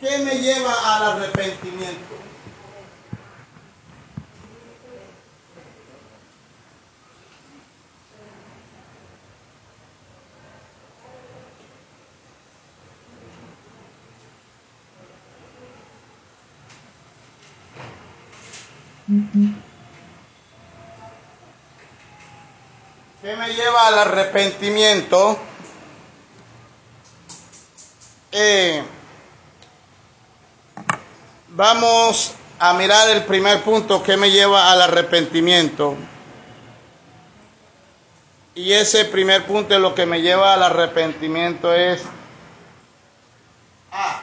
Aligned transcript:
¿Qué 0.00 0.16
me 0.18 0.38
lleva 0.38 0.72
al 0.96 1.22
arrepentimiento? 1.22 2.14
¿Qué 23.20 23.34
me 23.36 23.48
lleva 23.54 23.88
al 23.88 23.98
arrepentimiento? 23.98 25.38
Eh, 28.30 28.84
vamos 31.58 32.34
a 32.60 32.72
mirar 32.74 33.10
el 33.10 33.24
primer 33.24 33.64
punto 33.64 34.00
que 34.00 34.16
me 34.16 34.30
lleva 34.30 34.70
al 34.70 34.80
arrepentimiento. 34.80 35.96
Y 38.54 38.72
ese 38.72 39.04
primer 39.06 39.44
punto 39.44 39.74
de 39.74 39.80
lo 39.80 39.92
que 39.92 40.06
me 40.06 40.22
lleva 40.22 40.54
al 40.54 40.62
arrepentimiento 40.62 41.74
es 41.74 42.04
A. 43.90 44.20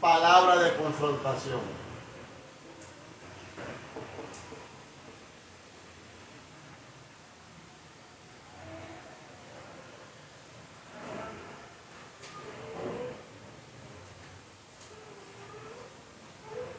Palabra 0.00 0.56
de 0.56 0.74
confrontación. 0.74 1.60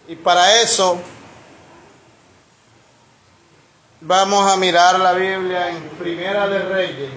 Y 0.07 0.15
para 0.15 0.61
eso 0.61 1.01
vamos 4.01 4.51
a 4.51 4.55
mirar 4.57 4.99
la 4.99 5.13
Biblia 5.13 5.69
en 5.69 5.89
Primera 5.97 6.47
de 6.47 6.59
Reyes. 6.59 7.11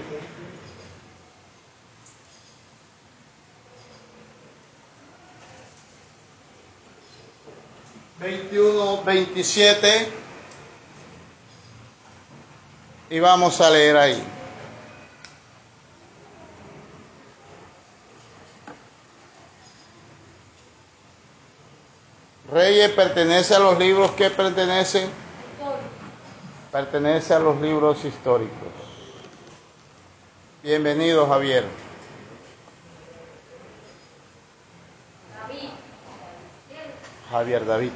Veintiuno, 8.18 9.04
veintisiete. 9.04 10.08
Y 13.10 13.20
vamos 13.20 13.60
a 13.60 13.70
leer 13.70 13.96
ahí. 13.96 14.37
Reyes 22.50 22.90
pertenece 22.92 23.54
a 23.54 23.58
los 23.58 23.78
libros 23.78 24.12
que 24.12 24.30
pertenecen. 24.30 25.10
Pertenece 26.72 27.34
a 27.34 27.38
los 27.38 27.60
libros 27.60 28.02
históricos. 28.04 28.68
Bienvenido, 30.62 31.26
Javier. 31.26 31.64
Javier 37.30 37.66
David. 37.66 37.92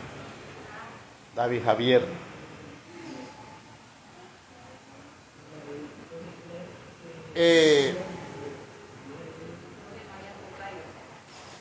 David 1.34 1.64
Javier. 1.64 2.06
Eh, 7.34 7.95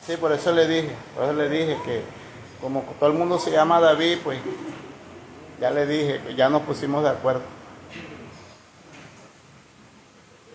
sí, 0.06 0.16
por 0.18 0.32
eso 0.32 0.52
le 0.52 0.68
dije, 0.68 0.94
por 1.14 1.24
eso 1.24 1.32
le 1.32 1.48
dije 1.48 1.78
que 1.82 2.21
como 2.62 2.82
todo 2.98 3.10
el 3.10 3.18
mundo 3.18 3.40
se 3.40 3.50
llama 3.50 3.80
David, 3.80 4.18
pues 4.22 4.38
ya 5.60 5.70
le 5.70 5.84
dije, 5.84 6.22
que 6.22 6.34
ya 6.36 6.48
nos 6.48 6.62
pusimos 6.62 7.02
de 7.02 7.10
acuerdo. 7.10 7.42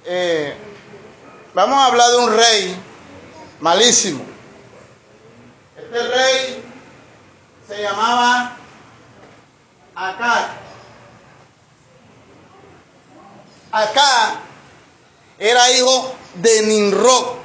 Eh, 0.06 0.56
vamos 1.54 1.78
a 1.78 1.86
hablar 1.88 2.10
de 2.12 2.18
un 2.18 2.34
rey 2.34 2.76
malísimo. 3.60 4.24
Este 5.76 6.08
rey 6.08 6.64
se 7.68 7.82
llamaba 7.84 8.56
Acá. 9.94 10.54
Acá 13.74 14.40
era 15.38 15.72
hijo 15.72 16.16
de 16.36 16.62
Ninroc. 16.62 17.38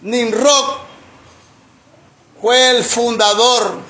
Ninroc 0.00 0.83
fue 2.44 2.76
el 2.76 2.84
fundador 2.84 3.80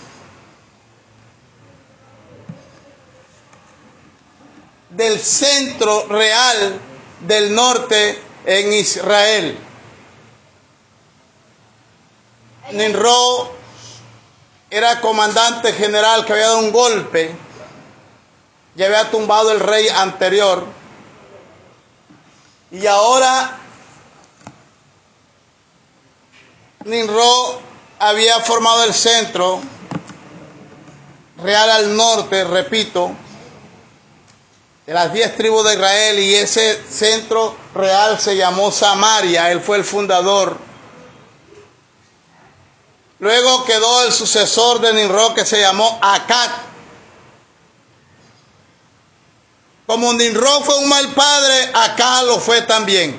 del 4.91 5.19
centro 5.19 6.07
real 6.07 6.79
del 7.19 7.53
norte 7.53 8.17
en 8.45 8.73
Israel. 8.75 9.59
Nimrod 12.71 13.49
era 14.71 15.01
comandante 15.01 15.73
general 15.73 16.25
que 16.25 16.35
había 16.35 16.47
dado 16.47 16.61
un 16.61 16.71
golpe 16.71 17.35
y 18.77 18.83
había 18.85 19.11
tumbado 19.11 19.51
el 19.51 19.59
rey 19.59 19.89
anterior. 19.89 20.65
Y 22.71 22.87
ahora 22.87 23.59
Nimrod 26.85 27.74
había 28.09 28.39
formado 28.41 28.85
el 28.85 28.93
centro 28.93 29.61
real 31.43 31.71
al 31.71 31.97
norte, 31.97 32.45
repito, 32.45 33.13
de 34.87 34.93
las 34.93 35.13
diez 35.13 35.35
tribus 35.37 35.65
de 35.65 35.75
Israel 35.75 36.19
y 36.19 36.35
ese 36.35 36.83
centro 36.91 37.57
real 37.75 38.21
se 38.21 38.37
llamó 38.37 38.71
Samaria, 38.71 39.51
él 39.51 39.61
fue 39.61 39.79
el 39.79 39.85
fundador. 39.85 40.59
Luego 43.21 43.65
quedó 43.65 44.05
el 44.05 44.13
sucesor 44.13 44.81
de 44.81 44.93
Nimrod 44.93 45.35
que 45.35 45.47
se 45.47 45.61
llamó 45.61 45.99
Acad. 46.03 46.51
Como 49.87 50.13
Nimrod 50.13 50.63
fue 50.63 50.77
un 50.79 50.89
mal 50.91 51.09
padre, 51.15 51.71
acá 51.73 52.23
lo 52.23 52.39
fue 52.39 52.61
también. 52.63 53.19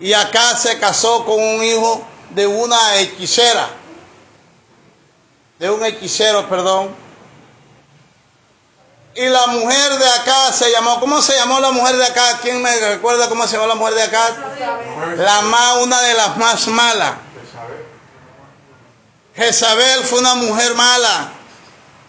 Y 0.00 0.12
acá 0.12 0.56
se 0.56 0.78
casó 0.80 1.24
con 1.24 1.40
un 1.40 1.62
hijo 1.62 2.04
de 2.30 2.46
una 2.46 2.96
hechicera, 2.96 3.68
de 5.58 5.70
un 5.70 5.84
hechicero, 5.84 6.48
perdón. 6.48 6.94
Y 9.14 9.24
la 9.26 9.46
mujer 9.46 9.92
de 9.98 10.08
acá 10.10 10.52
se 10.52 10.70
llamó, 10.70 11.00
¿cómo 11.00 11.22
se 11.22 11.34
llamó 11.34 11.58
la 11.58 11.70
mujer 11.70 11.96
de 11.96 12.04
acá? 12.04 12.38
¿Quién 12.42 12.60
me 12.60 12.78
recuerda 12.80 13.30
cómo 13.30 13.46
se 13.46 13.54
llamó 13.54 13.66
la 13.66 13.74
mujer 13.74 13.94
de 13.94 14.02
acá? 14.02 14.36
La 15.16 15.40
más, 15.42 15.78
una 15.78 16.02
de 16.02 16.14
las 16.14 16.36
más 16.36 16.66
malas. 16.68 17.14
Jezabel 19.34 20.04
fue 20.04 20.18
una 20.18 20.34
mujer 20.34 20.74
mala, 20.74 21.30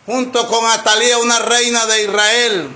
junto 0.05 0.47
con 0.47 0.65
Atalía, 0.65 1.17
una 1.17 1.39
reina 1.39 1.85
de 1.85 2.03
Israel, 2.03 2.69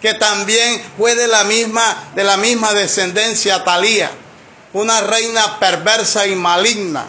que 0.00 0.14
también 0.14 0.82
fue 0.96 1.14
de 1.14 1.26
la 1.28 1.44
misma, 1.44 2.10
de 2.14 2.24
la 2.24 2.36
misma 2.36 2.72
descendencia 2.72 3.56
Atalía, 3.56 4.10
una 4.76 5.00
reina 5.00 5.58
perversa 5.58 6.26
y 6.26 6.34
maligna. 6.34 7.06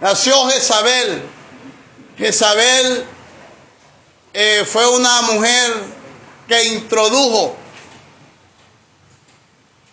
Nació 0.00 0.46
Jezabel. 0.48 1.22
Jezabel 2.18 3.06
eh, 4.34 4.66
fue 4.70 4.86
una 4.86 5.22
mujer 5.22 5.72
que 6.46 6.64
introdujo 6.64 7.56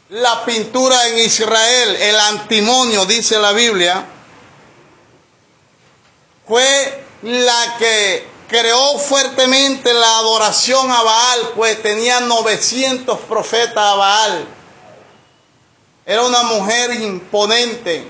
la 0.10 0.44
pintura 0.46 1.08
en 1.08 1.20
Israel, 1.20 1.96
el 1.96 2.20
antimonio, 2.20 3.06
dice 3.06 3.40
la 3.40 3.54
Biblia, 3.54 4.06
fue 6.46 7.06
la 7.24 7.78
que 7.80 8.28
creó 8.50 9.00
fuertemente 9.00 9.92
la 9.94 10.18
adoración 10.18 10.92
a 10.92 11.02
Baal, 11.02 11.52
pues 11.56 11.82
tenía 11.82 12.20
900 12.20 13.20
profetas 13.22 13.78
a 13.78 13.96
Baal. 13.96 14.48
Era 16.06 16.24
una 16.24 16.44
mujer 16.44 17.02
imponente. 17.02 18.08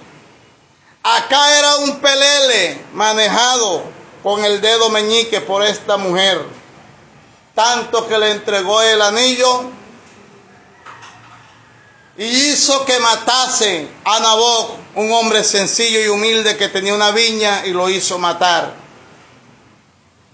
Acá 1.03 1.59
era 1.59 1.75
un 1.77 1.99
pelele 1.99 2.85
manejado 2.93 3.83
con 4.23 4.43
el 4.43 4.61
dedo 4.61 4.89
meñique 4.89 5.41
por 5.41 5.63
esta 5.63 5.97
mujer. 5.97 6.41
Tanto 7.53 8.07
que 8.07 8.17
le 8.17 8.31
entregó 8.31 8.81
el 8.81 9.01
anillo 9.01 9.69
y 12.17 12.23
hizo 12.23 12.85
que 12.85 12.99
matase 12.99 13.87
a 14.05 14.19
Nabot, 14.19 14.77
un 14.95 15.11
hombre 15.11 15.43
sencillo 15.43 15.99
y 16.01 16.07
humilde 16.07 16.57
que 16.57 16.69
tenía 16.69 16.93
una 16.93 17.11
viña 17.11 17.65
y 17.65 17.71
lo 17.71 17.89
hizo 17.89 18.17
matar. 18.17 18.73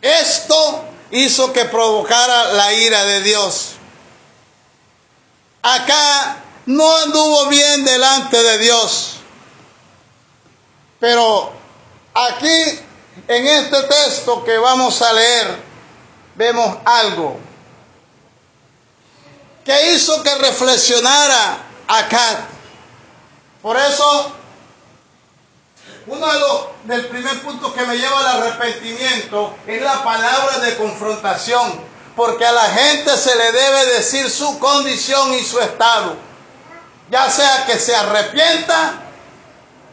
Esto 0.02 0.86
hizo 1.12 1.52
que 1.52 1.66
provocara 1.66 2.54
la 2.54 2.74
ira 2.74 3.04
de 3.06 3.22
Dios. 3.22 3.72
Acá 5.62 6.38
no 6.70 6.98
anduvo 6.98 7.48
bien 7.48 7.84
delante 7.84 8.38
de 8.44 8.58
Dios. 8.60 9.16
Pero 11.00 11.52
aquí, 12.14 12.80
en 13.28 13.48
este 13.48 13.84
texto 13.84 14.44
que 14.44 14.56
vamos 14.60 15.02
a 15.02 15.12
leer, 15.14 15.64
vemos 16.36 16.78
algo 16.86 17.40
que 19.66 19.94
hizo 19.94 20.22
que 20.22 20.36
reflexionara 20.36 21.58
acá. 21.88 22.48
Por 23.64 23.76
eso, 23.76 24.32
uno 26.06 26.34
de 26.34 26.40
los 26.40 26.62
del 26.84 27.08
primer 27.08 27.42
punto 27.42 27.74
que 27.74 27.84
me 27.84 27.98
lleva 27.98 28.20
al 28.20 28.44
arrepentimiento 28.44 29.56
es 29.66 29.82
la 29.82 30.04
palabra 30.04 30.60
de 30.60 30.78
confrontación, 30.78 31.84
porque 32.16 32.46
a 32.46 32.52
la 32.52 32.70
gente 32.70 33.18
se 33.18 33.36
le 33.36 33.52
debe 33.54 33.86
decir 33.88 34.30
su 34.30 34.60
condición 34.60 35.34
y 35.34 35.44
su 35.44 35.60
estado, 35.60 36.29
ya 37.10 37.30
sea 37.30 37.66
que 37.66 37.80
se 37.80 37.96
arrepienta 37.96 38.94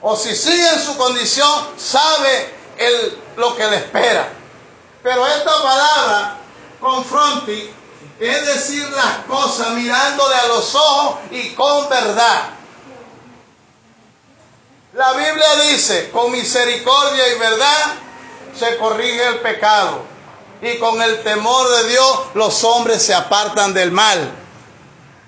o 0.02 0.16
si 0.16 0.36
sigue 0.36 0.68
en 0.68 0.80
su 0.80 0.96
condición, 0.96 1.68
sabe 1.76 2.54
el, 2.78 3.18
lo 3.36 3.56
que 3.56 3.66
le 3.66 3.76
espera. 3.76 4.28
Pero 5.02 5.26
esta 5.26 5.62
palabra, 5.62 6.36
confronti, 6.80 7.70
es 8.20 8.46
decir 8.46 8.88
las 8.90 9.24
cosas 9.26 9.70
mirándole 9.70 10.34
a 10.34 10.48
los 10.48 10.74
ojos 10.74 11.18
y 11.30 11.54
con 11.54 11.88
verdad. 11.88 12.50
La 14.94 15.12
Biblia 15.12 15.56
dice, 15.70 16.10
con 16.10 16.32
misericordia 16.32 17.28
y 17.34 17.38
verdad 17.38 17.94
se 18.58 18.76
corrige 18.78 19.26
el 19.26 19.38
pecado. 19.40 20.02
Y 20.62 20.78
con 20.78 21.02
el 21.02 21.22
temor 21.22 21.68
de 21.68 21.88
Dios 21.90 22.18
los 22.34 22.64
hombres 22.64 23.02
se 23.02 23.12
apartan 23.12 23.74
del 23.74 23.92
mal. 23.92 24.45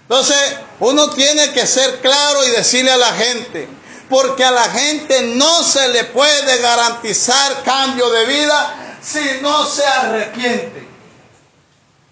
Entonces, 0.09 0.57
uno 0.81 1.11
tiene 1.11 1.53
que 1.53 1.67
ser 1.67 2.01
claro 2.01 2.47
y 2.47 2.51
decirle 2.51 2.91
a 2.91 2.97
la 2.97 3.13
gente, 3.13 3.69
porque 4.09 4.43
a 4.43 4.51
la 4.51 4.65
gente 4.65 5.21
no 5.35 5.63
se 5.63 5.87
le 5.89 6.05
puede 6.05 6.63
garantizar 6.63 7.63
cambio 7.63 8.09
de 8.09 8.25
vida 8.25 8.97
si 9.03 9.21
no 9.43 9.67
se 9.67 9.85
arrepiente. 9.85 10.89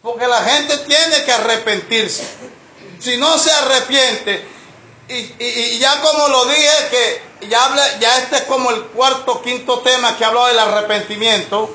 Porque 0.02 0.26
la 0.26 0.42
gente 0.42 0.76
tiene 0.86 1.24
que 1.24 1.32
arrepentirse. 1.32 2.22
Si 3.00 3.16
no 3.16 3.38
se 3.38 3.50
arrepiente, 3.50 4.46
y, 5.08 5.14
y, 5.14 5.34
y 5.38 5.78
ya 5.78 5.98
como 6.02 6.28
lo 6.28 6.44
dije, 6.44 6.70
que 6.90 7.48
ya, 7.48 7.64
habla, 7.64 7.98
ya 7.98 8.18
este 8.18 8.36
es 8.36 8.42
como 8.42 8.72
el 8.72 8.82
cuarto, 8.88 9.40
quinto 9.40 9.80
tema 9.80 10.18
que 10.18 10.24
habló 10.26 10.46
del 10.46 10.58
arrepentimiento. 10.58 11.74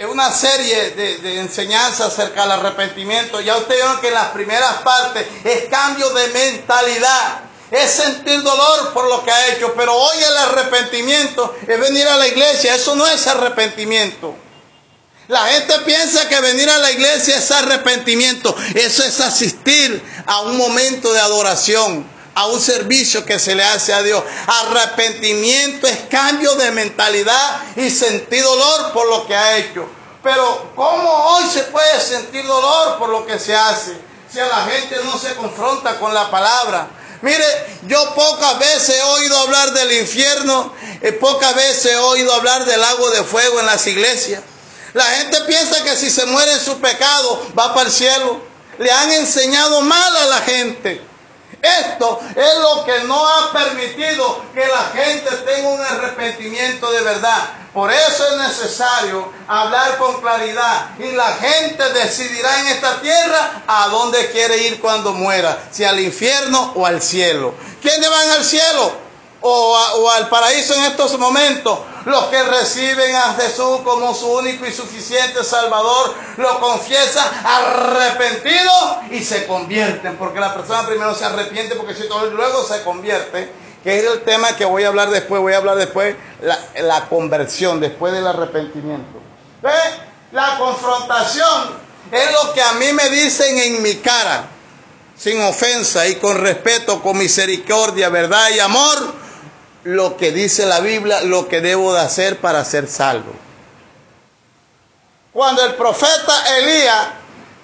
Es 0.00 0.06
una 0.06 0.32
serie 0.32 0.92
de, 0.92 1.40
enseñanzas 1.40 2.14
acerca 2.14 2.44
del 2.44 2.52
arrepentimiento. 2.52 3.38
Ya 3.42 3.58
ustedes 3.58 3.82
vieron 3.82 4.00
que 4.00 4.08
en 4.08 4.14
las 4.14 4.28
primeras 4.28 4.76
partes 4.76 5.26
es 5.44 5.68
cambio 5.68 6.08
de 6.14 6.28
mentalidad 6.28 7.42
es 7.70 7.90
sentir 7.90 8.42
dolor 8.42 8.94
por 8.94 9.06
lo 9.10 9.22
que 9.22 9.30
ha 9.30 9.48
hecho, 9.48 9.74
pero 9.76 9.94
hoy 9.94 10.16
el 10.16 10.36
arrepentimiento 10.38 11.54
es 11.68 11.78
venir 11.78 12.08
a 12.08 12.16
la 12.16 12.28
iglesia, 12.28 12.74
eso 12.74 12.96
no 12.96 13.06
es 13.06 13.26
arrepentimiento. 13.26 14.34
La 15.28 15.46
gente 15.48 15.78
piensa 15.80 16.28
que 16.30 16.40
venir 16.40 16.70
a 16.70 16.78
la 16.78 16.90
iglesia 16.92 17.36
es 17.36 17.50
arrepentimiento, 17.50 18.56
eso 18.74 19.04
es 19.04 19.20
asistir 19.20 20.02
a 20.24 20.40
un 20.40 20.56
momento 20.56 21.12
de 21.12 21.20
adoración, 21.20 22.06
a 22.34 22.46
un 22.46 22.60
servicio 22.60 23.24
que 23.24 23.38
se 23.38 23.54
le 23.54 23.64
hace 23.64 23.92
a 23.92 24.02
Dios. 24.02 24.22
Arrepentimiento 24.46 25.86
es 25.86 25.98
cambio 26.10 26.54
de 26.54 26.70
mentalidad 26.70 27.62
y 27.76 27.90
sentir 27.90 28.42
dolor 28.42 28.92
por 28.92 29.08
lo 29.08 29.26
que 29.26 29.36
ha 29.36 29.56
hecho. 29.58 29.86
Pero 30.22 30.72
¿cómo 30.76 31.10
hoy 31.10 31.44
se 31.50 31.62
puede 31.64 32.00
sentir 32.00 32.46
dolor 32.46 32.98
por 32.98 33.08
lo 33.08 33.26
que 33.26 33.38
se 33.38 33.54
hace? 33.54 33.92
Si 34.30 34.38
a 34.38 34.46
la 34.46 34.64
gente 34.66 34.96
no 35.04 35.18
se 35.18 35.34
confronta 35.34 35.98
con 35.98 36.12
la 36.14 36.30
palabra. 36.30 36.88
Mire, 37.22 37.44
yo 37.86 38.14
pocas 38.14 38.58
veces 38.58 38.96
he 38.96 39.02
oído 39.02 39.36
hablar 39.38 39.72
del 39.72 39.92
infierno, 39.92 40.72
eh, 41.02 41.12
pocas 41.12 41.54
veces 41.54 41.92
he 41.92 41.96
oído 41.96 42.32
hablar 42.32 42.64
del 42.64 42.80
lago 42.80 43.10
de 43.10 43.24
fuego 43.24 43.60
en 43.60 43.66
las 43.66 43.86
iglesias. 43.86 44.42
La 44.94 45.04
gente 45.04 45.38
piensa 45.42 45.84
que 45.84 45.96
si 45.96 46.10
se 46.10 46.26
muere 46.26 46.52
en 46.52 46.60
su 46.60 46.80
pecado 46.80 47.46
va 47.58 47.74
para 47.74 47.86
el 47.86 47.92
cielo. 47.92 48.40
Le 48.78 48.90
han 48.90 49.12
enseñado 49.12 49.82
mal 49.82 50.16
a 50.16 50.26
la 50.26 50.40
gente. 50.40 51.09
Esto 51.62 52.20
es 52.34 52.58
lo 52.58 52.84
que 52.84 53.00
no 53.04 53.26
ha 53.28 53.52
permitido 53.52 54.42
que 54.54 54.66
la 54.66 54.84
gente 54.94 55.30
tenga 55.44 55.68
un 55.68 55.80
arrepentimiento 55.80 56.90
de 56.90 57.02
verdad. 57.02 57.50
Por 57.74 57.92
eso 57.92 58.26
es 58.32 58.48
necesario 58.48 59.30
hablar 59.46 59.98
con 59.98 60.20
claridad 60.20 60.90
y 60.98 61.12
la 61.12 61.34
gente 61.34 61.92
decidirá 61.92 62.60
en 62.60 62.66
esta 62.68 63.00
tierra 63.00 63.62
a 63.66 63.88
dónde 63.88 64.30
quiere 64.32 64.56
ir 64.58 64.80
cuando 64.80 65.12
muera, 65.12 65.56
si 65.70 65.84
al 65.84 66.00
infierno 66.00 66.72
o 66.74 66.86
al 66.86 67.00
cielo. 67.00 67.54
¿Quiénes 67.80 68.10
van 68.10 68.30
al 68.30 68.44
cielo? 68.44 68.92
O, 69.42 69.72
o, 69.96 70.10
al 70.10 70.28
paraíso 70.28 70.74
en 70.74 70.84
estos 70.84 71.18
momentos. 71.18 71.78
Los 72.06 72.24
que 72.24 72.42
reciben 72.42 73.14
a 73.14 73.34
Jesús 73.34 73.80
como 73.84 74.14
su 74.14 74.26
único 74.32 74.66
y 74.66 74.72
suficiente 74.72 75.44
Salvador, 75.44 76.14
lo 76.38 76.60
confiesan 76.60 77.26
arrepentido 77.44 78.72
y 79.10 79.22
se 79.22 79.46
convierten. 79.46 80.16
Porque 80.16 80.40
la 80.40 80.54
persona 80.54 80.86
primero 80.86 81.14
se 81.14 81.26
arrepiente 81.26 81.76
porque 81.76 81.94
si 81.94 82.08
todo 82.08 82.26
luego 82.30 82.64
se 82.64 82.82
convierte. 82.82 83.52
Que 83.84 83.98
es 83.98 84.04
el 84.04 84.22
tema 84.22 84.56
que 84.56 84.64
voy 84.64 84.84
a 84.84 84.88
hablar 84.88 85.10
después. 85.10 85.40
Voy 85.40 85.52
a 85.52 85.58
hablar 85.58 85.76
después 85.76 86.14
la, 86.42 86.58
la 86.82 87.08
conversión, 87.08 87.80
después 87.80 88.12
del 88.12 88.26
arrepentimiento. 88.26 89.20
¿Ve? 89.62 89.70
La 90.32 90.58
confrontación 90.58 91.90
es 92.12 92.32
lo 92.32 92.52
que 92.52 92.62
a 92.62 92.72
mí 92.74 92.92
me 92.92 93.08
dicen 93.10 93.58
en 93.58 93.82
mi 93.82 93.96
cara, 93.96 94.44
sin 95.16 95.42
ofensa 95.42 96.06
y 96.08 96.16
con 96.16 96.38
respeto, 96.38 97.02
con 97.02 97.18
misericordia, 97.18 98.08
verdad 98.08 98.50
y 98.54 98.60
amor 98.60 99.19
lo 99.84 100.16
que 100.16 100.32
dice 100.32 100.66
la 100.66 100.80
Biblia, 100.80 101.22
lo 101.22 101.48
que 101.48 101.60
debo 101.60 101.94
de 101.94 102.00
hacer 102.00 102.38
para 102.40 102.64
ser 102.64 102.88
salvo. 102.88 103.32
Cuando 105.32 105.64
el 105.64 105.74
profeta 105.74 106.58
Elías 106.58 107.06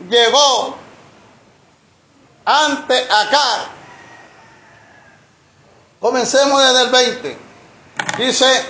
llegó 0.08 0.76
ante 2.44 3.02
acá, 3.02 3.66
comencemos 6.00 6.62
desde 6.62 6.82
el 6.82 6.90
20, 6.90 7.38
dice, 8.18 8.64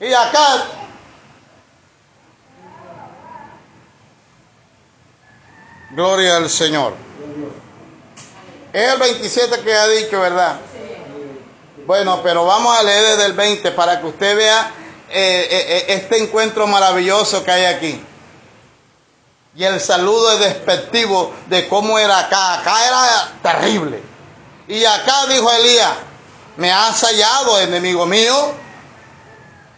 y 0.00 0.12
acá 0.12 0.64
Gloria 5.96 6.36
al 6.36 6.50
Señor. 6.50 6.94
Es 8.70 8.92
el 8.92 9.00
27 9.00 9.60
que 9.62 9.72
ha 9.72 9.88
dicho, 9.88 10.20
¿verdad? 10.20 10.60
Bueno, 11.86 12.20
pero 12.20 12.44
vamos 12.44 12.76
a 12.76 12.82
leer 12.82 13.10
desde 13.10 13.26
el 13.26 13.32
20 13.34 13.70
para 13.70 14.00
que 14.00 14.08
usted 14.08 14.36
vea 14.36 14.72
eh, 15.08 15.48
eh, 15.48 15.84
este 15.90 16.18
encuentro 16.18 16.66
maravilloso 16.66 17.44
que 17.44 17.52
hay 17.52 17.64
aquí. 17.66 18.04
Y 19.54 19.62
el 19.62 19.80
saludo 19.80 20.32
es 20.32 20.40
despectivo 20.40 21.32
de 21.46 21.68
cómo 21.68 21.96
era 21.96 22.18
acá. 22.18 22.54
Acá 22.54 22.86
era 22.88 23.32
terrible. 23.40 24.02
Y 24.66 24.84
acá 24.84 25.26
dijo 25.26 25.48
Elías, 25.52 25.92
¿me 26.56 26.72
has 26.72 27.00
hallado, 27.02 27.60
enemigo 27.60 28.04
mío? 28.04 28.52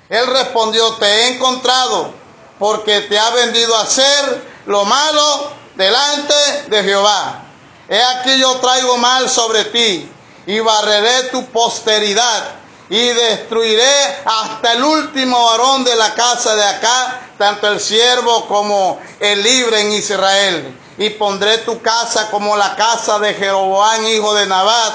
Él 0.08 0.26
respondió, 0.28 0.94
te 0.94 1.04
he 1.04 1.34
encontrado 1.34 2.14
porque 2.58 3.02
te 3.02 3.18
ha 3.18 3.28
vendido 3.30 3.76
a 3.76 3.82
hacer 3.82 4.42
lo 4.64 4.86
malo 4.86 5.52
delante 5.74 6.34
de 6.68 6.84
Jehová. 6.84 7.42
He 7.86 8.02
aquí 8.02 8.38
yo 8.38 8.56
traigo 8.56 8.96
mal 8.96 9.28
sobre 9.28 9.66
ti 9.66 10.10
y 10.48 10.60
barreré 10.60 11.24
tu 11.24 11.44
posteridad 11.48 12.42
y 12.88 13.06
destruiré 13.08 14.16
hasta 14.24 14.72
el 14.72 14.82
último 14.82 15.44
varón 15.44 15.84
de 15.84 15.94
la 15.94 16.14
casa 16.14 16.56
de 16.56 16.64
acá, 16.64 17.20
tanto 17.36 17.68
el 17.68 17.78
siervo 17.78 18.46
como 18.48 18.98
el 19.20 19.42
libre 19.42 19.82
en 19.82 19.92
Israel. 19.92 20.74
Y 20.96 21.10
pondré 21.10 21.58
tu 21.58 21.82
casa 21.82 22.30
como 22.30 22.56
la 22.56 22.74
casa 22.76 23.18
de 23.18 23.34
Jeroboam, 23.34 24.06
hijo 24.06 24.34
de 24.34 24.46
Nabat, 24.46 24.94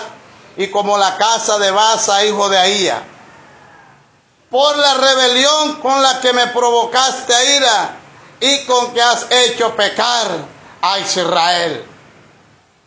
y 0.57 0.71
como 0.71 0.97
la 0.97 1.17
casa 1.17 1.59
de 1.59 1.69
Basa, 1.69 2.25
hijo 2.25 2.49
de 2.49 2.57
Ahía. 2.57 3.03
Por 4.49 4.75
la 4.75 4.95
rebelión 4.95 5.79
con 5.81 6.01
la 6.01 6.19
que 6.19 6.33
me 6.33 6.47
provocaste 6.47 7.31
a 7.31 7.43
ira 7.43 7.95
y 8.39 8.65
con 8.65 8.91
que 8.91 9.03
has 9.03 9.27
hecho 9.29 9.75
pecar 9.75 10.31
a 10.81 10.97
Israel. 10.97 11.92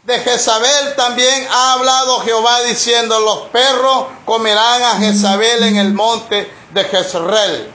De 0.07 0.21
Jezabel 0.21 0.95
también 0.95 1.49
ha 1.51 1.73
hablado 1.73 2.21
Jehová 2.21 2.63
diciendo, 2.63 3.19
los 3.19 3.39
perros 3.49 4.07
comerán 4.25 4.81
a 4.85 4.99
Jezabel 5.01 5.65
en 5.65 5.77
el 5.79 5.93
monte 5.93 6.49
de 6.71 6.85
Jezreel. 6.85 7.73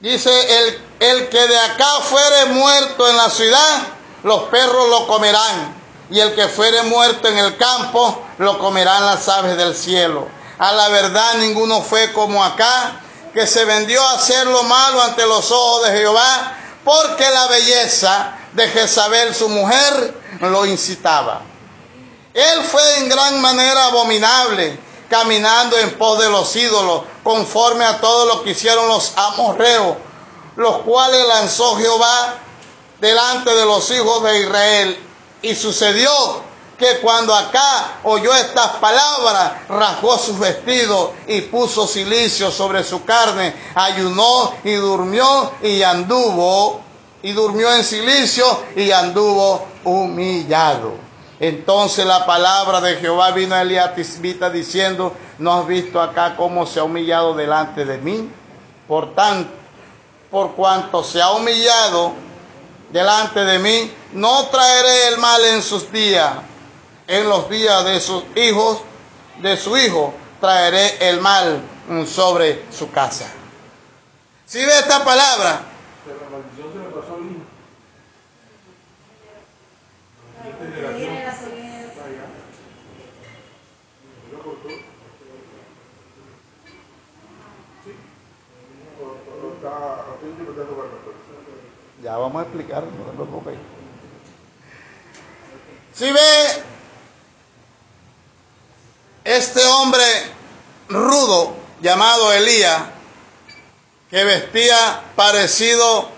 Dice, 0.00 0.30
el, 0.58 0.82
el 1.00 1.28
que 1.28 1.46
de 1.46 1.58
acá 1.58 2.00
fuere 2.00 2.46
muerto 2.46 3.10
en 3.10 3.16
la 3.18 3.28
ciudad, 3.28 3.82
los 4.22 4.44
perros 4.44 4.88
lo 4.88 5.06
comerán. 5.06 5.82
Y 6.10 6.18
el 6.18 6.34
que 6.34 6.48
fuere 6.48 6.82
muerto 6.84 7.28
en 7.28 7.36
el 7.36 7.58
campo, 7.58 8.24
lo 8.38 8.58
comerán 8.58 9.04
las 9.04 9.28
aves 9.28 9.58
del 9.58 9.76
cielo. 9.76 10.28
A 10.58 10.72
la 10.72 10.88
verdad 10.88 11.34
ninguno 11.34 11.82
fue 11.82 12.10
como 12.14 12.42
acá, 12.42 13.02
que 13.34 13.46
se 13.46 13.66
vendió 13.66 14.02
a 14.02 14.14
hacer 14.14 14.46
lo 14.46 14.62
malo 14.62 15.02
ante 15.02 15.26
los 15.26 15.50
ojos 15.50 15.88
de 15.88 15.98
Jehová 15.98 16.56
porque 16.84 17.28
la 17.30 17.46
belleza 17.46 18.38
de 18.52 18.68
Jezabel, 18.68 19.34
su 19.34 19.48
mujer, 19.48 20.14
lo 20.40 20.66
incitaba. 20.66 21.42
Él 22.34 22.62
fue 22.64 22.98
en 22.98 23.08
gran 23.08 23.40
manera 23.40 23.86
abominable, 23.86 24.78
caminando 25.08 25.78
en 25.78 25.96
pos 25.98 26.18
de 26.18 26.30
los 26.30 26.54
ídolos, 26.56 27.02
conforme 27.22 27.84
a 27.84 28.00
todo 28.00 28.26
lo 28.26 28.42
que 28.42 28.50
hicieron 28.50 28.88
los 28.88 29.12
amorreos, 29.16 29.96
los 30.56 30.78
cuales 30.78 31.26
lanzó 31.28 31.76
Jehová 31.76 32.34
delante 33.00 33.54
de 33.54 33.64
los 33.64 33.90
hijos 33.90 34.22
de 34.24 34.40
Israel. 34.40 35.08
Y 35.42 35.54
sucedió 35.54 36.42
que 36.82 36.98
cuando 36.98 37.32
acá 37.32 38.00
oyó 38.02 38.34
estas 38.34 38.72
palabras, 38.72 39.52
rasgó 39.68 40.18
sus 40.18 40.36
vestidos 40.36 41.10
y 41.28 41.42
puso 41.42 41.86
silicio 41.86 42.50
sobre 42.50 42.82
su 42.82 43.04
carne, 43.04 43.54
ayunó 43.76 44.52
y 44.64 44.72
durmió 44.72 45.52
y 45.62 45.84
anduvo, 45.84 46.80
y 47.22 47.30
durmió 47.30 47.72
en 47.72 47.84
silicio 47.84 48.44
y 48.74 48.90
anduvo 48.90 49.64
humillado. 49.84 50.94
Entonces 51.38 52.04
la 52.04 52.26
palabra 52.26 52.80
de 52.80 52.96
Jehová 52.96 53.30
vino 53.30 53.54
a 53.54 53.62
Elías 53.62 53.94
Tisbita 53.94 54.50
diciendo, 54.50 55.14
¿no 55.38 55.52
has 55.52 55.66
visto 55.68 56.00
acá 56.00 56.34
cómo 56.36 56.66
se 56.66 56.80
ha 56.80 56.84
humillado 56.84 57.34
delante 57.34 57.84
de 57.84 57.98
mí? 57.98 58.28
Por 58.88 59.14
tanto, 59.14 59.52
por 60.32 60.52
cuanto 60.56 61.04
se 61.04 61.22
ha 61.22 61.30
humillado 61.30 62.12
delante 62.90 63.44
de 63.44 63.58
mí, 63.60 63.92
no 64.14 64.46
traeré 64.46 65.08
el 65.08 65.18
mal 65.18 65.44
en 65.44 65.62
sus 65.62 65.92
días. 65.92 66.32
En 67.06 67.28
los 67.28 67.50
días 67.50 67.84
de 67.84 68.00
sus 68.00 68.24
hijos, 68.36 68.80
de 69.40 69.56
su 69.56 69.76
hijo, 69.76 70.14
traeré 70.40 71.08
el 71.08 71.20
mal 71.20 71.62
sobre 72.06 72.64
su 72.72 72.90
casa. 72.90 73.26
Si 74.46 74.58
ve 74.58 74.78
esta 74.78 75.04
palabra, 75.04 75.62
ya 92.02 92.16
vamos 92.16 92.40
a 92.40 92.42
explicar, 92.42 92.82
no. 92.84 93.42
Si 95.94 96.10
ve 96.10 96.71
este 99.36 99.66
hombre 99.66 100.04
rudo 100.88 101.54
llamado 101.80 102.32
Elías, 102.32 102.82
que 104.10 104.24
vestía 104.24 105.02
parecido 105.16 106.08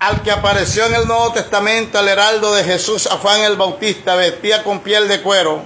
al 0.00 0.22
que 0.22 0.30
apareció 0.30 0.86
en 0.86 0.94
el 0.94 1.06
Nuevo 1.06 1.32
Testamento, 1.32 1.98
al 1.98 2.08
heraldo 2.08 2.54
de 2.54 2.64
Jesús, 2.64 3.06
a 3.06 3.18
Juan 3.18 3.42
el 3.42 3.56
Bautista, 3.56 4.16
vestía 4.16 4.64
con 4.64 4.80
piel 4.80 5.08
de 5.08 5.22
cuero. 5.22 5.62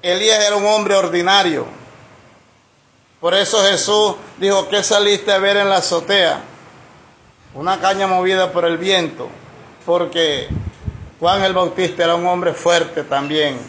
Elías 0.00 0.42
era 0.44 0.56
un 0.56 0.64
hombre 0.64 0.94
ordinario. 0.94 1.66
Por 3.20 3.34
eso 3.34 3.62
Jesús 3.64 4.14
dijo, 4.38 4.68
¿qué 4.68 4.82
saliste 4.82 5.32
a 5.32 5.38
ver 5.38 5.58
en 5.58 5.68
la 5.68 5.78
azotea? 5.78 6.40
Una 7.52 7.80
caña 7.80 8.06
movida 8.06 8.52
por 8.52 8.64
el 8.64 8.78
viento, 8.78 9.28
porque 9.84 10.48
Juan 11.20 11.44
el 11.44 11.52
Bautista 11.52 12.04
era 12.04 12.14
un 12.14 12.26
hombre 12.26 12.54
fuerte 12.54 13.04
también. 13.04 13.60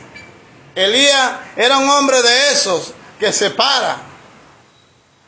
Elías 0.73 1.31
era 1.57 1.77
un 1.79 1.89
hombre 1.89 2.21
de 2.21 2.51
esos 2.53 2.93
que 3.19 3.33
se 3.33 3.49
para 3.49 3.97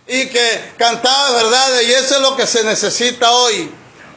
y 0.07 0.27
que 0.27 0.73
cantaba 0.77 1.31
verdades 1.31 1.85
y 1.85 1.91
eso 1.91 2.15
es 2.15 2.21
lo 2.21 2.35
que 2.37 2.47
se 2.47 2.63
necesita 2.63 3.29
hoy. 3.29 3.69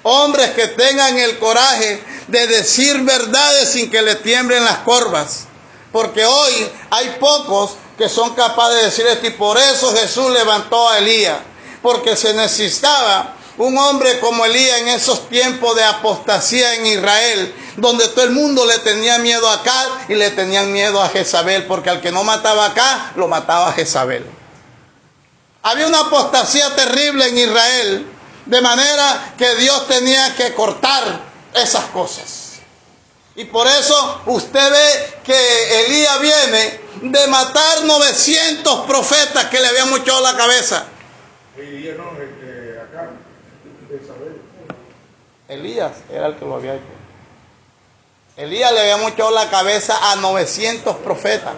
Hombres 0.05 0.51
que 0.51 0.69
tengan 0.69 1.19
el 1.19 1.37
coraje 1.39 2.01
de 2.29 2.47
decir 2.47 3.01
verdades 3.01 3.71
sin 3.71 3.91
que 3.91 4.03
le 4.03 4.15
tiemblen 4.15 4.65
las 4.65 4.79
corvas. 4.79 5.47
Porque 5.91 6.25
hoy 6.25 6.71
hay 6.91 7.17
pocos 7.19 7.73
que 7.99 8.09
son 8.09 8.37
capaces 8.37 8.77
de 8.77 8.85
decir 8.85 9.07
esto 9.09 9.27
y 9.27 9.31
por 9.31 9.59
eso 9.59 9.93
Jesús 9.97 10.31
levantó 10.31 10.89
a 10.89 10.99
Elías. 10.99 11.39
Porque 11.83 12.15
se 12.15 12.35
necesitaba 12.35 13.36
un 13.59 13.77
hombre 13.79 14.21
como 14.21 14.45
Elías 14.45 14.81
en 14.81 14.89
esos 14.89 15.29
tiempos 15.29 15.75
de 15.77 15.85
apostasía 15.85 16.75
en 16.75 16.87
Israel, 16.87 17.55
donde 17.77 18.09
todo 18.09 18.25
el 18.25 18.31
mundo 18.31 18.67
le 18.67 18.79
tenía 18.81 19.19
miedo 19.19 19.49
acá 19.49 20.05
y 20.09 20.15
le 20.15 20.31
tenían 20.31 20.73
miedo 20.73 21.03
a 21.03 21.09
Jezabel, 21.09 21.67
porque 21.67 21.91
al 21.91 22.01
que 22.01 22.13
no 22.13 22.25
mataba 22.25 22.67
acá, 22.67 23.13
lo 23.17 23.29
mataba 23.29 23.69
a 23.69 23.73
Jezabel. 23.73 24.25
Había 25.63 25.87
una 25.87 26.01
apostasía 26.01 26.77
terrible 26.77 27.27
en 27.27 27.39
Israel, 27.39 28.07
de 28.47 28.61
manera 28.61 29.35
que 29.37 29.57
Dios 29.57 29.87
tenía 29.89 30.35
que 30.37 30.55
cortar 30.55 31.21
esas 31.55 31.85
cosas. 31.87 32.47
Y 33.35 33.45
por 33.45 33.67
eso 33.67 34.23
usted 34.27 34.71
ve 34.71 35.21
que 35.25 35.85
Elías 35.85 36.21
viene 36.21 36.81
de 37.03 37.27
matar 37.27 37.85
900 37.85 38.87
profetas 38.87 39.47
que 39.47 39.61
le 39.61 39.67
habían 39.67 39.91
muchado 39.91 40.23
la 40.23 40.37
cabeza. 40.37 40.85
Elías 41.57 41.97
no, 41.99 42.05
eh, 42.19 42.31
eh, 42.43 42.81
acá, 42.83 43.11
Isabel. 44.03 44.41
Elías 45.49 45.93
era 46.11 46.27
el 46.27 46.37
que 46.37 46.45
lo 46.45 46.57
había 46.57 46.75
hecho. 46.75 46.85
Elías 48.37 48.73
le 48.73 48.81
había 48.81 48.97
muchado 48.99 49.31
la 49.31 49.49
cabeza 49.49 50.13
a 50.13 50.17
900 50.17 50.97
profetas 50.97 51.55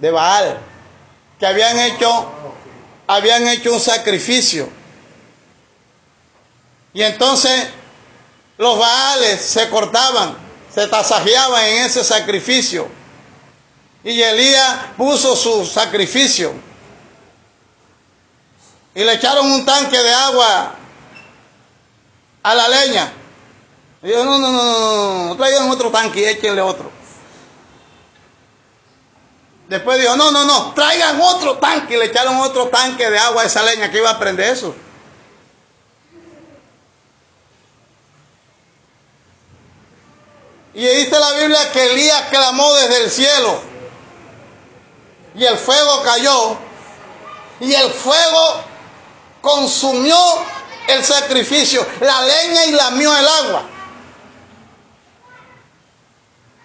de 0.00 0.10
Baal 0.10 0.58
que 1.38 1.46
habían 1.46 1.78
hecho, 1.78 2.30
habían 3.06 3.46
hecho 3.48 3.72
un 3.72 3.80
sacrificio. 3.80 4.68
Y 6.92 7.02
entonces 7.02 7.68
los 8.56 8.78
Baales 8.78 9.40
se 9.40 9.68
cortaban, 9.68 10.36
se 10.74 10.86
tasajeaban 10.88 11.64
en 11.64 11.84
ese 11.84 12.02
sacrificio. 12.02 12.88
Y 14.02 14.20
Elías 14.22 14.76
puso 14.96 15.36
su 15.36 15.66
sacrificio. 15.66 16.52
Y 18.94 19.04
le 19.04 19.12
echaron 19.12 19.50
un 19.50 19.64
tanque 19.64 19.98
de 19.98 20.12
agua 20.12 20.77
a 22.42 22.54
la 22.54 22.68
leña. 22.68 23.12
Y 24.02 24.08
no, 24.08 24.24
no, 24.24 24.38
no, 24.38 24.52
no, 24.52 25.24
no, 25.26 25.36
traigan 25.36 25.68
otro 25.70 25.90
tanque 25.90 26.20
y 26.20 26.24
échenle 26.24 26.60
otro. 26.60 26.90
Después 29.68 29.98
dijo, 30.00 30.16
no, 30.16 30.30
no, 30.30 30.44
no, 30.44 30.72
traigan 30.72 31.20
otro 31.20 31.58
tanque 31.58 31.94
y 31.94 31.98
le 31.98 32.06
echaron 32.06 32.36
otro 32.36 32.68
tanque 32.68 33.10
de 33.10 33.18
agua 33.18 33.42
a 33.42 33.46
esa 33.46 33.62
leña 33.62 33.90
que 33.90 33.98
iba 33.98 34.10
a 34.10 34.18
prender 34.18 34.52
eso. 34.52 34.74
Y 40.74 40.86
dice 40.86 41.18
la 41.18 41.32
Biblia 41.32 41.72
que 41.72 41.92
Elías 41.92 42.22
clamó 42.30 42.72
desde 42.74 43.02
el 43.02 43.10
cielo. 43.10 43.60
Y 45.34 45.44
el 45.44 45.58
fuego 45.58 46.02
cayó. 46.04 46.56
Y 47.58 47.74
el 47.74 47.90
fuego 47.90 48.62
consumió 49.40 50.16
el 50.88 51.04
sacrificio, 51.04 51.86
la 52.00 52.22
leña 52.22 52.64
y 52.66 52.72
lamió 52.72 53.16
el 53.16 53.28
agua. 53.28 53.62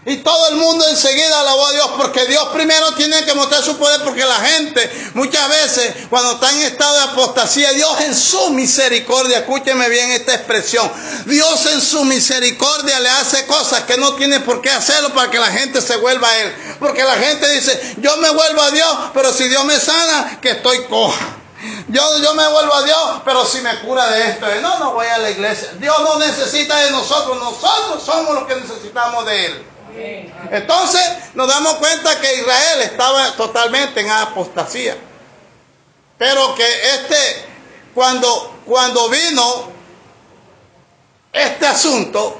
Y 0.06 0.18
todo 0.18 0.50
el 0.50 0.56
mundo 0.56 0.86
enseguida 0.90 1.40
alabó 1.40 1.66
a 1.66 1.72
Dios, 1.72 1.92
porque 1.98 2.26
Dios 2.26 2.50
primero 2.52 2.92
tiene 2.94 3.24
que 3.24 3.34
mostrar 3.36 3.64
su 3.64 3.78
poder, 3.78 4.02
porque 4.04 4.26
la 4.26 4.36
gente 4.36 5.12
muchas 5.14 5.48
veces 5.48 5.94
cuando 6.10 6.34
está 6.34 6.52
en 6.52 6.62
estado 6.64 6.94
de 6.94 7.04
apostasía, 7.04 7.72
Dios 7.72 8.02
en 8.02 8.14
su 8.14 8.50
misericordia, 8.50 9.40
escúcheme 9.40 9.88
bien 9.88 10.12
esta 10.12 10.34
expresión, 10.34 10.92
Dios 11.26 11.66
en 11.68 11.80
su 11.80 12.04
misericordia 12.04 13.00
le 13.00 13.10
hace 13.10 13.46
cosas 13.46 13.84
que 13.84 13.96
no 13.96 14.16
tiene 14.16 14.42
por 14.42 14.62
qué 14.62 14.72
hacerlo 14.72 15.14
para 15.14 15.32
que 15.32 15.40
la 15.40 15.52
gente 15.52 15.82
se 15.82 15.96
vuelva 15.96 16.30
a 16.30 16.38
Él. 16.38 16.54
Porque 16.80 17.04
la 17.04 17.16
gente 17.16 17.50
dice, 17.54 17.96
yo 17.98 18.18
me 18.18 18.30
vuelvo 18.30 18.62
a 18.62 18.72
Dios, 18.72 18.98
pero 19.14 19.32
si 19.32 19.48
Dios 19.48 19.64
me 19.64 19.80
sana, 19.80 20.40
que 20.42 20.52
estoy 20.52 20.84
coja. 20.90 21.43
Yo, 21.88 22.02
yo 22.22 22.34
me 22.34 22.48
vuelvo 22.50 22.74
a 22.74 22.84
Dios, 22.84 23.22
pero 23.24 23.46
si 23.46 23.62
me 23.62 23.80
cura 23.80 24.10
de 24.10 24.30
esto, 24.30 24.46
no, 24.62 24.80
no 24.80 24.94
voy 24.94 25.08
a 25.08 25.18
la 25.18 25.30
iglesia. 25.30 25.70
Dios 25.80 25.96
no 26.02 26.20
necesita 26.20 26.78
de 26.80 26.92
nosotros, 26.92 27.38
nosotros 27.38 28.04
somos 28.04 28.36
los 28.36 28.46
que 28.46 28.56
necesitamos 28.56 29.26
de 29.26 29.46
Él. 29.46 29.66
Entonces 30.52 31.02
nos 31.36 31.48
damos 31.48 31.76
cuenta 31.76 32.20
que 32.20 32.36
Israel 32.36 32.82
estaba 32.82 33.32
totalmente 33.34 34.02
en 34.02 34.10
apostasía. 34.10 34.98
Pero 36.18 36.56
que 36.56 36.66
este, 36.66 37.46
cuando, 37.94 38.60
cuando 38.66 39.10
vino 39.10 39.72
este 41.32 41.68
asunto, 41.68 42.40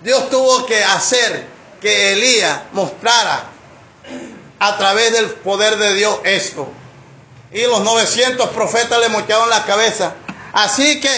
Dios 0.00 0.28
tuvo 0.30 0.64
que 0.66 0.82
hacer 0.82 1.46
que 1.80 2.12
Elías 2.12 2.60
mostrara 2.72 3.44
a 4.58 4.76
través 4.78 5.12
del 5.12 5.30
poder 5.30 5.76
de 5.76 5.94
Dios 5.94 6.18
esto. 6.24 6.68
Y 7.56 7.62
los 7.62 7.80
900 7.80 8.50
profetas 8.50 9.00
le 9.00 9.08
mocharon 9.08 9.48
la 9.48 9.64
cabeza. 9.64 10.12
Así 10.52 11.00
que 11.00 11.08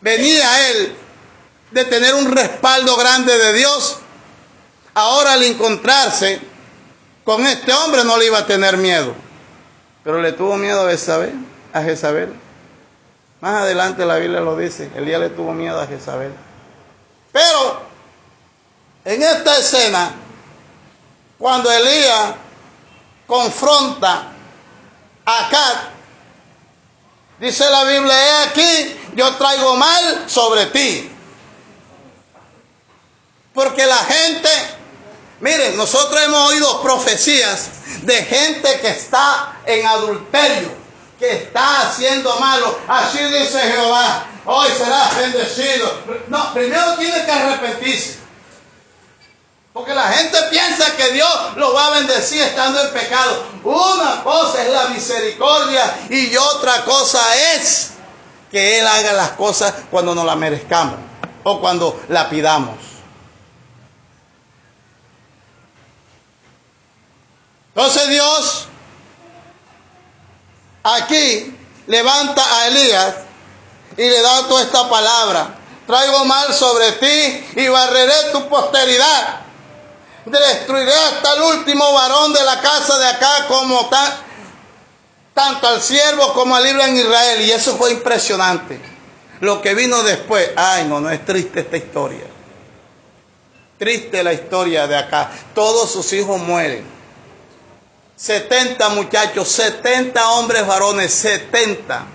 venía 0.00 0.70
él 0.70 0.94
de 1.72 1.84
tener 1.86 2.14
un 2.14 2.30
respaldo 2.30 2.94
grande 2.96 3.36
de 3.36 3.52
Dios. 3.54 3.96
Ahora 4.94 5.32
al 5.32 5.42
encontrarse 5.42 6.40
con 7.24 7.44
este 7.44 7.72
hombre 7.72 8.04
no 8.04 8.16
le 8.16 8.26
iba 8.26 8.38
a 8.38 8.46
tener 8.46 8.76
miedo. 8.76 9.12
Pero 10.04 10.22
le 10.22 10.34
tuvo 10.34 10.56
miedo 10.56 10.86
a 10.86 10.90
Jezabel. 10.92 11.34
A 11.72 11.82
Jezabel. 11.82 12.32
Más 13.40 13.62
adelante 13.62 14.06
la 14.06 14.18
Biblia 14.18 14.38
lo 14.38 14.56
dice. 14.56 14.88
Elías 14.94 15.18
le 15.18 15.30
tuvo 15.30 15.52
miedo 15.52 15.80
a 15.80 15.88
Jezabel. 15.88 16.32
Pero 17.32 17.90
En 19.04 19.20
esta 19.20 19.58
escena, 19.58 20.12
cuando 21.40 21.72
Elías 21.72 22.34
confronta 23.26 24.28
a 25.24 25.46
Acab, 25.46 25.76
dice 27.38 27.68
la 27.68 27.84
Biblia, 27.84 28.14
he 28.14 28.48
aquí, 28.48 29.00
yo 29.14 29.34
traigo 29.36 29.76
mal 29.76 30.24
sobre 30.28 30.66
ti. 30.66 31.10
Porque 33.54 33.84
la 33.86 33.98
gente, 33.98 34.48
miren, 35.40 35.76
nosotros 35.76 36.20
hemos 36.22 36.50
oído 36.50 36.82
profecías 36.82 37.68
de 38.02 38.16
gente 38.24 38.80
que 38.80 38.88
está 38.88 39.58
en 39.66 39.86
adulterio, 39.86 40.72
que 41.18 41.30
está 41.30 41.82
haciendo 41.82 42.34
malo. 42.40 42.78
Así 42.88 43.18
dice 43.18 43.60
Jehová, 43.60 44.26
hoy 44.46 44.68
serás 44.76 45.16
bendecido. 45.16 46.02
No, 46.28 46.52
primero 46.54 46.96
tiene 46.96 47.24
que 47.24 47.30
arrepentirse. 47.30 48.21
Porque 49.72 49.94
la 49.94 50.08
gente 50.08 50.38
piensa 50.50 50.96
que 50.96 51.12
Dios 51.12 51.56
lo 51.56 51.72
va 51.72 51.86
a 51.86 51.90
bendecir 51.90 52.42
estando 52.42 52.80
en 52.82 52.92
pecado. 52.92 53.42
Una 53.64 54.22
cosa 54.22 54.62
es 54.62 54.70
la 54.70 54.88
misericordia 54.88 56.06
y 56.10 56.36
otra 56.36 56.84
cosa 56.84 57.20
es 57.54 57.92
que 58.50 58.80
Él 58.80 58.86
haga 58.86 59.14
las 59.14 59.30
cosas 59.30 59.72
cuando 59.90 60.14
nos 60.14 60.26
la 60.26 60.36
merezcamos 60.36 60.96
o 61.42 61.58
cuando 61.58 61.98
la 62.08 62.28
pidamos. 62.28 62.76
Entonces 67.74 68.08
Dios 68.10 68.66
aquí 70.82 71.56
levanta 71.86 72.42
a 72.58 72.68
Elías 72.68 73.14
y 73.96 74.02
le 74.02 74.20
da 74.20 74.48
toda 74.48 74.62
esta 74.62 74.90
palabra. 74.90 75.54
Traigo 75.86 76.26
mal 76.26 76.52
sobre 76.52 76.92
ti 76.92 77.46
y 77.56 77.68
barreré 77.68 78.32
tu 78.32 78.46
posteridad. 78.50 79.40
Destruiré 80.24 80.92
hasta 80.92 81.34
el 81.34 81.42
último 81.58 81.92
varón 81.92 82.32
de 82.32 82.44
la 82.44 82.60
casa 82.60 82.98
de 82.98 83.06
acá 83.06 83.46
como 83.48 83.88
tan, 83.88 84.12
tanto 85.34 85.66
al 85.66 85.82
siervo 85.82 86.32
como 86.32 86.54
al 86.54 86.62
libre 86.62 86.84
en 86.84 86.96
Israel. 86.96 87.40
Y 87.40 87.50
eso 87.50 87.76
fue 87.76 87.92
impresionante. 87.92 88.80
Lo 89.40 89.60
que 89.60 89.74
vino 89.74 90.02
después, 90.04 90.50
ay 90.54 90.84
no, 90.84 91.00
no 91.00 91.10
es 91.10 91.24
triste 91.24 91.60
esta 91.60 91.76
historia. 91.76 92.26
Triste 93.78 94.22
la 94.22 94.32
historia 94.32 94.86
de 94.86 94.96
acá. 94.96 95.30
Todos 95.54 95.90
sus 95.90 96.12
hijos 96.12 96.40
mueren. 96.40 96.86
70 98.14 98.88
muchachos, 98.90 99.48
70 99.48 100.28
hombres 100.30 100.64
varones, 100.64 101.12
70. 101.12 102.06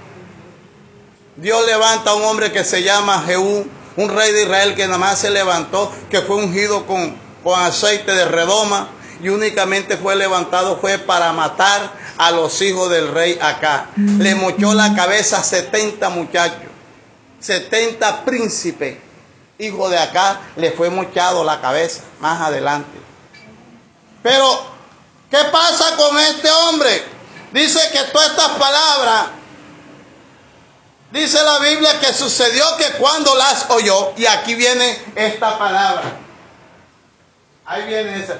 Dios 1.36 1.66
levanta 1.66 2.12
a 2.12 2.16
un 2.16 2.24
hombre 2.24 2.54
que 2.54 2.64
se 2.64 2.82
llama 2.82 3.24
Jehú, 3.28 3.68
un 3.98 4.10
rey 4.16 4.32
de 4.32 4.44
Israel 4.44 4.74
que 4.74 4.86
nada 4.86 4.98
más 4.98 5.20
se 5.20 5.30
levantó, 5.30 5.92
que 6.10 6.22
fue 6.22 6.38
ungido 6.38 6.86
con, 6.86 7.14
con 7.44 7.60
aceite 7.60 8.14
de 8.14 8.26
redoma 8.26 8.90
y 9.22 9.30
únicamente 9.30 9.98
fue 9.98 10.16
levantado 10.16 10.78
fue 10.80 10.98
para 10.98 11.32
matar 11.34 11.92
a 12.18 12.32
los 12.32 12.62
hijos 12.62 12.90
del 12.90 13.14
rey 13.14 13.38
acá. 13.42 13.88
Le 13.96 14.36
mochó 14.36 14.74
la 14.74 14.96
cabeza 14.96 15.40
a 15.40 15.44
70 15.44 16.10
muchachos, 16.10 16.70
70 17.40 18.26
príncipes, 18.26 18.98
hijo 19.60 19.90
de 19.90 19.98
acá, 19.98 20.40
le 20.56 20.72
fue 20.72 20.90
mochado 20.90 21.44
la 21.44 21.62
cabeza 21.62 22.02
más 22.20 22.42
adelante. 22.42 23.00
Pero, 24.22 24.68
¿qué 25.30 25.40
pasa 25.52 25.96
con 25.96 26.20
este 26.20 26.50
hombre? 26.50 27.04
Dice 27.54 27.80
que 27.92 28.04
todas 28.12 28.32
estas 28.32 28.50
palabras 28.52 29.28
Dice 31.12 31.42
la 31.42 31.60
Biblia 31.60 32.00
que 32.02 32.14
sucedió 32.14 32.66
que 32.78 32.92
cuando 32.98 33.34
las 33.36 33.70
oyó, 33.70 34.12
y 34.18 34.26
aquí 34.26 34.56
viene 34.56 35.00
esta 35.16 35.58
palabra. 35.58 36.04
Ahí 37.68 37.84
viene 37.86 38.24
esa. 38.24 38.40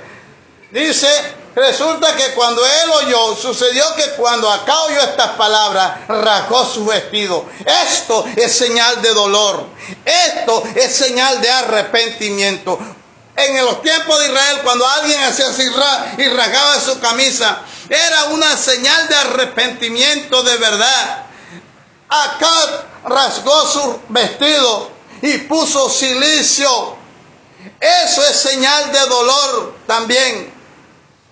Dice, 0.72 1.10
resulta 1.54 2.16
que 2.16 2.32
cuando 2.32 2.66
él 2.66 2.90
oyó, 3.04 3.36
sucedió 3.36 3.84
que 3.96 4.12
cuando 4.12 4.50
acá 4.50 4.80
oyó 4.84 5.02
estas 5.02 5.32
palabras, 5.32 6.08
rasgó 6.08 6.66
su 6.66 6.86
vestido. 6.86 7.46
Esto 7.84 8.26
es 8.38 8.58
señal 8.58 9.02
de 9.02 9.14
dolor. 9.14 9.66
Esto 10.06 10.64
es 10.76 10.96
señal 10.96 11.42
de 11.42 11.50
arrepentimiento. 11.50 12.80
En 13.36 13.66
los 13.66 13.82
tiempos 13.82 14.18
de 14.20 14.28
Israel, 14.28 14.62
cuando 14.64 14.88
alguien 14.88 15.22
hacía 15.22 15.50
así 15.50 15.64
y 16.18 16.28
rasgaba 16.30 16.80
su 16.80 16.98
camisa, 17.02 17.60
era 17.90 18.26
una 18.26 18.56
señal 18.56 19.10
de 19.10 19.16
arrepentimiento 19.16 20.42
de 20.42 20.58
verdad. 20.58 21.26
Acá 22.08 22.86
rasgó 23.04 23.68
su 23.68 24.00
vestido 24.08 24.90
y 25.22 25.38
puso 25.40 25.90
silicio. 25.90 26.96
Eso 27.80 28.22
es 28.22 28.36
señal 28.36 28.92
de 28.92 29.00
dolor 29.00 29.76
también. 29.86 30.52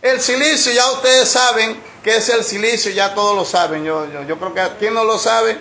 El 0.02 0.22
silicio, 0.22 0.72
ya 0.72 0.92
ustedes 0.92 1.30
saben 1.30 1.82
que 2.04 2.18
es 2.18 2.30
el 2.30 2.44
silicio, 2.44 2.92
ya 2.92 3.14
todos 3.16 3.36
lo 3.36 3.46
saben. 3.46 3.84
Yo, 3.84 4.06
yo, 4.12 4.24
yo 4.24 4.38
creo 4.38 4.54
que 4.54 4.78
quien 4.78 4.94
no 4.94 5.04
lo 5.04 5.18
sabe, 5.18 5.58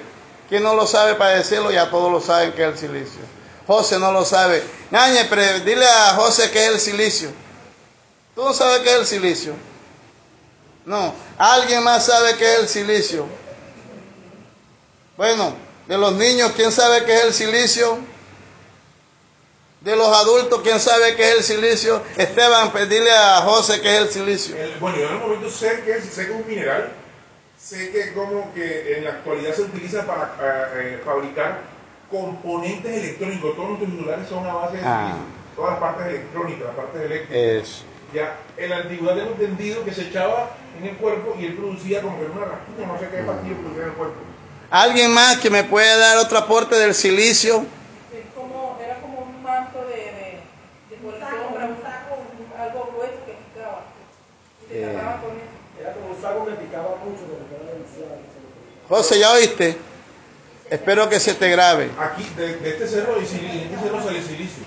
quien 0.49 0.63
no 0.63 0.75
lo 0.75 0.87
sabe 0.87 1.15
para 1.15 1.37
decirlo, 1.37 1.71
ya 1.71 1.91
todos 1.91 2.13
lo 2.13 2.21
saben 2.21 2.53
que 2.53 2.63
es 2.63 2.69
el 2.69 2.79
silicio. 2.79 3.21
José 3.67 3.99
no 3.99 4.13
lo 4.13 4.25
sabe. 4.25 4.63
Ñañe, 4.91 5.25
pero 5.31 5.61
dile 5.61 5.87
a 5.87 6.15
José 6.15 6.51
que 6.51 6.67
es 6.67 6.73
el 6.73 6.81
silicio. 6.81 7.31
¿Tú 8.35 8.45
no 8.45 8.53
sabes 8.53 8.81
qué 8.81 8.91
es 8.91 9.01
el 9.01 9.07
silicio? 9.07 9.55
No. 10.85 11.15
¿Alguien 11.39 11.83
más 11.83 12.05
sabe 12.05 12.37
qué 12.37 12.55
es 12.55 12.61
el 12.61 12.69
silicio? 12.69 13.27
Bueno, 15.17 15.55
de 15.87 15.97
los 15.97 16.13
niños, 16.13 16.53
¿quién 16.57 16.73
sabe 16.73 17.05
qué 17.05 17.17
es 17.17 17.25
el 17.25 17.35
silicio? 17.35 17.99
De 19.85 19.95
los 19.97 20.09
adultos, 20.09 20.61
¿quién 20.63 20.81
sabe 20.81 21.15
qué 21.15 21.29
es 21.29 21.37
el 21.37 21.43
silicio? 21.43 22.03
Esteban, 22.17 22.73
pedirle 22.73 23.11
a 23.11 23.43
José 23.43 23.81
qué 23.83 23.97
es 23.97 24.03
el 24.03 24.09
silicio. 24.09 24.57
El- 24.57 24.77
bueno, 24.81 24.97
yo 24.97 25.09
en 25.09 25.13
el 25.17 25.21
momento 25.21 25.51
sé 25.51 25.83
que, 25.85 25.93
es, 25.99 26.05
sé 26.07 26.27
que 26.27 26.33
es 26.33 26.41
un 26.41 26.49
mineral, 26.49 26.91
sé 27.59 27.91
que 27.93 28.15
como 28.15 28.53
que 28.55 28.97
en 28.97 29.05
la 29.05 29.11
actualidad 29.11 29.55
se 29.55 29.63
utiliza 29.63 30.07
para 30.07 30.35
eh, 30.41 30.95
eh, 30.95 31.03
fabricar 31.05 31.61
componentes 32.11 32.97
electrónicos. 32.97 33.55
Todos 33.57 33.69
nuestros 33.71 33.91
celulares 33.91 34.29
son 34.29 34.47
a 34.47 34.55
base 34.55 34.77
de 34.79 34.83
Ah. 34.85 35.07
silicio. 35.13 35.35
Todas 35.57 35.71
las 35.73 35.81
partes 35.81 36.07
electrónicas, 36.07 36.65
las 36.67 36.77
partes 36.77 37.03
eléctricas. 37.03 37.37
Eso. 37.37 37.83
Ya, 38.15 38.37
en 38.57 38.71
la 38.71 38.77
antigüedad 38.79 39.19
hemos 39.19 39.33
entendido 39.39 39.85
que 39.85 39.93
se 39.93 40.03
echaba 40.09 40.51
en 40.81 40.87
el 40.89 40.97
cuerpo 40.97 41.37
y 41.39 41.45
él 41.47 41.55
producía 41.57 42.01
como 42.01 42.19
que 42.19 42.25
una 42.27 42.47
rasquilla, 42.47 42.87
no 42.87 42.99
sé 42.99 43.09
qué 43.11 43.23
pastillo 43.23 43.57
producía 43.59 43.83
en 43.83 43.89
el 43.91 43.95
cuerpo. 43.97 44.17
¿Alguien 44.71 45.13
más 45.13 45.39
que 45.39 45.51
me 45.51 45.63
pueda 45.65 45.97
dar 45.99 46.17
otro 46.19 46.39
aporte 46.39 46.75
del 46.77 46.95
silicio? 46.95 47.65
Es 48.13 48.25
como, 48.35 48.79
era 48.83 49.01
como 49.01 49.21
un 49.21 49.43
manto 49.43 49.81
de, 49.87 49.95
de, 50.91 50.97
de 51.15 51.21
por 51.21 51.31
sombra, 51.31 51.65
un 51.67 51.77
saco, 51.83 52.13
un- 52.21 52.61
algo 52.61 52.91
grueso 52.93 53.19
que 53.27 53.33
picaba. 53.33 53.85
Y 54.65 54.73
se 54.73 54.83
Eh. 54.83 54.95
tapaba 54.95 55.21
con 55.23 55.31
eso. 55.33 55.55
Era 55.81 55.93
como 55.95 56.07
un 56.15 56.21
saco 56.23 56.47
que 56.47 56.53
picaba 56.53 56.89
mucho, 57.05 57.23
porque 57.31 57.55
era 57.55 57.73
demasiado. 57.73 58.19
José, 58.89 59.19
¿ya 59.19 59.33
oíste? 59.33 59.77
Espero 60.71 61.09
que 61.09 61.21
se 61.21 61.35
te 61.35 61.51
grabe. 61.51 61.91
Aquí, 61.99 62.27
de, 62.37 62.57
de 62.57 62.71
este 62.71 62.89
cerro, 62.89 63.17
y 63.21 63.25
de 63.25 63.65
este 63.65 63.79
cerro 63.83 64.03
sale 64.03 64.23
silicio. 64.23 64.65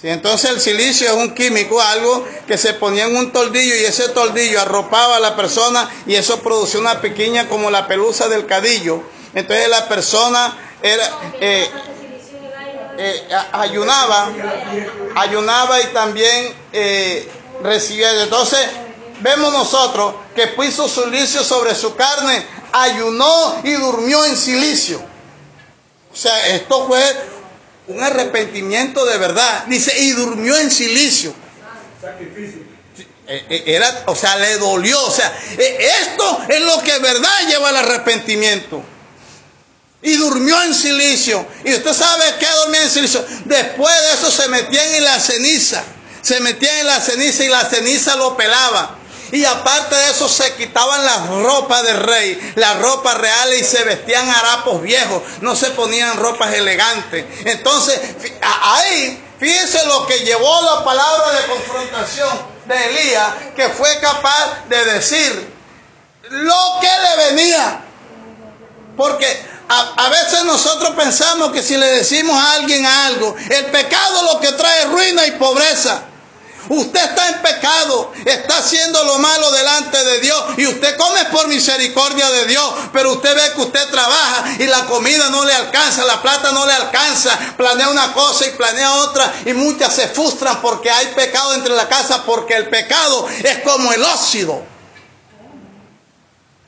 Sí, 0.00 0.08
entonces 0.08 0.50
el 0.50 0.60
silicio 0.60 1.08
es 1.08 1.14
un 1.16 1.34
químico, 1.34 1.80
algo 1.80 2.24
que 2.46 2.56
se 2.56 2.72
ponía 2.74 3.06
en 3.06 3.16
un 3.16 3.32
toldillo 3.32 3.74
y 3.74 3.84
ese 3.84 4.08
toldillo 4.10 4.60
arropaba 4.60 5.16
a 5.16 5.20
la 5.20 5.34
persona 5.34 5.90
y 6.06 6.14
eso 6.14 6.40
producía 6.40 6.78
una 6.80 7.00
pequeña 7.00 7.48
como 7.48 7.68
la 7.70 7.88
pelusa 7.88 8.28
del 8.28 8.46
cadillo. 8.46 9.02
Entonces 9.34 9.68
la 9.68 9.88
persona 9.88 10.56
era, 10.82 11.04
eh, 11.40 11.68
eh, 12.98 13.28
ayunaba, 13.52 14.28
ayunaba 15.14 15.80
y 15.80 15.86
también 15.86 16.52
eh, 16.72 17.30
recibía. 17.62 18.22
Entonces 18.24 18.58
vemos 19.20 19.52
nosotros 19.52 20.14
que 20.34 20.48
puso 20.48 20.88
silicio 20.88 21.44
sobre 21.44 21.74
su 21.74 21.94
carne, 21.94 22.44
ayunó 22.72 23.60
y 23.62 23.72
durmió 23.72 24.24
en 24.24 24.36
silicio. 24.36 25.00
O 26.12 26.16
sea, 26.16 26.48
esto 26.48 26.86
fue 26.88 27.00
un 27.86 28.02
arrepentimiento 28.02 29.04
de 29.04 29.18
verdad. 29.18 29.64
Dice, 29.66 29.96
y 29.98 30.10
durmió 30.10 30.56
en 30.56 30.70
silicio. 30.70 31.32
Eh, 33.30 33.44
eh, 33.50 33.62
Era, 33.66 34.04
o 34.06 34.16
sea, 34.16 34.36
le 34.36 34.56
dolió. 34.56 35.00
O 35.04 35.10
sea, 35.10 35.32
eh, 35.56 35.78
esto 36.02 36.40
es 36.48 36.60
lo 36.62 36.82
que 36.82 36.98
verdad 36.98 37.48
lleva 37.48 37.68
al 37.68 37.76
arrepentimiento. 37.76 38.82
Y 40.02 40.16
durmió 40.16 40.62
en 40.62 40.74
silicio. 40.74 41.46
Y 41.64 41.74
usted 41.74 41.92
sabe 41.92 42.36
que 42.38 42.46
dormía 42.46 42.82
en 42.82 42.90
silicio. 42.90 43.24
Después 43.44 43.94
de 43.94 44.12
eso 44.14 44.30
se 44.30 44.48
metían 44.48 44.94
en 44.94 45.04
la 45.04 45.18
ceniza. 45.18 45.82
Se 46.22 46.40
metían 46.40 46.76
en 46.78 46.86
la 46.86 47.00
ceniza 47.00 47.44
y 47.44 47.48
la 47.48 47.64
ceniza 47.64 48.16
lo 48.16 48.36
pelaba. 48.36 48.98
Y 49.30 49.44
aparte 49.44 49.94
de 49.94 50.10
eso 50.10 50.28
se 50.28 50.54
quitaban 50.54 51.04
las 51.04 51.28
ropas 51.28 51.82
del 51.82 51.98
rey, 52.00 52.52
las 52.54 52.78
ropas 52.78 53.18
reales 53.18 53.60
y 53.60 53.64
se 53.64 53.84
vestían 53.84 54.28
harapos 54.28 54.80
viejos, 54.80 55.22
no 55.42 55.54
se 55.54 55.70
ponían 55.70 56.16
ropas 56.16 56.54
elegantes. 56.54 57.26
Entonces, 57.44 58.00
ahí, 58.40 59.22
fíjense 59.38 59.84
lo 59.86 60.06
que 60.06 60.20
llevó 60.20 60.62
la 60.62 60.82
palabra 60.82 61.32
de 61.32 61.46
confrontación 61.46 62.38
de 62.66 62.86
Elías, 62.86 63.28
que 63.54 63.68
fue 63.68 64.00
capaz 64.00 64.66
de 64.68 64.84
decir 64.84 65.52
lo 66.30 66.78
que 66.80 66.88
le 66.88 67.24
venía. 67.26 67.80
Porque 68.96 69.47
a, 69.68 70.08
veces 70.08 70.44
nosotros 70.44 70.94
pensamos 70.94 71.52
que 71.52 71.62
si 71.62 71.76
le 71.76 71.86
decimos 71.86 72.36
a 72.36 72.52
alguien 72.54 72.84
algo, 72.86 73.36
el 73.50 73.66
pecado 73.66 74.32
lo 74.32 74.40
que 74.40 74.52
trae 74.52 74.86
ruina 74.86 75.26
y 75.26 75.32
pobreza. 75.32 76.04
Usted 76.70 77.02
está 77.02 77.28
en 77.28 77.40
pecado, 77.40 78.12
está 78.26 78.58
haciendo 78.58 79.02
lo 79.04 79.18
malo 79.18 79.50
delante 79.52 80.04
de 80.04 80.20
Dios 80.20 80.44
y 80.58 80.66
usted 80.66 80.98
come 80.98 81.24
por 81.26 81.48
misericordia 81.48 82.30
de 82.30 82.44
Dios, 82.44 82.74
pero 82.92 83.12
usted 83.12 83.34
ve 83.34 83.54
que 83.54 83.62
usted 83.62 83.90
trabaja 83.90 84.44
y 84.58 84.66
la 84.66 84.84
comida 84.84 85.30
no 85.30 85.46
le 85.46 85.54
alcanza, 85.54 86.04
la 86.04 86.20
plata 86.20 86.52
no 86.52 86.66
le 86.66 86.74
alcanza, 86.74 87.38
planea 87.56 87.88
una 87.88 88.12
cosa 88.12 88.46
y 88.46 88.50
planea 88.50 88.92
otra 88.96 89.32
y 89.46 89.54
muchas 89.54 89.94
se 89.94 90.08
frustran 90.08 90.60
porque 90.60 90.90
hay 90.90 91.06
pecado 91.14 91.54
entre 91.54 91.74
la 91.74 91.88
casa 91.88 92.24
porque 92.26 92.54
el 92.54 92.68
pecado 92.68 93.26
es 93.42 93.60
como 93.60 93.90
el 93.92 94.02
óxido. 94.04 94.77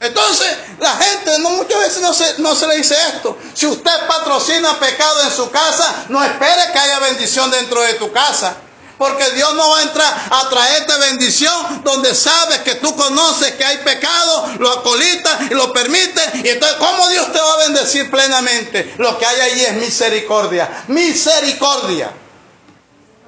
Entonces, 0.01 0.49
la 0.79 0.97
gente 0.97 1.39
no, 1.41 1.51
muchas 1.51 1.79
veces 1.79 2.01
no 2.01 2.15
se, 2.15 2.35
no 2.39 2.55
se 2.55 2.67
le 2.67 2.77
dice 2.77 2.97
esto. 3.15 3.37
Si 3.53 3.67
usted 3.67 4.07
patrocina 4.09 4.81
pecado 4.81 5.23
en 5.25 5.31
su 5.31 5.51
casa, 5.51 6.07
no 6.09 6.25
espere 6.25 6.73
que 6.73 6.79
haya 6.79 6.99
bendición 7.01 7.51
dentro 7.51 7.83
de 7.83 7.95
tu 7.95 8.11
casa. 8.11 8.57
Porque 8.97 9.31
Dios 9.33 9.55
no 9.55 9.71
va 9.71 9.79
a 9.79 9.83
entrar 9.83 10.29
a 10.31 10.49
traerte 10.49 10.93
bendición 11.11 11.83
donde 11.85 12.15
sabes 12.15 12.59
que 12.59 12.75
tú 12.77 12.95
conoces 12.97 13.53
que 13.53 13.65
hay 13.65 13.79
pecado, 13.79 14.47
lo 14.59 14.71
acolita 14.73 15.39
y 15.51 15.55
lo 15.55 15.73
permite. 15.73 16.21
Y 16.45 16.49
entonces, 16.49 16.79
¿cómo 16.79 17.09
Dios 17.09 17.33
te 17.33 17.39
va 17.39 17.55
a 17.55 17.67
bendecir 17.67 18.11
plenamente? 18.11 18.95
Lo 18.99 19.19
que 19.19 19.27
hay 19.27 19.41
ahí 19.41 19.65
es 19.65 19.73
misericordia. 19.75 20.85
Misericordia. 20.89 22.11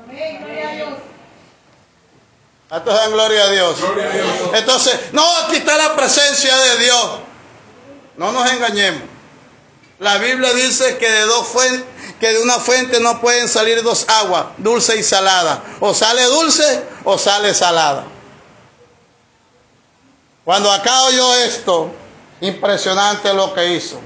Amén, 0.05 0.39
gloria 0.43 0.69
a 0.69 0.73
Dios. 0.73 0.89
A 2.73 2.81
Dios. 2.81 3.11
Gloria 3.11 3.45
a 3.45 3.51
Dios. 3.51 3.77
Entonces, 4.55 4.99
no, 5.13 5.23
aquí 5.45 5.57
está 5.57 5.77
la 5.77 5.95
presencia 5.95 6.57
de 6.57 6.79
Dios. 6.79 7.11
No 8.17 8.33
nos 8.33 8.51
engañemos. 8.51 9.03
La 9.99 10.17
Biblia 10.17 10.55
dice 10.55 10.97
que 10.97 11.11
de 11.11 11.21
dos 11.27 11.47
fuentes, 11.49 11.85
que 12.19 12.29
de 12.29 12.41
una 12.41 12.59
fuente 12.59 12.99
no 12.99 13.21
pueden 13.21 13.47
salir 13.47 13.83
dos 13.83 14.07
aguas, 14.09 14.47
dulce 14.57 14.97
y 14.97 15.03
salada. 15.03 15.63
O 15.81 15.93
sale 15.93 16.25
dulce 16.25 16.83
o 17.05 17.19
sale 17.19 17.53
salada. 17.53 18.07
Cuando 20.43 20.73
acá 20.73 21.03
oyó 21.03 21.35
esto, 21.35 21.91
impresionante 22.41 23.35
lo 23.35 23.53
que 23.53 23.75
hizo. 23.75 24.01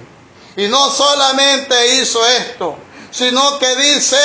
Y 0.57 0.67
no 0.67 0.91
solamente 0.91 1.99
hizo 1.99 2.27
esto, 2.27 2.77
sino 3.13 3.61
que 3.61 3.77
dice 3.77 4.19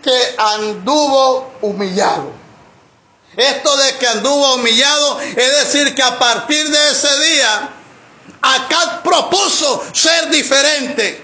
que 0.00 0.34
anduvo 0.38 1.54
humillado. 1.60 2.41
Esto 3.36 3.76
de 3.76 3.96
que 3.96 4.06
anduvo 4.06 4.54
humillado 4.54 5.20
es 5.20 5.64
decir 5.64 5.94
que 5.94 6.02
a 6.02 6.18
partir 6.18 6.68
de 6.68 6.90
ese 6.90 7.20
día, 7.20 7.70
acá 8.42 9.02
propuso 9.02 9.84
ser 9.92 10.28
diferente. 10.28 11.22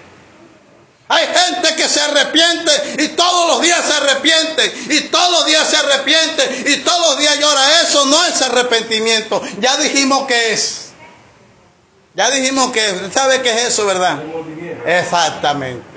Hay 1.11 1.27
gente 1.27 1.75
que 1.75 1.89
se 1.89 2.01
arrepiente 2.01 2.73
y 2.99 3.09
todos 3.09 3.49
los 3.49 3.63
días 3.63 3.83
se 3.85 3.95
arrepiente 3.95 4.75
y 4.91 5.01
todos 5.09 5.31
los 5.33 5.47
días 5.47 5.69
se 5.69 5.77
arrepiente 5.77 6.65
y 6.67 6.77
todos 6.79 7.01
los 7.11 7.19
días 7.19 7.39
llora. 7.39 7.81
Eso 7.83 8.05
no 8.07 8.25
es 8.27 8.41
arrepentimiento. 8.43 9.41
Ya 9.59 9.77
dijimos 9.79 10.27
que 10.27 10.53
es. 10.53 10.91
Ya 12.15 12.31
dijimos 12.31 12.73
que 12.73 12.91
es. 12.91 13.13
¿Sabe 13.13 13.41
qué 13.41 13.51
es 13.51 13.69
eso, 13.69 13.87
verdad? 13.87 14.19
Exactamente. 14.87 15.88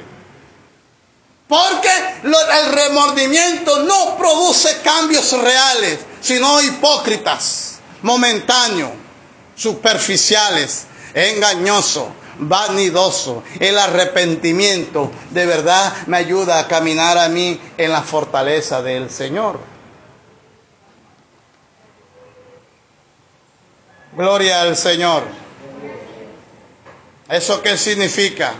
Porque 1.51 1.89
el 2.23 2.71
remordimiento 2.71 3.83
no 3.83 4.15
produce 4.15 4.79
cambios 4.81 5.33
reales, 5.33 5.99
sino 6.21 6.61
hipócritas, 6.61 7.79
momentáneos, 8.03 8.91
superficiales, 9.53 10.85
engañosos, 11.13 12.07
vanidoso. 12.37 13.43
El 13.59 13.77
arrepentimiento 13.77 15.11
de 15.31 15.45
verdad 15.45 15.91
me 16.07 16.15
ayuda 16.15 16.57
a 16.57 16.69
caminar 16.69 17.17
a 17.17 17.27
mí 17.27 17.59
en 17.77 17.91
la 17.91 18.01
fortaleza 18.01 18.81
del 18.81 19.09
Señor. 19.09 19.59
Gloria 24.15 24.61
al 24.61 24.77
Señor. 24.77 25.23
¿Eso 27.27 27.61
qué 27.61 27.77
significa? 27.77 28.53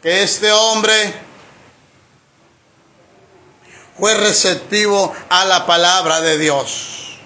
Que 0.00 0.22
este 0.22 0.52
hombre 0.52 1.31
fue 3.98 4.14
receptivo 4.14 5.12
a 5.28 5.44
la 5.44 5.66
palabra 5.66 6.20
de 6.20 6.38
Dios. 6.38 7.18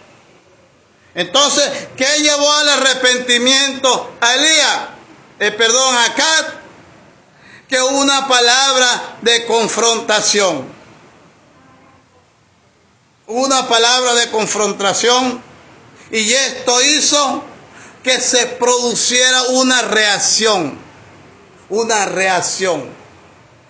Entonces, 1.15 1.65
¿qué 1.97 2.07
llevó 2.21 2.53
al 2.53 2.69
arrepentimiento 2.69 4.13
a 4.21 4.35
Elías? 4.35 4.79
Eh, 5.41 5.51
perdón, 5.51 5.97
a 5.97 6.05
Acab, 6.07 6.47
que 7.69 7.81
una 7.81 8.29
palabra 8.29 9.17
de 9.23 9.47
confrontación. 9.47 10.67
Una 13.27 13.67
palabra 13.69 14.15
de 14.15 14.31
confrontación. 14.31 15.43
Y 16.11 16.33
esto 16.33 16.83
hizo 16.83 17.43
que 18.03 18.21
se 18.21 18.47
produciera 18.47 19.43
una 19.45 19.83
reacción. 19.83 20.79
Una 21.71 22.07
reacción. 22.07 23.06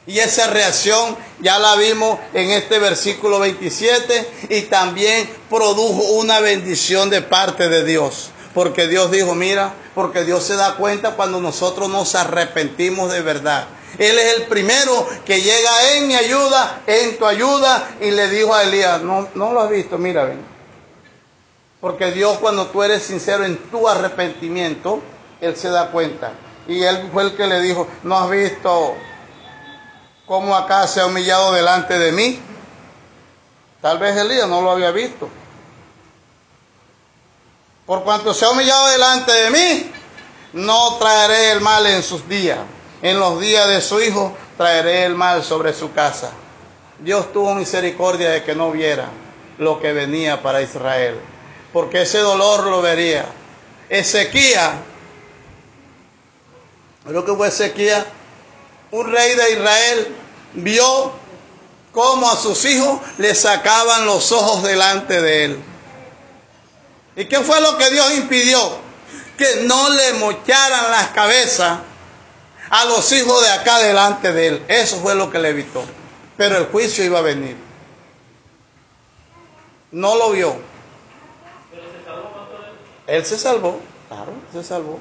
Y 0.07 0.21
esa 0.21 0.47
reacción 0.47 1.16
ya 1.40 1.59
la 1.59 1.75
vimos 1.75 2.19
en 2.33 2.51
este 2.51 2.79
versículo 2.79 3.40
27 3.40 4.47
y 4.51 4.62
también 4.62 5.29
produjo 5.51 6.03
una 6.12 6.38
bendición 6.38 7.11
de 7.11 7.23
parte 7.23 7.69
de 7.69 7.85
Dios. 7.85 8.31
Porque 8.55 8.87
Dios 8.87 9.11
dijo, 9.11 9.35
mira, 9.35 9.75
porque 9.95 10.25
Dios 10.25 10.45
se 10.45 10.55
da 10.55 10.77
cuenta 10.77 11.16
cuando 11.16 11.40
nosotros 11.40 11.88
nos 11.88 12.14
arrepentimos 12.14 13.12
de 13.12 13.21
verdad. 13.21 13.66
Él 13.99 14.19
es 14.19 14.37
el 14.37 14.42
primero 14.45 15.07
que 15.25 15.40
llega 15.40 15.95
en 15.95 16.07
mi 16.07 16.14
ayuda, 16.14 16.83
en 16.87 17.19
tu 17.19 17.27
ayuda, 17.27 17.97
y 18.01 18.11
le 18.11 18.29
dijo 18.29 18.55
a 18.55 18.62
Elías, 18.62 19.03
no, 19.03 19.29
no 19.35 19.53
lo 19.53 19.61
has 19.61 19.71
visto, 19.71 19.99
mira, 19.99 20.25
ven. 20.25 20.40
Porque 21.81 22.12
Dios 22.12 22.38
cuando 22.38 22.66
tú 22.66 22.83
eres 22.83 23.03
sincero 23.03 23.45
en 23.45 23.57
tu 23.71 23.88
arrepentimiento, 23.88 25.01
Él 25.40 25.57
se 25.57 25.69
da 25.69 25.90
cuenta. 25.90 26.33
Y 26.69 26.83
Él 26.83 27.11
fue 27.12 27.25
el 27.25 27.37
que 27.37 27.47
le 27.47 27.61
dijo, 27.61 27.87
no 28.03 28.19
has 28.19 28.31
visto 28.31 28.95
cómo 30.27 30.57
acá 30.57 30.87
se 30.87 31.01
ha 31.01 31.07
humillado 31.07 31.53
delante 31.53 31.99
de 31.99 32.12
mí. 32.12 32.41
Tal 33.81 33.99
vez 33.99 34.17
Elías 34.17 34.49
no 34.49 34.61
lo 34.61 34.73
había 34.73 34.91
visto. 34.91 35.29
Por 37.87 38.03
cuanto 38.03 38.35
se 38.35 38.45
ha 38.45 38.51
humillado 38.51 38.89
delante 38.89 39.33
de 39.33 39.51
mí, 39.51 39.93
no 40.55 40.97
traeré 40.97 41.53
el 41.53 41.61
mal 41.61 41.87
en 41.87 42.03
sus 42.03 42.29
días. 42.29 42.59
En 43.03 43.21
los 43.21 43.41
días 43.41 43.69
de 43.69 43.81
su 43.81 44.01
hijo 44.01 44.37
traeré 44.57 45.05
el 45.05 45.15
mal 45.15 45.45
sobre 45.45 45.73
su 45.73 45.93
casa. 45.93 46.33
Dios 46.99 47.33
tuvo 47.33 47.55
misericordia 47.55 48.31
de 48.31 48.43
que 48.43 48.55
no 48.55 48.73
viera 48.73 49.09
lo 49.59 49.81
que 49.81 49.93
venía 49.93 50.43
para 50.43 50.62
Israel, 50.62 51.21
porque 51.73 52.03
ese 52.03 52.19
dolor 52.19 52.65
lo 52.65 52.83
vería. 52.83 53.27
Ezequiel, 53.89 54.71
lo 57.05 57.25
que 57.25 57.35
fue 57.35 57.49
Ezequiel, 57.49 58.03
un 58.90 59.12
rey 59.12 59.35
de 59.35 59.53
Israel 59.53 60.16
vio 60.55 61.12
cómo 61.92 62.31
a 62.31 62.37
sus 62.37 62.64
hijos 62.64 63.01
le 63.18 63.35
sacaban 63.35 64.07
los 64.07 64.31
ojos 64.33 64.62
delante 64.62 65.20
de 65.20 65.44
él. 65.44 65.62
¿Y 67.16 67.25
qué 67.25 67.40
fue 67.40 67.61
lo 67.61 67.79
que 67.79 67.90
Dios 67.90 68.12
impidió? 68.16 68.59
Que 69.38 69.62
no 69.64 69.90
le 69.90 70.12
mocharan 70.14 70.90
las 70.90 71.09
cabezas 71.09 71.79
a 72.68 72.85
los 72.85 73.11
hijos 73.12 73.42
de 73.42 73.51
acá 73.51 73.79
delante 73.79 74.33
de 74.33 74.46
él. 74.49 74.64
Eso 74.68 74.99
fue 75.01 75.14
lo 75.14 75.31
que 75.31 75.38
le 75.38 75.49
evitó. 75.51 75.83
Pero 76.37 76.59
el 76.59 76.66
juicio 76.66 77.05
iba 77.05 77.18
a 77.18 77.22
venir. 77.22 77.57
No 79.92 80.14
lo 80.16 80.31
vio. 80.33 80.57
Él 83.07 83.25
se 83.25 83.38
salvó, 83.38 83.81
claro, 84.09 84.33
se 84.53 84.64
salvó. 84.64 84.99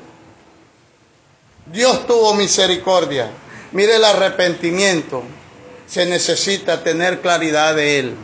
Dios 1.65 2.05
tuvo 2.05 2.35
misericordia. 2.35 3.31
Mire 3.75 3.97
el 3.97 4.05
arrepentimiento. 4.05 5.21
Se 5.85 6.05
necesita 6.05 6.81
tener 6.81 7.19
claridad 7.19 7.75
de 7.75 7.99
Él. 7.99 8.15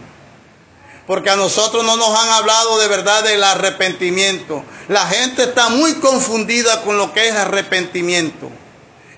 Porque 1.06 1.30
a 1.30 1.36
nosotros 1.36 1.84
no 1.84 1.98
nos 1.98 2.18
han 2.18 2.30
hablado 2.30 2.80
de 2.80 2.88
verdad 2.88 3.22
del 3.26 3.44
arrepentimiento. 3.44 4.64
La 4.88 5.06
gente 5.08 5.44
está 5.44 5.68
muy 5.68 5.96
confundida 5.96 6.84
con 6.84 6.98
lo 6.98 7.12
que 7.12 7.28
es 7.28 7.36
arrepentimiento. 7.36 8.50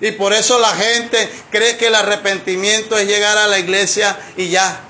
Y 0.00 0.10
por 0.10 0.32
eso 0.32 0.58
la 0.58 0.70
gente 0.70 1.30
cree 1.52 1.76
que 1.76 1.86
el 1.86 1.94
arrepentimiento 1.94 2.98
es 2.98 3.06
llegar 3.06 3.38
a 3.38 3.46
la 3.46 3.60
iglesia 3.60 4.18
y 4.36 4.48
ya. 4.48 4.80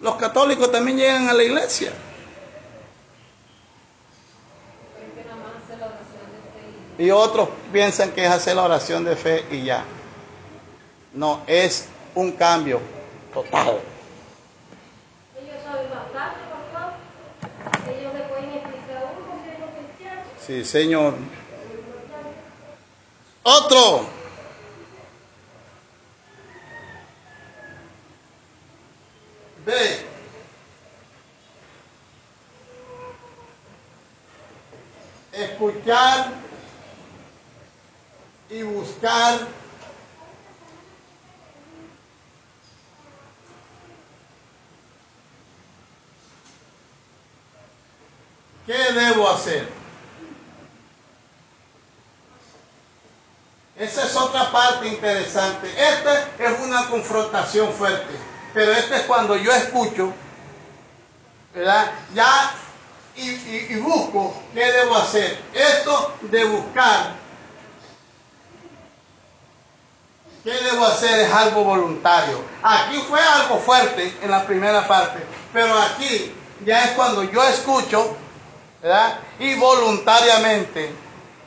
Los 0.00 0.16
católicos 0.16 0.72
también 0.72 0.96
llegan 0.96 1.28
a 1.28 1.34
la 1.34 1.42
iglesia. 1.42 1.92
Y 6.98 7.10
otros 7.10 7.50
piensan 7.74 8.12
que 8.12 8.24
es 8.24 8.30
hacer 8.30 8.56
la 8.56 8.62
oración 8.62 9.04
de 9.04 9.16
fe 9.16 9.44
y 9.50 9.64
ya. 9.64 9.84
No, 11.12 11.42
es 11.46 11.88
un 12.14 12.32
cambio 12.32 12.80
total. 13.32 13.80
Ellos 15.34 15.62
saben 15.64 15.92
bastante, 15.92 16.44
pastor. 16.48 16.92
Ellos 17.86 18.14
le 18.14 18.22
pueden 18.24 18.52
explicar 18.52 18.98
a 18.98 19.04
uno 19.06 19.32
si 19.42 19.50
es 19.50 19.56
cristiano. 19.58 20.24
Sí, 20.46 20.64
señor. 20.64 21.14
Otro. 23.42 24.06
B. 29.66 29.72
Escuchar 35.32 36.32
y 38.48 38.62
buscar 38.62 39.40
¿Qué 48.70 48.92
debo 48.92 49.28
hacer? 49.28 49.68
Esa 53.76 54.04
es 54.04 54.14
otra 54.14 54.52
parte 54.52 54.86
interesante. 54.86 55.68
Esta 55.76 56.28
es 56.38 56.60
una 56.60 56.88
confrontación 56.88 57.72
fuerte. 57.72 58.14
Pero 58.54 58.70
este 58.70 58.94
es 58.94 59.02
cuando 59.02 59.34
yo 59.34 59.52
escucho, 59.52 60.12
¿verdad? 61.52 61.90
Ya 62.14 62.52
y, 63.16 63.74
busco 63.80 64.40
qué 64.54 64.70
debo 64.70 64.94
hacer. 64.94 65.36
Esto 65.52 66.14
de 66.20 66.44
buscar 66.44 67.14
qué 70.44 70.52
debo 70.52 70.86
hacer 70.86 71.18
es 71.18 71.32
algo 71.32 71.64
voluntario. 71.64 72.40
Aquí 72.62 72.98
fue 73.08 73.20
algo 73.20 73.58
fuerte 73.58 74.16
en 74.22 74.30
la 74.30 74.46
primera 74.46 74.86
parte, 74.86 75.18
pero 75.52 75.76
aquí 75.76 76.32
ya 76.64 76.84
es 76.84 76.90
cuando 76.92 77.24
yo 77.24 77.42
escucho, 77.42 78.16
Y 79.38 79.54
voluntariamente 79.56 80.90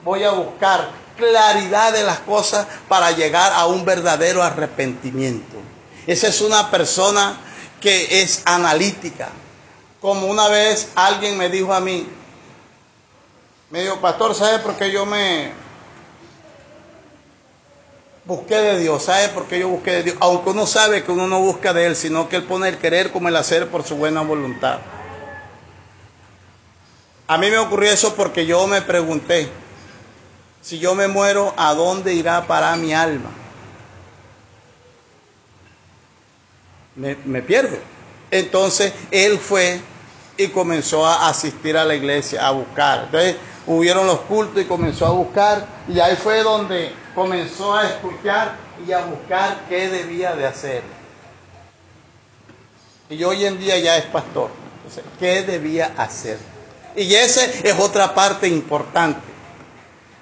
voy 0.04 0.24
a 0.24 0.32
buscar 0.32 0.92
claridad 1.18 1.94
de 1.94 2.04
las 2.04 2.20
cosas 2.20 2.68
para 2.88 3.12
llegar 3.12 3.52
a 3.54 3.66
un 3.66 3.86
verdadero 3.86 4.44
arrepentimiento. 4.44 5.58
Esa 6.06 6.28
es 6.28 6.42
una 6.42 6.70
persona 6.70 7.38
que 7.82 8.22
es 8.22 8.44
analítica. 8.46 9.30
Como 10.02 10.28
una 10.28 10.48
vez 10.48 10.90
alguien 10.96 11.38
me 11.38 11.50
dijo 11.50 11.74
a 11.74 11.80
mí, 11.80 12.08
me 13.70 13.82
dijo, 13.82 14.00
pastor, 14.00 14.36
¿sabe 14.36 14.60
por 14.60 14.76
qué 14.76 14.92
yo 14.92 15.06
me 15.06 15.52
busqué 18.26 18.56
de 18.56 18.80
Dios? 18.80 19.04
¿Sabe 19.04 19.30
por 19.30 19.46
qué 19.46 19.60
yo 19.60 19.70
busqué 19.70 19.92
de 19.92 20.04
Dios? 20.04 20.18
Aunque 20.20 20.50
uno 20.52 20.68
sabe 20.68 21.04
que 21.04 21.12
uno 21.12 21.28
no 21.28 21.40
busca 21.40 21.74
de 21.74 21.88
Él, 21.88 21.96
sino 21.96 22.30
que 22.30 22.36
Él 22.36 22.44
pone 22.44 22.70
el 22.70 22.78
querer 22.78 23.12
como 23.12 23.30
el 23.30 23.36
hacer 23.36 23.70
por 23.70 23.84
su 23.84 23.96
buena 23.96 24.22
voluntad. 24.22 24.80
A 27.28 27.38
mí 27.38 27.50
me 27.50 27.58
ocurrió 27.58 27.92
eso 27.92 28.16
porque 28.16 28.46
yo 28.46 28.68
me 28.68 28.82
pregunté, 28.82 29.50
si 30.62 30.80
yo 30.80 30.96
me 30.96 31.08
muero, 31.08 31.54
¿a 31.58 31.74
dónde 31.74 32.14
irá 32.14 32.46
para 32.48 32.76
mi 32.76 32.94
alma? 32.94 33.30
Me, 36.96 37.16
me 37.26 37.42
pierdo. 37.42 37.78
Entonces 38.30 38.94
él 39.12 39.40
fue 39.40 39.80
y 40.38 40.48
comenzó 40.48 41.06
a 41.06 41.30
asistir 41.30 41.78
a 41.78 41.86
la 41.86 41.96
iglesia, 41.96 42.48
a 42.48 42.52
buscar. 42.52 43.04
Entonces 43.06 43.36
hubieron 43.66 44.08
los 44.08 44.20
cultos 44.22 44.62
y 44.62 44.66
comenzó 44.66 45.06
a 45.06 45.12
buscar 45.12 45.66
y 45.88 46.00
ahí 46.00 46.16
fue 46.16 46.44
donde 46.44 46.92
comenzó 47.16 47.76
a 47.76 47.88
escuchar 47.88 48.56
y 48.86 48.92
a 48.92 49.06
buscar 49.06 49.66
qué 49.70 49.88
debía 49.88 50.36
de 50.36 50.46
hacer. 50.46 50.84
Y 53.10 53.24
hoy 53.24 53.46
en 53.46 53.60
día 53.60 53.78
ya 53.78 53.98
es 53.98 54.06
pastor. 54.06 54.50
Entonces, 54.78 55.04
¿qué 55.20 55.44
debía 55.44 55.94
hacer? 55.98 56.40
Y 56.96 57.14
esa 57.16 57.46
es 57.46 57.80
otra 57.80 58.14
parte 58.14 58.48
importante. 58.48 59.22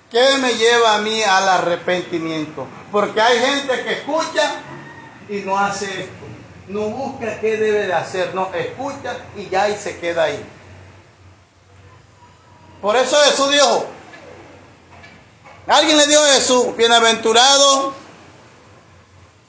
¿Qué 0.10 0.38
me 0.39 0.53
lleva 0.55 0.95
a 0.95 1.01
mí 1.01 1.23
al 1.23 1.47
arrepentimiento? 1.47 2.67
Porque 2.91 3.21
hay 3.21 3.39
gente 3.39 3.84
que 3.84 3.93
escucha 3.93 4.55
y 5.29 5.39
no 5.39 5.57
hace 5.57 5.86
esto. 5.86 6.25
No 6.67 6.81
busca 6.89 7.39
qué 7.39 7.57
debe 7.57 7.88
de 7.88 7.93
hacer, 7.93 8.36
no, 8.36 8.53
escucha 8.53 9.17
y 9.38 9.49
ya 9.49 9.69
y 9.69 9.75
se 9.77 9.97
queda 9.99 10.23
ahí. 10.23 10.45
Por 12.81 12.95
eso 12.95 13.17
Jesús 13.25 13.51
dijo, 13.51 13.86
alguien 15.67 15.97
le 15.97 16.07
dio 16.07 16.21
a 16.23 16.34
Jesús, 16.34 16.75
bienaventurado 16.75 17.93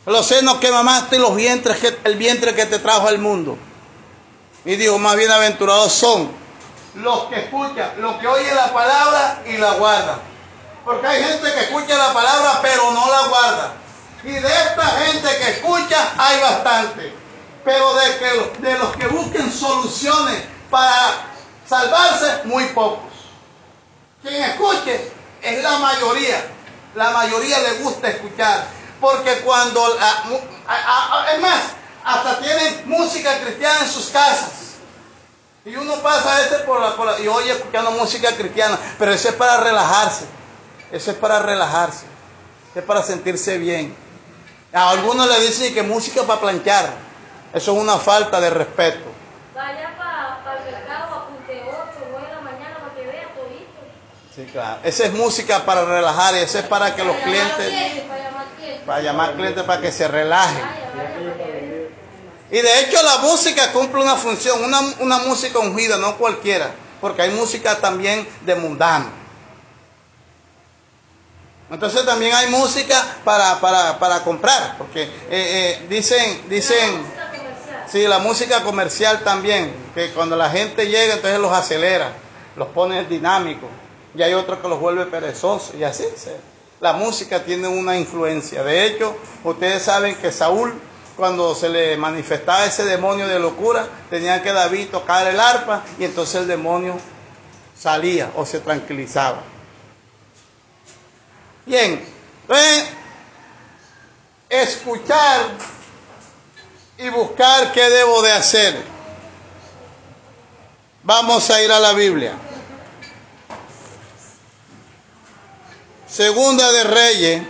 los 0.06 0.26
senos 0.26 0.58
que 0.58 0.70
mamaste 0.70 1.16
y 1.16 1.18
los 1.20 1.34
vientres 1.36 1.78
que, 1.78 1.96
el 2.04 2.16
vientre 2.16 2.54
que 2.54 2.66
te 2.66 2.78
trajo 2.78 3.08
al 3.08 3.18
mundo. 3.18 3.56
Y 4.64 4.76
dijo, 4.76 4.98
más 4.98 5.16
bienaventurados 5.16 5.92
son 5.92 6.41
los 6.94 7.24
que 7.24 7.40
escuchan, 7.40 7.92
los 7.98 8.16
que 8.16 8.26
oyen 8.26 8.54
la 8.54 8.72
palabra 8.72 9.42
y 9.46 9.56
la 9.56 9.72
guardan. 9.74 10.20
Porque 10.84 11.06
hay 11.06 11.22
gente 11.22 11.52
que 11.52 11.60
escucha 11.60 11.96
la 11.96 12.12
palabra 12.12 12.58
pero 12.60 12.90
no 12.90 13.10
la 13.10 13.28
guarda. 13.28 13.72
Y 14.24 14.30
de 14.32 14.48
esta 14.48 14.86
gente 14.86 15.28
que 15.38 15.50
escucha 15.50 16.12
hay 16.16 16.40
bastante. 16.40 17.14
Pero 17.64 17.94
de, 17.94 18.18
que, 18.18 18.68
de 18.68 18.78
los 18.78 18.96
que 18.96 19.06
busquen 19.06 19.52
soluciones 19.52 20.42
para 20.70 21.32
salvarse, 21.68 22.42
muy 22.44 22.64
pocos. 22.66 23.12
Quien 24.20 24.42
escuche 24.42 25.12
es 25.42 25.62
la 25.62 25.78
mayoría. 25.78 26.44
La 26.94 27.10
mayoría 27.10 27.58
le 27.60 27.74
gusta 27.74 28.08
escuchar. 28.08 28.66
Porque 29.00 29.40
cuando, 29.40 29.96
la, 29.96 31.32
es 31.32 31.40
más, 31.40 31.60
hasta 32.04 32.38
tienen 32.38 32.82
música 32.86 33.40
cristiana 33.40 33.80
en 33.80 33.90
sus 33.90 34.06
casas. 34.06 34.61
Y 35.64 35.76
uno 35.76 35.94
pasa 36.02 36.44
ese 36.44 36.58
por 36.60 36.80
la, 36.80 36.96
por 36.96 37.06
la, 37.06 37.20
y 37.20 37.28
oye 37.28 37.52
escuchando 37.52 37.92
música 37.92 38.32
cristiana, 38.36 38.76
pero 38.98 39.12
ese 39.12 39.28
es 39.28 39.34
para 39.34 39.58
relajarse. 39.58 40.24
Eso 40.90 41.10
es 41.12 41.16
para 41.16 41.38
relajarse. 41.40 42.04
Es 42.74 42.82
para 42.82 43.02
sentirse 43.02 43.58
bien. 43.58 43.94
A 44.72 44.90
algunos 44.90 45.28
le 45.28 45.40
dicen 45.40 45.72
que 45.72 45.82
música 45.82 46.22
para 46.24 46.40
planchar. 46.40 46.90
Eso 47.54 47.72
es 47.72 47.78
una 47.78 47.98
falta 47.98 48.40
de 48.40 48.50
respeto. 48.50 49.04
Vaya 49.54 49.94
para 49.96 50.42
pa 50.42 50.56
el 50.56 50.72
mercado, 50.72 51.14
apunte 51.14 51.62
8, 51.68 52.06
9 52.10 52.26
de 52.26 52.34
la 52.34 52.40
mañana 52.40 52.76
para 52.80 52.94
que 52.94 53.06
vea 53.06 53.28
todito. 53.34 53.80
Sí, 54.34 54.46
claro. 54.50 54.80
Esa 54.82 55.04
es 55.04 55.12
música 55.12 55.64
para 55.64 55.84
relajar, 55.84 56.34
esa 56.34 56.58
es 56.60 56.66
para 56.66 56.94
que 56.96 57.04
los 57.04 57.14
Para 57.14 57.24
clientes, 57.24 58.02
Para 58.08 58.18
llamar 58.22 58.46
clientes. 58.56 58.86
para 58.86 59.00
llamar 59.02 59.32
clientes 59.34 59.62
para 59.64 59.80
que 59.80 59.92
se 59.92 60.08
relajen. 60.08 60.62
Vaya, 60.62 61.30
vaya. 61.36 61.61
Y 62.52 62.60
de 62.60 62.80
hecho 62.80 63.02
la 63.02 63.16
música 63.18 63.72
cumple 63.72 64.02
una 64.02 64.14
función, 64.14 64.62
una, 64.62 64.80
una 65.00 65.18
música 65.20 65.58
ungida, 65.58 65.96
no 65.96 66.18
cualquiera, 66.18 66.70
porque 67.00 67.22
hay 67.22 67.30
música 67.30 67.78
también 67.80 68.28
de 68.42 68.54
mundano. 68.54 69.06
Entonces 71.70 72.04
también 72.04 72.34
hay 72.34 72.50
música 72.50 73.16
para, 73.24 73.58
para, 73.58 73.98
para 73.98 74.22
comprar, 74.22 74.76
porque 74.76 75.04
eh, 75.04 75.08
eh, 75.30 75.86
dicen, 75.88 76.42
dicen, 76.50 76.98
comercial. 76.98 77.86
sí, 77.90 78.06
la 78.06 78.18
música 78.18 78.62
comercial 78.62 79.24
también, 79.24 79.74
que 79.94 80.10
cuando 80.10 80.36
la 80.36 80.50
gente 80.50 80.84
llega 80.84 81.14
entonces 81.14 81.40
los 81.40 81.52
acelera, 81.52 82.12
los 82.56 82.68
pone 82.68 83.06
dinámicos, 83.06 83.70
y 84.14 84.22
hay 84.22 84.34
otros 84.34 84.58
que 84.58 84.68
los 84.68 84.78
vuelve 84.78 85.06
perezosos, 85.06 85.74
y 85.74 85.84
así 85.84 86.04
se. 86.18 86.36
La 86.80 86.92
música 86.92 87.44
tiene 87.44 87.68
una 87.68 87.96
influencia. 87.96 88.62
De 88.62 88.84
hecho, 88.84 89.16
ustedes 89.44 89.84
saben 89.84 90.16
que 90.16 90.30
Saúl, 90.32 90.78
cuando 91.16 91.54
se 91.54 91.68
le 91.68 91.96
manifestaba 91.96 92.64
ese 92.64 92.84
demonio 92.84 93.28
de 93.28 93.38
locura, 93.38 93.86
tenía 94.10 94.42
que 94.42 94.52
David 94.52 94.88
tocar 94.88 95.26
el 95.26 95.38
arpa 95.38 95.84
y 95.98 96.04
entonces 96.04 96.36
el 96.36 96.48
demonio 96.48 96.96
salía 97.78 98.30
o 98.36 98.46
se 98.46 98.60
tranquilizaba. 98.60 99.42
Bien, 101.66 102.04
entonces, 102.42 102.84
escuchar 104.48 105.40
y 106.98 107.08
buscar 107.08 107.72
qué 107.72 107.88
debo 107.88 108.22
de 108.22 108.32
hacer. 108.32 108.82
Vamos 111.02 111.50
a 111.50 111.62
ir 111.62 111.72
a 111.72 111.80
la 111.80 111.92
Biblia. 111.92 112.34
Segunda 116.06 116.70
de 116.72 116.84
Reyes 116.84 117.42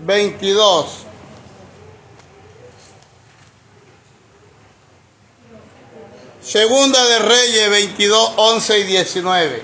22. 0.00 0.86
Segunda 6.42 7.04
de 7.04 7.18
Reyes 7.20 7.70
22, 7.70 8.32
11 8.36 8.78
y 8.78 8.82
19. 8.84 9.62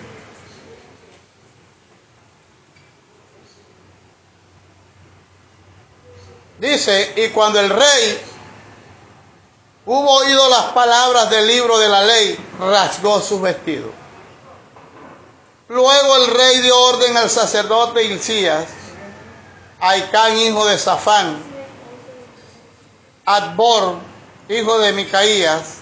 Dice, 6.58 7.12
y 7.16 7.28
cuando 7.30 7.60
el 7.60 7.68
rey 7.68 8.20
hubo 9.84 10.10
oído 10.16 10.48
las 10.48 10.66
palabras 10.66 11.28
del 11.28 11.46
libro 11.46 11.78
de 11.78 11.88
la 11.88 12.02
ley, 12.02 12.38
rasgó 12.60 13.20
sus 13.20 13.40
vestidos. 13.40 13.90
Luego 15.68 16.16
el 16.16 16.26
rey 16.28 16.60
dio 16.60 16.78
orden 16.78 17.16
al 17.16 17.28
sacerdote 17.28 18.04
Hilcías, 18.04 18.66
a 19.80 19.96
Icán, 19.96 20.36
hijo 20.38 20.66
de 20.66 20.78
Safán, 20.78 21.42
Adbor, 23.24 23.96
hijo 24.48 24.78
de 24.78 24.92
Micaías, 24.92 25.78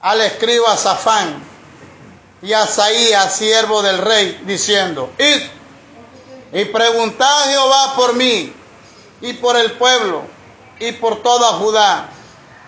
al 0.00 0.20
escriba 0.20 0.76
Safán. 0.76 1.44
Y 2.42 2.52
a 2.52 2.66
Saías, 2.66 3.34
siervo 3.34 3.82
del 3.82 3.98
rey, 3.98 4.42
diciendo, 4.44 5.10
id 5.18 5.42
y 6.52 6.64
preguntad 6.66 7.42
a 7.42 7.48
Jehová 7.48 7.94
por 7.96 8.14
mí 8.14 8.52
y 9.20 9.32
por 9.34 9.56
el 9.56 9.72
pueblo 9.72 10.22
y 10.78 10.92
por 10.92 11.22
toda 11.22 11.54
Judá, 11.54 12.08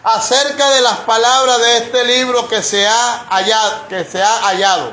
acerca 0.03 0.71
de 0.71 0.81
las 0.81 0.99
palabras 1.01 1.59
de 1.59 1.77
este 1.79 2.05
libro 2.07 2.49
que 2.49 2.63
se 2.63 2.89
ha 2.89 3.27
hallado. 3.29 4.93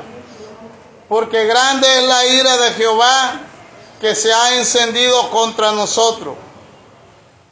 Porque 1.08 1.46
grande 1.46 1.98
es 1.98 2.04
la 2.04 2.26
ira 2.26 2.56
de 2.58 2.70
Jehová 2.72 3.40
que 4.00 4.14
se 4.14 4.32
ha 4.32 4.56
encendido 4.56 5.30
contra 5.30 5.72
nosotros. 5.72 6.36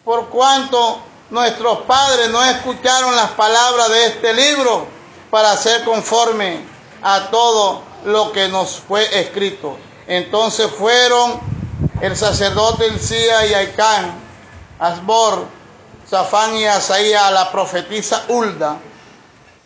Por 0.05 0.29
cuanto 0.29 0.99
nuestros 1.31 1.81
padres 1.83 2.29
no 2.31 2.43
escucharon 2.45 3.17
las 3.17 3.31
palabras 3.31 3.89
de 3.89 4.07
este 4.07 4.35
libro 4.35 4.87
para 5.31 5.53
hacer 5.53 5.85
conforme 5.85 6.65
a 7.03 7.31
todo 7.31 7.83
lo 8.05 8.33
que 8.33 8.49
nos 8.49 8.77
fue 8.77 9.21
escrito. 9.21 9.77
Entonces 10.07 10.71
fueron 10.71 11.41
el 12.01 12.17
sacerdote 12.17 12.87
Elcía 12.87 13.47
y 13.47 13.55
Aicán, 13.55 14.15
Asbor, 14.79 15.47
Zafán 16.09 16.55
y 16.57 16.67
Asaía 16.67 17.27
a 17.27 17.31
la 17.31 17.51
profetisa 17.51 18.25
Ulda, 18.29 18.77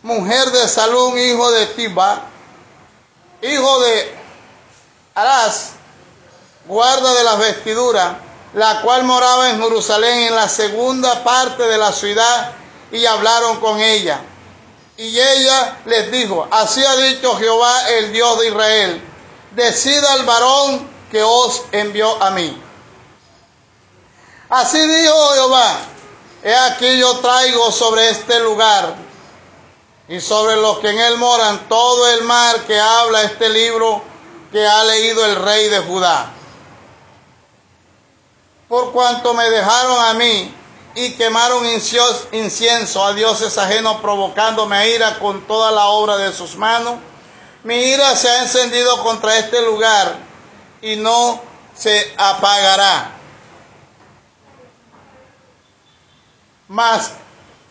mujer 0.03 0.49
de 0.51 0.67
Salún, 0.67 1.17
hijo 1.17 1.51
de 1.51 1.65
Tiba, 1.67 2.21
hijo 3.41 3.79
de 3.81 4.15
Arás, 5.15 5.73
guarda 6.69 7.15
de 7.15 7.23
las 7.23 7.39
vestiduras, 7.39 8.13
la 8.53 8.81
cual 8.81 9.03
moraba 9.03 9.49
en 9.49 9.61
Jerusalén 9.61 10.27
en 10.27 10.35
la 10.35 10.47
segunda 10.47 11.23
parte 11.23 11.63
de 11.63 11.77
la 11.77 11.91
ciudad, 11.91 12.53
y 12.91 13.05
hablaron 13.05 13.59
con 13.59 13.79
ella. 13.79 14.21
Y 14.97 15.19
ella 15.19 15.79
les 15.85 16.11
dijo, 16.11 16.47
así 16.51 16.83
ha 16.83 16.95
dicho 16.97 17.35
Jehová 17.37 17.89
el 17.89 18.13
Dios 18.13 18.39
de 18.39 18.47
Israel, 18.49 19.01
decida 19.55 20.13
al 20.13 20.25
varón 20.25 20.89
que 21.11 21.23
os 21.23 21.63
envió 21.71 22.21
a 22.21 22.29
mí. 22.31 22.61
Así 24.49 24.79
dijo 24.79 25.33
Jehová, 25.33 25.77
he 26.43 26.55
aquí 26.55 26.97
yo 26.99 27.17
traigo 27.17 27.71
sobre 27.71 28.09
este 28.09 28.39
lugar 28.41 28.95
y 30.07 30.19
sobre 30.21 30.55
los 30.57 30.79
que 30.79 30.89
en 30.89 30.99
él 30.99 31.17
moran 31.17 31.67
todo 31.67 32.07
el 32.09 32.23
mar 32.23 32.57
que 32.67 32.79
habla 32.79 33.23
este 33.23 33.49
libro 33.49 34.01
que 34.51 34.67
ha 34.67 34.83
leído 34.83 35.25
el 35.25 35.35
rey 35.35 35.67
de 35.69 35.79
Judá. 35.79 36.33
Por 38.69 38.91
cuanto 38.91 39.33
me 39.33 39.49
dejaron 39.49 39.99
a 40.05 40.13
mí 40.13 40.53
y 40.93 41.13
quemaron 41.13 41.65
incienso 41.65 43.03
a 43.03 43.13
dioses 43.13 43.57
ajenos 43.57 43.99
provocándome 43.99 44.77
a 44.77 44.87
ira 44.87 45.17
con 45.17 45.41
toda 45.47 45.71
la 45.71 45.87
obra 45.87 46.17
de 46.17 46.31
sus 46.31 46.55
manos, 46.55 46.99
mi 47.63 47.75
ira 47.75 48.15
se 48.15 48.29
ha 48.29 48.43
encendido 48.43 49.01
contra 49.03 49.37
este 49.37 49.61
lugar 49.63 50.17
y 50.83 50.95
no 50.97 51.41
se 51.75 52.13
apagará. 52.15 53.11
Mas 56.67 57.11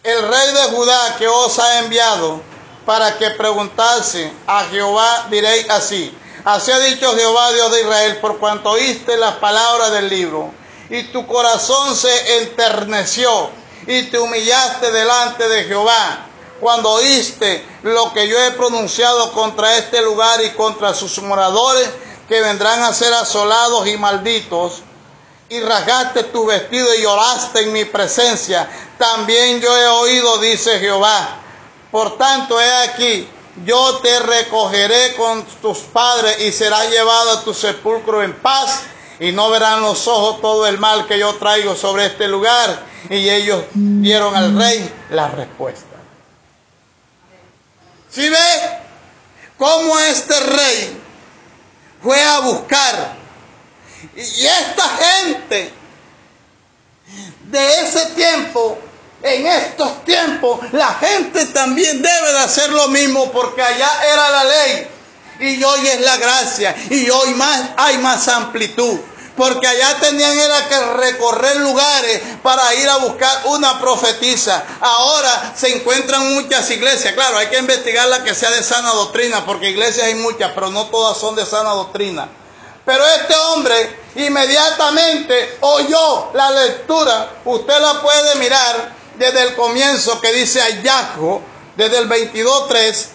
el 0.02 0.28
rey 0.28 0.52
de 0.52 0.76
Judá 0.76 1.16
que 1.16 1.28
os 1.28 1.58
ha 1.60 1.78
enviado 1.78 2.40
para 2.84 3.16
que 3.18 3.30
preguntase 3.30 4.32
a 4.48 4.64
Jehová, 4.64 5.28
diréis 5.30 5.70
así. 5.70 6.16
Así 6.44 6.72
ha 6.72 6.78
dicho 6.80 7.14
Jehová, 7.14 7.52
Dios 7.52 7.70
de 7.70 7.82
Israel, 7.82 8.16
por 8.20 8.38
cuanto 8.38 8.70
oíste 8.70 9.16
las 9.16 9.34
palabras 9.36 9.92
del 9.92 10.08
libro, 10.08 10.52
y 10.90 11.04
tu 11.04 11.26
corazón 11.26 11.94
se 11.94 12.38
enterneció, 12.38 13.50
y 13.86 14.04
te 14.04 14.18
humillaste 14.18 14.90
delante 14.90 15.48
de 15.48 15.64
Jehová, 15.64 16.26
cuando 16.60 16.90
oíste 16.90 17.64
lo 17.82 18.12
que 18.12 18.28
yo 18.28 18.38
he 18.38 18.50
pronunciado 18.52 19.32
contra 19.32 19.76
este 19.76 20.02
lugar 20.02 20.44
y 20.44 20.50
contra 20.50 20.94
sus 20.94 21.18
moradores, 21.22 21.88
que 22.28 22.40
vendrán 22.40 22.82
a 22.82 22.92
ser 22.92 23.12
asolados 23.14 23.86
y 23.86 23.96
malditos, 23.96 24.82
y 25.48 25.60
rasgaste 25.60 26.24
tu 26.24 26.44
vestido 26.44 26.94
y 26.94 27.02
lloraste 27.02 27.60
en 27.60 27.72
mi 27.72 27.84
presencia, 27.86 28.68
también 28.98 29.60
yo 29.60 29.74
he 29.76 29.86
oído, 29.86 30.38
dice 30.38 30.78
Jehová. 30.78 31.40
Por 31.90 32.18
tanto, 32.18 32.60
he 32.60 32.70
aquí, 32.70 33.26
yo 33.64 33.98
te 33.98 34.18
recogeré 34.20 35.14
con 35.16 35.42
tus 35.62 35.78
padres 35.78 36.40
y 36.40 36.52
serás 36.52 36.90
llevado 36.90 37.30
a 37.30 37.44
tu 37.44 37.54
sepulcro 37.54 38.22
en 38.22 38.34
paz 38.40 38.82
y 39.20 39.32
no 39.32 39.50
verán 39.50 39.82
los 39.82 40.06
ojos 40.06 40.40
todo 40.40 40.66
el 40.66 40.78
mal 40.78 41.06
que 41.06 41.18
yo 41.18 41.34
traigo 41.34 41.74
sobre 41.74 42.06
este 42.06 42.28
lugar. 42.28 42.82
Y 43.10 43.28
ellos 43.28 43.64
dieron 43.74 44.34
al 44.34 44.56
rey 44.56 44.90
la 45.10 45.28
respuesta. 45.28 45.96
¿Sí 48.10 48.28
ve 48.28 48.38
cómo 49.56 49.98
este 49.98 50.38
rey 50.40 51.00
fue 52.02 52.22
a 52.22 52.40
buscar? 52.40 53.16
Y 54.14 54.46
esta 54.46 54.84
gente 54.88 55.72
de 57.44 57.80
ese 57.80 58.06
tiempo 58.14 58.78
en 59.22 59.46
estos 59.46 60.04
tiempos 60.04 60.60
la 60.72 60.94
gente 60.94 61.46
también 61.46 62.00
debe 62.00 62.32
de 62.32 62.38
hacer 62.38 62.70
lo 62.70 62.88
mismo 62.88 63.32
porque 63.32 63.62
allá 63.62 63.90
era 64.12 64.30
la 64.30 64.44
ley 64.44 64.88
y 65.40 65.62
hoy 65.62 65.86
es 65.86 66.00
la 66.00 66.16
gracia 66.16 66.74
y 66.90 67.08
hoy 67.10 67.34
más 67.34 67.70
hay 67.76 67.98
más 67.98 68.28
amplitud. 68.28 68.98
Porque 69.36 69.68
allá 69.68 69.98
tenían 70.00 70.36
era 70.36 70.68
que 70.68 70.80
recorrer 70.94 71.58
lugares 71.58 72.20
para 72.42 72.74
ir 72.74 72.88
a 72.88 72.96
buscar 72.96 73.42
una 73.44 73.78
profetisa. 73.78 74.64
Ahora 74.80 75.54
se 75.56 75.76
encuentran 75.76 76.34
muchas 76.34 76.68
iglesias. 76.72 77.14
Claro, 77.14 77.38
hay 77.38 77.46
que 77.46 77.58
investigar 77.58 78.08
la 78.08 78.24
que 78.24 78.34
sea 78.34 78.50
de 78.50 78.64
sana 78.64 78.90
doctrina, 78.90 79.46
porque 79.46 79.70
iglesias 79.70 80.08
hay 80.08 80.16
muchas, 80.16 80.50
pero 80.56 80.70
no 80.70 80.86
todas 80.86 81.16
son 81.18 81.36
de 81.36 81.46
sana 81.46 81.70
doctrina. 81.70 82.28
Pero 82.84 83.06
este 83.06 83.34
hombre 83.36 84.00
inmediatamente 84.16 85.58
oyó 85.60 86.32
la 86.34 86.50
lectura. 86.50 87.34
Usted 87.44 87.78
la 87.80 88.02
puede 88.02 88.34
mirar 88.36 88.92
desde 89.18 89.42
el 89.42 89.54
comienzo 89.54 90.20
que 90.20 90.32
dice 90.32 90.60
hallazgo, 90.60 91.42
desde 91.76 91.98
el 91.98 92.08
22.3, 92.08 93.06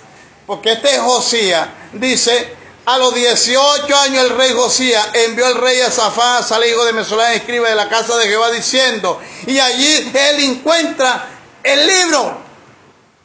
porque 0.45 0.73
este 0.73 0.95
es 0.95 1.01
Josías, 1.01 1.67
dice, 1.93 2.55
a 2.85 2.97
los 2.97 3.13
18 3.15 3.97
años 3.97 4.23
el 4.25 4.37
rey 4.37 4.51
Josías 4.53 5.07
envió 5.13 5.47
el 5.47 5.55
rey 5.55 5.79
a 5.81 5.89
Zafán, 5.89 6.43
al 6.49 6.65
hijo 6.65 6.83
de 6.83 6.93
Mesolán, 6.93 7.33
escribe 7.33 7.69
de 7.69 7.75
la 7.75 7.87
casa 7.87 8.17
de 8.17 8.27
Jehová, 8.27 8.51
diciendo, 8.51 9.21
y 9.47 9.57
allí 9.59 10.11
él 10.13 10.43
encuentra 10.43 11.27
el 11.63 11.87
libro 11.87 12.37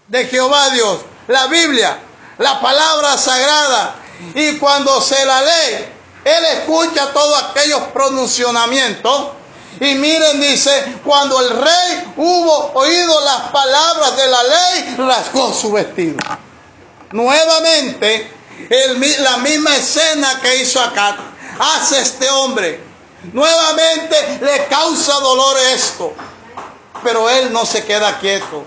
de 0.06 0.26
Jehová 0.26 0.70
Dios, 0.70 1.00
la 1.26 1.48
Biblia, 1.48 1.98
la 2.38 2.60
palabra 2.60 3.18
sagrada, 3.18 3.96
y 4.34 4.56
cuando 4.58 5.00
se 5.00 5.24
la 5.26 5.42
lee, 5.42 5.86
él 6.24 6.44
escucha 6.58 7.12
todos 7.12 7.42
aquellos 7.44 7.80
pronunciamientos, 7.92 9.28
y 9.80 9.94
miren, 9.94 10.40
dice, 10.40 11.00
cuando 11.04 11.40
el 11.40 11.50
rey 11.50 12.12
hubo 12.16 12.72
oído 12.74 13.20
las 13.22 13.50
palabras 13.50 14.16
de 14.16 14.26
la 14.28 14.42
ley, 14.42 14.94
rasgó 14.98 15.52
su 15.52 15.72
vestido. 15.72 16.16
Nuevamente, 17.12 18.30
la 19.20 19.38
misma 19.38 19.76
escena 19.76 20.40
que 20.40 20.62
hizo 20.62 20.80
acá, 20.80 21.16
hace 21.58 22.00
este 22.00 22.28
hombre. 22.30 22.80
Nuevamente 23.32 24.38
le 24.40 24.66
causa 24.66 25.14
dolor 25.14 25.56
esto. 25.74 26.14
Pero 27.02 27.28
él 27.30 27.52
no 27.52 27.64
se 27.64 27.84
queda 27.84 28.18
quieto. 28.18 28.64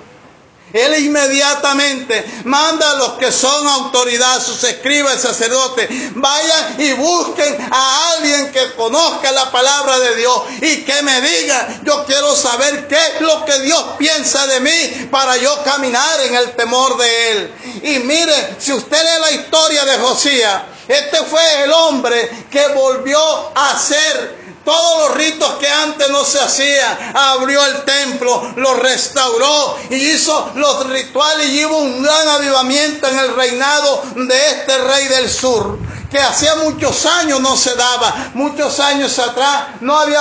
Él 0.73 1.05
inmediatamente 1.05 2.41
manda 2.45 2.91
a 2.91 2.95
los 2.95 3.13
que 3.13 3.31
son 3.31 3.67
autoridad, 3.67 4.41
sus 4.41 4.63
escribas 4.63 5.21
sacerdotes, 5.21 5.89
vayan 6.15 6.81
y 6.81 6.93
busquen 6.93 7.57
a 7.71 8.11
alguien 8.11 8.51
que 8.51 8.73
conozca 8.75 9.31
la 9.31 9.51
palabra 9.51 9.99
de 9.99 10.15
Dios 10.15 10.41
y 10.61 10.77
que 10.83 11.01
me 11.01 11.21
diga, 11.21 11.81
yo 11.83 12.05
quiero 12.05 12.35
saber 12.35 12.87
qué 12.87 12.97
es 13.15 13.21
lo 13.21 13.45
que 13.45 13.59
Dios 13.59 13.83
piensa 13.97 14.47
de 14.47 14.59
mí 14.61 15.07
para 15.11 15.37
yo 15.37 15.61
caminar 15.63 16.21
en 16.21 16.35
el 16.35 16.51
temor 16.55 16.97
de 16.97 17.31
Él. 17.31 17.53
Y 17.83 17.99
mire, 17.99 18.55
si 18.59 18.73
usted 18.73 18.97
lee 18.97 19.21
la 19.21 19.31
historia 19.31 19.85
de 19.85 19.97
Josías, 19.97 20.61
este 20.87 21.17
fue 21.23 21.63
el 21.63 21.71
hombre 21.71 22.29
que 22.49 22.67
volvió 22.69 23.19
a 23.55 23.77
ser 23.77 24.40
todos 24.63 25.09
los 25.09 25.17
ritos 25.17 25.53
que 25.53 25.67
antes 25.67 26.09
no 26.09 26.23
se 26.23 26.39
hacían, 26.39 26.97
abrió 27.15 27.65
el 27.65 27.83
templo, 27.83 28.53
lo 28.55 28.75
restauró 28.75 29.77
y 29.89 29.95
hizo 29.95 30.51
los 30.55 30.87
rituales 30.87 31.49
y 31.49 31.65
hubo 31.65 31.77
un 31.77 32.03
gran 32.03 32.27
avivamiento 32.27 33.07
en 33.07 33.19
el 33.19 33.35
reinado 33.35 34.03
de 34.15 34.49
este 34.49 34.77
rey 34.77 35.07
del 35.07 35.29
sur 35.29 35.77
que 36.11 36.19
hacía 36.19 36.55
muchos 36.55 37.05
años 37.05 37.39
no 37.39 37.55
se 37.55 37.73
daba, 37.75 38.31
muchos 38.33 38.81
años 38.81 39.17
atrás 39.17 39.67
no 39.79 39.97
había 39.97 40.19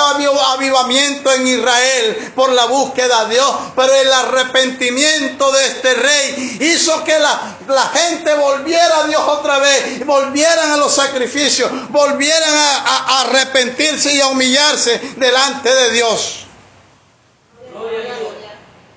avivamiento 0.52 1.32
en 1.32 1.48
Israel 1.48 2.32
por 2.36 2.52
la 2.52 2.66
búsqueda 2.66 3.24
de 3.24 3.34
Dios, 3.34 3.56
pero 3.74 3.92
el 3.92 4.12
arrepentimiento 4.12 5.50
de 5.50 5.66
este 5.66 5.94
rey 5.94 6.58
hizo 6.60 7.02
que 7.02 7.18
la, 7.18 7.56
la 7.66 7.88
gente 7.88 8.32
volviera 8.34 8.98
a 8.98 9.06
Dios 9.08 9.20
otra 9.26 9.58
vez, 9.58 10.06
volvieran 10.06 10.70
a 10.70 10.76
los 10.76 10.94
sacrificios, 10.94 11.68
volvieran 11.90 12.54
a, 12.54 12.76
a, 12.76 12.96
a 12.96 13.20
arrepentirse 13.22 14.14
y 14.14 14.20
a 14.20 14.28
humillarse 14.28 14.96
delante 15.16 15.74
de 15.74 15.90
Dios. 15.90 16.46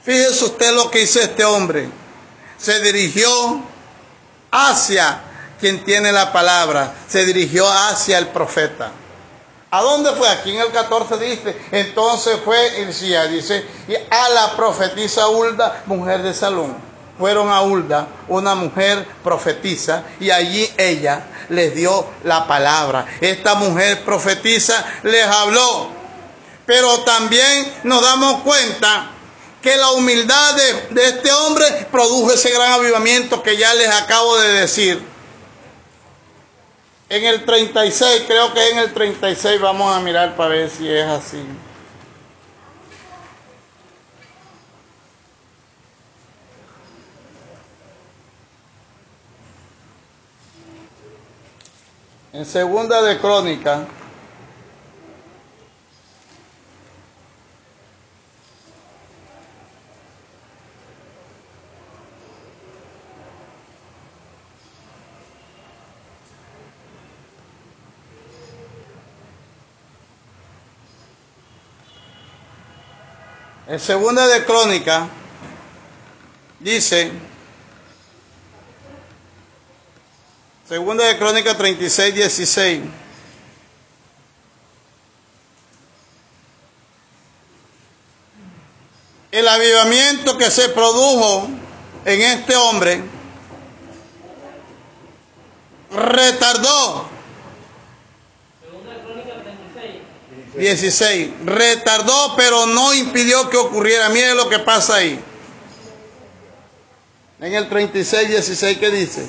Fíjese 0.03 0.43
usted 0.43 0.73
lo 0.73 0.91
que 0.91 1.01
hizo 1.01 1.19
este 1.21 1.43
hombre. 1.43 1.89
Se 2.57 2.81
dirigió 2.81 3.63
hacia 4.51 5.32
quien 5.59 5.83
tiene 5.83 6.11
la 6.11 6.31
palabra, 6.31 6.93
se 7.07 7.25
dirigió 7.25 7.67
hacia 7.69 8.17
el 8.17 8.27
profeta, 8.27 8.91
¿A 9.73 9.81
dónde 9.81 10.11
fue? 10.11 10.29
Aquí 10.29 10.51
en 10.51 10.61
el 10.61 10.71
14 10.71 11.17
dice, 11.17 11.57
entonces 11.71 12.37
fue 12.45 12.81
Ircía, 12.81 13.25
dice, 13.25 13.65
y 13.87 13.95
a 13.95 14.29
la 14.29 14.55
profetisa 14.55 15.27
Hulda, 15.29 15.81
mujer 15.87 16.21
de 16.21 16.31
Salón. 16.35 16.77
Fueron 17.17 17.49
a 17.49 17.59
Hulda, 17.61 18.05
una 18.27 18.53
mujer 18.53 19.03
profetisa, 19.23 20.03
y 20.19 20.29
allí 20.29 20.71
ella 20.77 21.25
les 21.49 21.73
dio 21.73 22.05
la 22.23 22.45
palabra. 22.45 23.07
Esta 23.19 23.55
mujer 23.55 24.03
profetisa 24.05 24.85
les 25.01 25.25
habló. 25.25 25.87
Pero 26.67 26.99
también 26.99 27.73
nos 27.83 28.03
damos 28.03 28.41
cuenta 28.43 29.07
que 29.59 29.75
la 29.75 29.89
humildad 29.93 30.55
de 30.91 31.03
este 31.03 31.31
hombre 31.31 31.65
produjo 31.91 32.31
ese 32.31 32.51
gran 32.51 32.73
avivamiento 32.73 33.41
que 33.41 33.57
ya 33.57 33.73
les 33.73 33.89
acabo 33.89 34.37
de 34.37 34.53
decir. 34.53 35.12
En 37.13 37.23
el 37.25 37.45
36, 37.45 38.23
creo 38.25 38.51
que 38.55 38.69
en 38.69 38.79
el 38.79 38.91
36 38.91 39.61
vamos 39.61 39.95
a 39.95 39.99
mirar 39.99 40.35
para 40.35 40.49
ver 40.49 40.67
si 40.67 40.89
es 40.89 41.05
así. 41.05 41.45
En 52.33 52.47
segunda 52.47 53.03
de 53.03 53.19
crónica, 53.19 53.85
En 73.65 73.79
segunda 73.79 74.27
de 74.27 74.43
Crónica 74.43 75.07
dice, 76.59 77.13
segunda 80.67 81.05
de 81.05 81.17
Crónica 81.17 81.55
36, 81.55 82.13
16. 82.13 82.81
El 89.31 89.47
avivamiento 89.47 90.37
que 90.37 90.51
se 90.51 90.67
produjo 90.69 91.47
en 92.03 92.21
este 92.21 92.57
hombre 92.57 93.01
retardó 95.89 97.12
16. 100.55 101.31
Retardó, 101.45 102.35
pero 102.35 102.65
no 102.67 102.93
impidió 102.93 103.49
que 103.49 103.57
ocurriera. 103.57 104.09
Mire 104.09 104.35
lo 104.35 104.49
que 104.49 104.59
pasa 104.59 104.95
ahí. 104.95 105.19
En 107.39 107.53
el 107.53 107.67
36, 107.67 108.29
16, 108.29 108.77
¿qué 108.77 108.89
dice? 108.89 109.25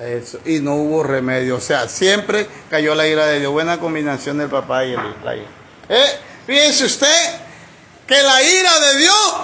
Eso, 0.00 0.38
y 0.44 0.58
no 0.60 0.74
hubo 0.76 1.02
remedio. 1.02 1.56
O 1.56 1.60
sea, 1.60 1.88
siempre 1.88 2.46
cayó 2.68 2.94
la 2.94 3.06
ira 3.06 3.26
de 3.26 3.40
Dios. 3.40 3.52
Buena 3.52 3.78
combinación 3.78 4.38
del 4.38 4.48
papá 4.48 4.84
y 4.84 4.92
el, 4.92 5.00
la 5.24 5.36
hija. 5.36 5.46
Eh, 5.88 6.18
fíjese 6.46 6.86
usted 6.86 7.41
que 8.06 8.22
la 8.22 8.42
ira 8.42 8.80
de 8.80 8.98
Dios 8.98 9.34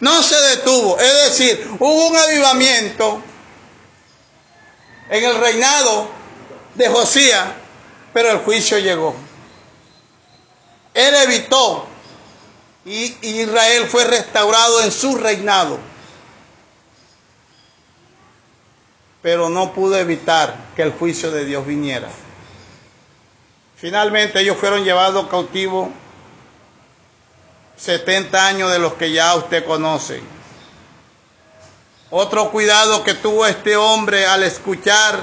no 0.00 0.22
se 0.22 0.36
detuvo. 0.36 0.98
Es 0.98 1.24
decir, 1.24 1.68
hubo 1.78 2.08
un 2.08 2.16
avivamiento 2.16 3.22
en 5.10 5.24
el 5.24 5.38
reinado 5.38 6.08
de 6.74 6.88
Josías, 6.88 7.48
pero 8.12 8.30
el 8.30 8.38
juicio 8.38 8.78
llegó. 8.78 9.14
Él 10.94 11.14
evitó 11.14 11.86
y 12.84 13.16
Israel 13.22 13.86
fue 13.86 14.04
restaurado 14.04 14.82
en 14.82 14.92
su 14.92 15.16
reinado. 15.16 15.78
Pero 19.20 19.48
no 19.50 19.72
pudo 19.72 19.96
evitar 19.98 20.56
que 20.74 20.82
el 20.82 20.92
juicio 20.92 21.30
de 21.30 21.44
Dios 21.44 21.66
viniera. 21.66 22.08
Finalmente 23.76 24.40
ellos 24.40 24.56
fueron 24.56 24.84
llevados 24.84 25.28
cautivos 25.28 25.88
70 27.78 28.46
años 28.46 28.72
de 28.72 28.78
los 28.78 28.94
que 28.94 29.12
ya 29.12 29.34
usted 29.36 29.64
conoce. 29.64 30.20
Otro 32.10 32.50
cuidado 32.50 33.04
que 33.04 33.14
tuvo 33.14 33.46
este 33.46 33.76
hombre 33.76 34.26
al 34.26 34.42
escuchar 34.42 35.20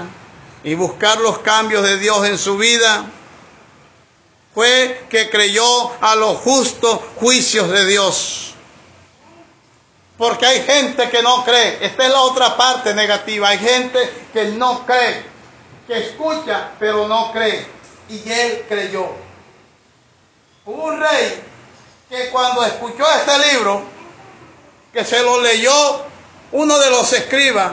y 0.64 0.76
buscar 0.76 1.20
los 1.20 1.39
cambios 1.39 1.84
de 1.84 1.97
Dios 1.97 2.26
en 2.28 2.38
su 2.38 2.58
vida 2.58 3.06
fue 4.53 5.06
que 5.10 5.30
creyó 5.30 5.91
a 5.99 6.16
los 6.16 6.38
justos 6.38 6.99
juicios 7.18 7.70
de 7.70 7.86
Dios. 7.88 8.53
Porque 10.18 10.45
hay 10.45 10.62
gente 10.62 11.10
que 11.10 11.22
no 11.22 11.43
cree. 11.43 11.86
Esta 11.86 12.06
es 12.06 12.12
la 12.12 12.22
otra 12.22 12.56
parte 12.56 12.93
negativa. 12.93 13.49
Hay 13.49 13.60
gente 13.60 13.99
que 14.32 14.45
no 14.51 14.86
cree, 14.86 15.26
que 15.88 15.97
escucha 15.97 16.72
pero 16.80 17.06
no 17.08 17.34
cree. 17.34 17.68
Y 18.08 18.30
él 18.30 18.66
creyó. 18.70 19.10
Hubo 20.66 20.86
un 20.86 20.99
rey 21.01 21.43
que 22.10 22.30
cuando 22.30 22.64
escuchó 22.64 23.03
este 23.18 23.53
libro, 23.53 23.82
que 24.93 25.03
se 25.03 25.22
lo 25.24 25.41
leyó 25.41 25.74
uno 26.51 26.78
de 26.80 26.89
los 26.89 27.12
escribas, 27.14 27.72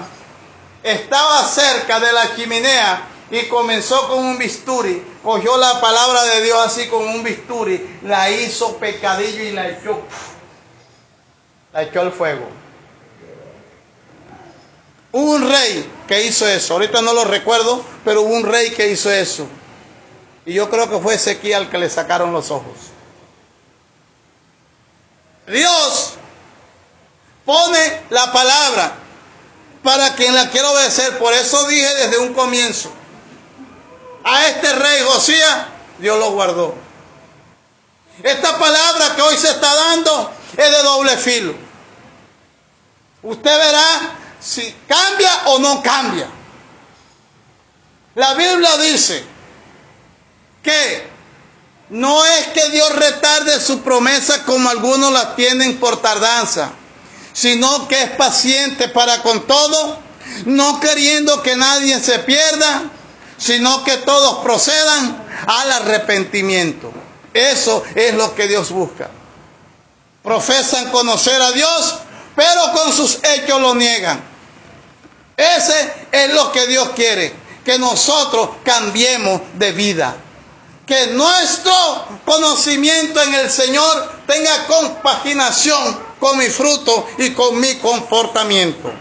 estaba 0.82 1.44
cerca 1.44 2.00
de 2.00 2.12
la 2.12 2.34
chimenea 2.34 3.08
y 3.30 3.46
comenzó 3.48 4.08
con 4.08 4.18
un 4.18 4.38
bisturi, 4.38 5.02
cogió 5.22 5.56
la 5.56 5.80
palabra 5.80 6.22
de 6.24 6.42
Dios 6.42 6.58
así 6.64 6.88
con 6.88 7.06
un 7.06 7.22
bisturi, 7.22 8.00
la 8.02 8.30
hizo 8.30 8.76
pecadillo 8.76 9.42
y 9.42 9.52
la 9.52 9.68
echó, 9.68 10.02
la 11.72 11.82
echó 11.82 12.00
al 12.00 12.12
fuego. 12.12 12.46
Hubo 15.12 15.32
un 15.32 15.48
rey 15.48 15.90
que 16.08 16.24
hizo 16.24 16.46
eso, 16.46 16.74
ahorita 16.74 17.02
no 17.02 17.12
lo 17.12 17.24
recuerdo, 17.24 17.84
pero 18.04 18.22
hubo 18.22 18.34
un 18.34 18.44
rey 18.44 18.70
que 18.70 18.88
hizo 18.88 19.10
eso. 19.10 19.46
Y 20.44 20.54
yo 20.54 20.70
creo 20.70 20.90
que 20.90 20.98
fue 20.98 21.14
Ezequiel 21.14 21.68
que 21.68 21.78
le 21.78 21.88
sacaron 21.88 22.32
los 22.32 22.50
ojos. 22.50 22.91
Dios 25.46 26.14
pone 27.44 28.02
la 28.10 28.32
palabra 28.32 28.92
para 29.82 30.14
quien 30.14 30.34
la 30.34 30.50
quiera 30.50 30.70
obedecer. 30.70 31.18
Por 31.18 31.32
eso 31.32 31.66
dije 31.66 31.94
desde 31.94 32.18
un 32.18 32.34
comienzo, 32.34 32.92
a 34.24 34.46
este 34.46 34.72
rey 34.72 35.02
Josías, 35.04 35.66
Dios 35.98 36.18
lo 36.18 36.30
guardó. 36.32 36.74
Esta 38.22 38.58
palabra 38.58 39.16
que 39.16 39.22
hoy 39.22 39.36
se 39.36 39.50
está 39.50 39.74
dando 39.74 40.32
es 40.56 40.70
de 40.70 40.82
doble 40.82 41.16
filo. 41.16 41.54
Usted 43.22 43.58
verá 43.58 44.16
si 44.40 44.74
cambia 44.86 45.42
o 45.46 45.58
no 45.58 45.82
cambia. 45.82 46.28
La 48.14 48.34
Biblia 48.34 48.76
dice 48.78 49.24
que 50.62 51.11
no 51.92 52.24
es 52.24 52.48
que 52.48 52.70
Dios 52.70 52.90
retarde 52.96 53.60
su 53.60 53.82
promesa 53.82 54.44
como 54.44 54.70
algunos 54.70 55.12
la 55.12 55.36
tienen 55.36 55.78
por 55.78 56.00
tardanza, 56.00 56.70
sino 57.34 57.86
que 57.86 58.02
es 58.02 58.10
paciente 58.12 58.88
para 58.88 59.22
con 59.22 59.46
todo, 59.46 59.98
no 60.46 60.80
queriendo 60.80 61.42
que 61.42 61.54
nadie 61.54 62.00
se 62.00 62.18
pierda, 62.20 62.84
sino 63.36 63.84
que 63.84 63.98
todos 63.98 64.42
procedan 64.42 65.22
al 65.46 65.70
arrepentimiento. 65.70 66.90
Eso 67.34 67.84
es 67.94 68.14
lo 68.14 68.34
que 68.34 68.48
Dios 68.48 68.70
busca. 68.70 69.10
Profesan 70.22 70.90
conocer 70.90 71.42
a 71.42 71.52
Dios, 71.52 71.96
pero 72.34 72.72
con 72.72 72.90
sus 72.94 73.18
hechos 73.22 73.60
lo 73.60 73.74
niegan. 73.74 74.18
Ese 75.36 75.92
es 76.10 76.32
lo 76.32 76.52
que 76.52 76.66
Dios 76.68 76.88
quiere, 76.96 77.34
que 77.66 77.78
nosotros 77.78 78.48
cambiemos 78.64 79.42
de 79.58 79.72
vida. 79.72 80.16
Que 80.92 81.06
nuestro 81.06 81.72
conocimiento 82.26 83.22
en 83.22 83.32
el 83.32 83.50
Señor 83.50 84.12
tenga 84.26 84.66
compaginación 84.66 85.98
con 86.20 86.36
mi 86.36 86.50
fruto 86.50 87.08
y 87.16 87.30
con 87.30 87.58
mi 87.58 87.76
comportamiento. 87.76 88.92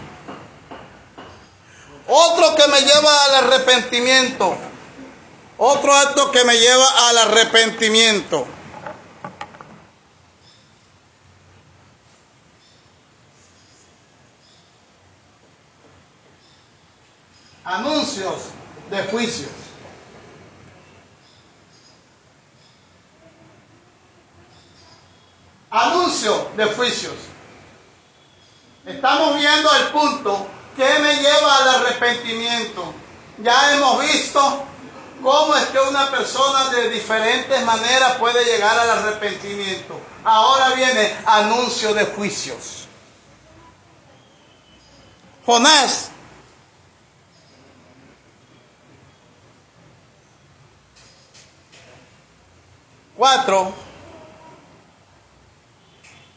Otro 2.08 2.54
que 2.54 2.66
me 2.68 2.80
lleva 2.80 3.24
al 3.26 3.34
arrepentimiento. 3.44 4.56
Otro 5.58 5.94
acto 5.94 6.30
que 6.30 6.42
me 6.46 6.58
lleva 6.58 7.10
al 7.10 7.18
arrepentimiento. 7.18 8.46
Anuncios 17.64 18.44
de 18.90 19.02
juicios. 19.10 19.61
Anuncio 25.72 26.50
de 26.54 26.66
juicios. 26.66 27.14
Estamos 28.84 29.36
viendo 29.38 29.74
el 29.74 29.84
punto 29.84 30.46
que 30.76 30.98
me 30.98 31.14
lleva 31.16 31.56
al 31.56 31.68
arrepentimiento. 31.76 32.92
Ya 33.38 33.74
hemos 33.74 34.02
visto 34.02 34.64
cómo 35.22 35.56
es 35.56 35.64
que 35.68 35.80
una 35.80 36.10
persona 36.10 36.68
de 36.68 36.90
diferentes 36.90 37.64
maneras 37.64 38.16
puede 38.16 38.44
llegar 38.44 38.78
al 38.78 38.90
arrepentimiento. 38.90 39.98
Ahora 40.24 40.74
viene 40.74 41.16
anuncio 41.24 41.94
de 41.94 42.04
juicios. 42.04 42.86
Jonás 45.46 46.10
cuatro 53.16 53.72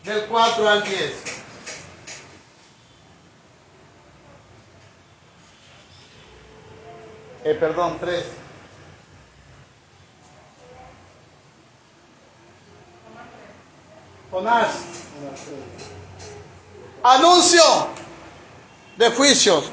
del 0.06 0.26
4 0.28 0.70
al 0.70 0.84
10. 0.84 1.14
Eh, 7.44 7.54
perdón, 7.60 7.98
3. 8.00 8.24
Jonás. 14.32 14.70
Anuncio 17.04 17.64
de 18.98 19.12
juicios. 19.12 19.66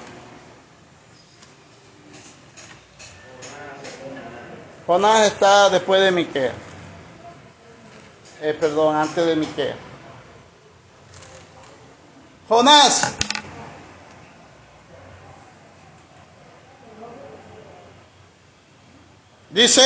Jonás 4.87 5.27
está 5.27 5.71
después 5.71 6.01
de 6.01 6.11
Miquea. 6.11 6.53
Eh, 8.41 8.57
perdón, 8.59 8.97
antes 8.97 9.25
de 9.25 9.37
Miquea. 9.37 9.92
Jonás. 12.53 13.01
Dice, 19.49 19.83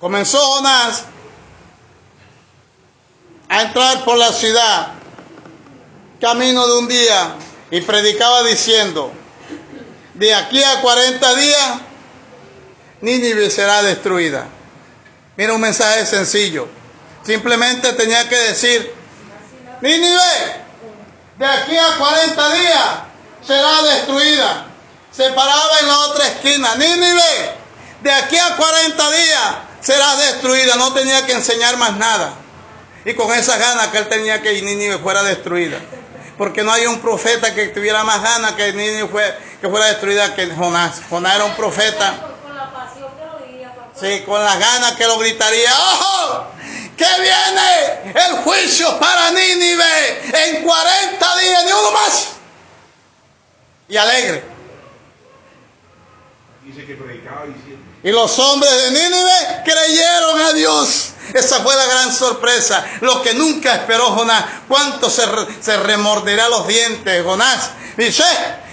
comenzó 0.00 0.38
Jonás 0.40 1.04
a 3.48 3.62
entrar 3.62 4.04
por 4.04 4.18
la 4.18 4.32
ciudad 4.32 4.94
camino 6.20 6.66
de 6.66 6.78
un 6.78 6.88
día 6.88 7.36
y 7.70 7.80
predicaba 7.82 8.42
diciendo, 8.42 9.12
de 10.20 10.34
aquí 10.34 10.62
a 10.62 10.82
40 10.82 11.34
días, 11.36 11.80
Nínive 13.00 13.48
será 13.48 13.82
destruida. 13.82 14.48
Mira 15.34 15.54
un 15.54 15.62
mensaje 15.62 16.04
sencillo. 16.04 16.68
Simplemente 17.24 17.94
tenía 17.94 18.28
que 18.28 18.36
decir, 18.36 18.92
Nínive, 19.80 20.60
de 21.38 21.46
aquí 21.46 21.74
a 21.74 21.96
40 21.96 22.52
días 22.52 22.84
será 23.46 23.82
destruida. 23.94 24.66
Se 25.10 25.30
paraba 25.32 25.80
en 25.80 25.86
la 25.86 25.98
otra 26.00 26.26
esquina, 26.26 26.74
Nínive, 26.74 27.54
de 28.02 28.12
aquí 28.12 28.36
a 28.36 28.56
40 28.56 29.10
días 29.12 29.54
será 29.80 30.16
destruida. 30.16 30.76
No 30.76 30.92
tenía 30.92 31.24
que 31.24 31.32
enseñar 31.32 31.78
más 31.78 31.96
nada. 31.96 32.34
Y 33.06 33.14
con 33.14 33.32
esas 33.32 33.58
ganas 33.58 33.86
que 33.86 33.96
él 33.96 34.08
tenía 34.10 34.42
que 34.42 34.60
Nínive 34.60 34.98
fuera 34.98 35.22
destruida. 35.22 35.78
Porque 36.40 36.62
no 36.62 36.72
hay 36.72 36.86
un 36.86 37.00
profeta 37.00 37.54
que 37.54 37.66
tuviera 37.68 38.02
más 38.02 38.22
ganas 38.22 38.52
que 38.52 38.72
Nínive 38.72 39.08
fue, 39.08 39.38
que 39.60 39.68
fuera 39.68 39.84
destruida 39.88 40.34
que 40.34 40.46
Jonás. 40.46 41.02
Jonás 41.10 41.36
era 41.36 41.44
un 41.44 41.54
profeta. 41.54 42.14
Con 42.42 42.56
la 42.56 42.72
pasión 42.72 43.10
que 43.14 43.26
lo 43.26 43.46
diría, 43.46 43.74
papá. 43.74 43.90
Sí, 43.94 44.22
con 44.24 44.42
las 44.42 44.58
ganas 44.58 44.92
que 44.92 45.04
lo 45.04 45.18
gritaría. 45.18 45.70
¡Ojo! 45.70 46.46
Que 46.96 47.04
viene 47.20 48.14
el 48.26 48.36
juicio 48.38 48.98
para 48.98 49.32
Nínive 49.32 50.30
en 50.32 50.62
40 50.62 51.36
días, 51.40 51.64
ni 51.66 51.72
uno 51.72 51.92
más. 51.92 52.28
Y 53.90 53.98
alegre. 53.98 54.42
Dice 56.64 56.86
que 56.86 56.94
predicaba 56.94 57.44
diciendo. 57.44 57.84
Y 58.02 58.12
los 58.12 58.38
hombres 58.38 58.72
de 58.84 58.90
Nínive 58.92 59.62
creyeron 59.62 60.40
a 60.40 60.52
Dios. 60.54 61.10
Esa 61.34 61.60
fue 61.60 61.74
la 61.74 61.86
gran 61.86 62.14
sorpresa. 62.14 62.84
Lo 63.00 63.22
que 63.22 63.34
nunca 63.34 63.74
esperó 63.74 64.10
Jonás. 64.12 64.44
¿Cuánto 64.68 65.10
se, 65.10 65.22
se 65.60 65.76
remorderá 65.78 66.48
los 66.48 66.66
dientes 66.66 67.24
Jonás? 67.24 67.70
Dice, 67.96 68.24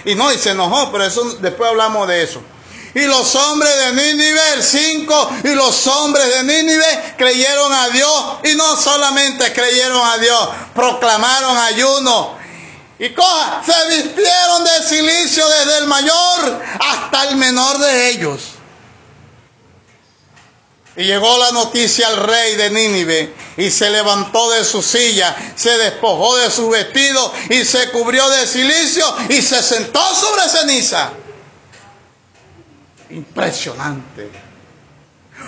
y 0.04 0.14
no, 0.14 0.32
y 0.32 0.38
se 0.38 0.50
enojó, 0.50 0.90
pero 0.90 1.04
eso 1.04 1.24
después 1.40 1.70
hablamos 1.70 2.08
de 2.08 2.22
eso. 2.22 2.40
Y 2.94 3.02
los 3.02 3.34
hombres 3.34 3.76
de 3.76 3.92
Nínive, 3.92 4.54
el 4.54 4.62
5, 4.62 5.30
y 5.44 5.48
los 5.54 5.86
hombres 5.86 6.26
de 6.34 6.42
Nínive 6.42 7.14
creyeron 7.16 7.72
a 7.72 7.88
Dios. 7.90 8.24
Y 8.44 8.54
no 8.54 8.76
solamente 8.76 9.52
creyeron 9.52 10.00
a 10.04 10.18
Dios, 10.18 10.48
proclamaron 10.74 11.56
ayuno. 11.56 12.38
Y 12.98 13.10
coja, 13.10 13.62
se 13.64 13.96
vistieron 13.96 14.64
de 14.64 14.82
silicio 14.88 15.48
desde 15.48 15.78
el 15.78 15.86
mayor 15.86 16.62
hasta 16.80 17.28
el 17.28 17.36
menor 17.36 17.78
de 17.78 18.10
ellos. 18.10 18.57
Y 20.98 21.04
llegó 21.04 21.38
la 21.38 21.52
noticia 21.52 22.08
al 22.08 22.16
rey 22.16 22.56
de 22.56 22.70
Nínive 22.70 23.32
y 23.56 23.70
se 23.70 23.88
levantó 23.88 24.50
de 24.50 24.64
su 24.64 24.82
silla, 24.82 25.36
se 25.54 25.78
despojó 25.78 26.36
de 26.38 26.50
su 26.50 26.68
vestido 26.68 27.32
y 27.50 27.64
se 27.64 27.92
cubrió 27.92 28.28
de 28.30 28.44
silicio 28.48 29.06
y 29.28 29.40
se 29.40 29.62
sentó 29.62 30.00
sobre 30.16 30.48
ceniza. 30.48 31.10
Impresionante. 33.10 34.28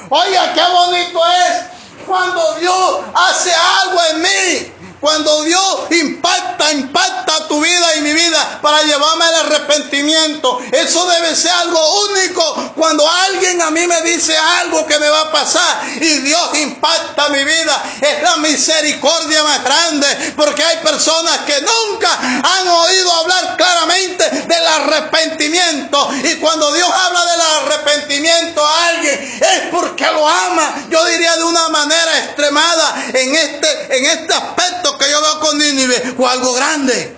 Oiga, 0.09 0.55
qué 0.55 0.63
bonito 0.73 1.21
es 1.27 2.07
cuando 2.07 2.55
Dios 2.61 3.01
hace 3.13 3.51
algo 3.53 4.01
en 4.13 4.23
mí. 4.23 4.73
Cuando 5.01 5.45
Dios 5.45 5.87
impacta, 5.93 6.73
impacta 6.73 7.49
tu 7.49 7.59
vida 7.59 7.97
y 7.97 8.01
mi 8.03 8.13
vida 8.13 8.61
para 8.61 8.83
llevarme 8.83 9.25
al 9.25 9.35
arrepentimiento. 9.47 10.61
Eso 10.71 11.07
debe 11.09 11.35
ser 11.35 11.53
algo 11.53 12.05
único. 12.11 12.73
Cuando 12.77 13.09
alguien 13.09 13.63
a 13.63 13.71
mí 13.71 13.87
me 13.87 14.03
dice 14.03 14.37
algo 14.37 14.87
que 14.87 14.99
me 14.99 15.09
va 15.09 15.23
a 15.23 15.33
pasar 15.33 15.89
y 16.01 16.19
Dios 16.19 16.51
impacta 16.59 17.31
mi 17.31 17.43
vida, 17.45 17.83
es 18.01 18.23
la 18.23 18.37
misericordia 18.37 19.43
más 19.43 19.65
grande. 19.65 20.35
Porque 20.37 20.63
hay 20.63 20.77
personas 20.79 21.39
que 21.47 21.61
nunca 21.63 22.19
han 22.21 22.69
oído 22.69 23.13
hablar 23.15 23.57
claramente 23.57 24.29
del 24.29 24.67
arrepentimiento. 24.67 26.11
Y 26.25 26.35
cuando 26.37 26.73
Dios 26.75 26.89
habla 26.91 27.25
del 27.25 27.41
arrepentimiento 27.41 28.67
a 28.67 28.89
alguien, 28.89 29.41
es 29.41 29.61
porque 29.71 30.05
lo 30.13 30.29
ama. 30.29 30.85
Yo 30.91 31.03
diría 31.07 31.37
de 31.37 31.45
una 31.45 31.69
manera 31.71 32.19
extremada 32.19 33.05
en 33.15 33.35
este, 33.35 33.97
en 33.97 34.05
este 34.05 34.35
aspecto 34.35 34.90
que 34.99 35.11
yo 35.11 35.21
veo 35.21 35.41
con 35.41 35.59
Nínive 35.59 36.15
fue 36.17 36.31
algo 36.31 36.53
grande. 36.55 37.17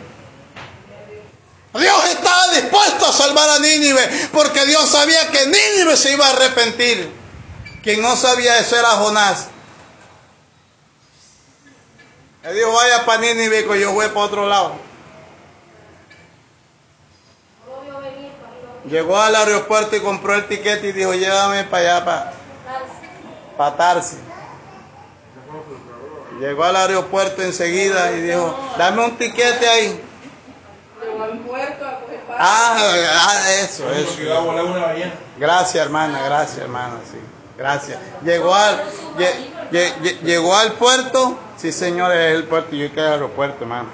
Dios 1.75 2.05
estaba 2.11 2.49
dispuesto 2.49 3.07
a 3.07 3.13
salvar 3.13 3.49
a 3.49 3.59
Nínive 3.59 4.29
porque 4.33 4.67
Dios 4.67 4.89
sabía 4.89 5.31
que 5.31 5.47
Nínive 5.47 5.97
se 5.97 6.13
iba 6.13 6.27
a 6.27 6.31
arrepentir. 6.31 7.11
Quien 7.83 8.03
no 8.03 8.15
sabía 8.17 8.59
eso 8.59 8.79
era 8.79 8.91
Jonás. 8.91 9.47
Le 12.43 12.55
dijo, 12.55 12.73
vaya 12.73 13.07
para 13.07 13.21
Nínive 13.23 13.67
que 13.67 13.81
yo 13.81 13.93
voy 13.93 14.09
para 14.09 14.21
otro 14.21 14.47
lado. 14.47 14.75
Llegó 18.85 19.17
al 19.19 19.35
aeropuerto 19.37 19.95
y 19.97 20.01
compró 20.01 20.35
el 20.35 20.49
tiquete 20.49 20.89
y 20.89 20.93
dijo, 20.93 21.15
llévame 21.15 21.65
para 21.65 21.97
allá, 21.97 22.05
para, 22.05 22.33
para 23.57 23.77
Tarsis. 23.77 24.19
Llegó 26.43 26.65
al 26.65 26.75
aeropuerto 26.75 27.41
enseguida 27.41 28.11
y 28.11 28.21
dijo, 28.23 28.59
dame 28.77 29.05
un 29.05 29.17
tiquete 29.17 29.69
ahí. 29.69 30.01
Llegó 31.01 31.23
al 31.23 31.39
puerto 31.39 31.87
a 31.87 32.01
coger 32.01 32.21
paz. 32.23 32.37
Ah, 32.37 32.77
ah, 33.29 33.53
eso, 33.61 33.89
Eso. 33.93 34.17
Gracias, 35.39 35.85
hermana, 35.85 36.21
gracias, 36.25 36.59
hermana, 36.59 36.95
sí. 37.09 37.19
Gracias. 37.57 37.97
Llegó 38.25 38.53
al, 38.53 38.83
lle- 39.19 39.71
lle- 39.71 39.95
lle- 40.03 40.21
llegó 40.23 40.57
al 40.57 40.73
puerto. 40.73 41.39
Sí, 41.57 41.71
señor, 41.71 42.11
es 42.11 42.35
el 42.35 42.43
puerto. 42.49 42.75
Yo 42.75 42.93
que 42.93 43.01
al 43.01 43.13
aeropuerto, 43.13 43.59
hermano. 43.63 43.91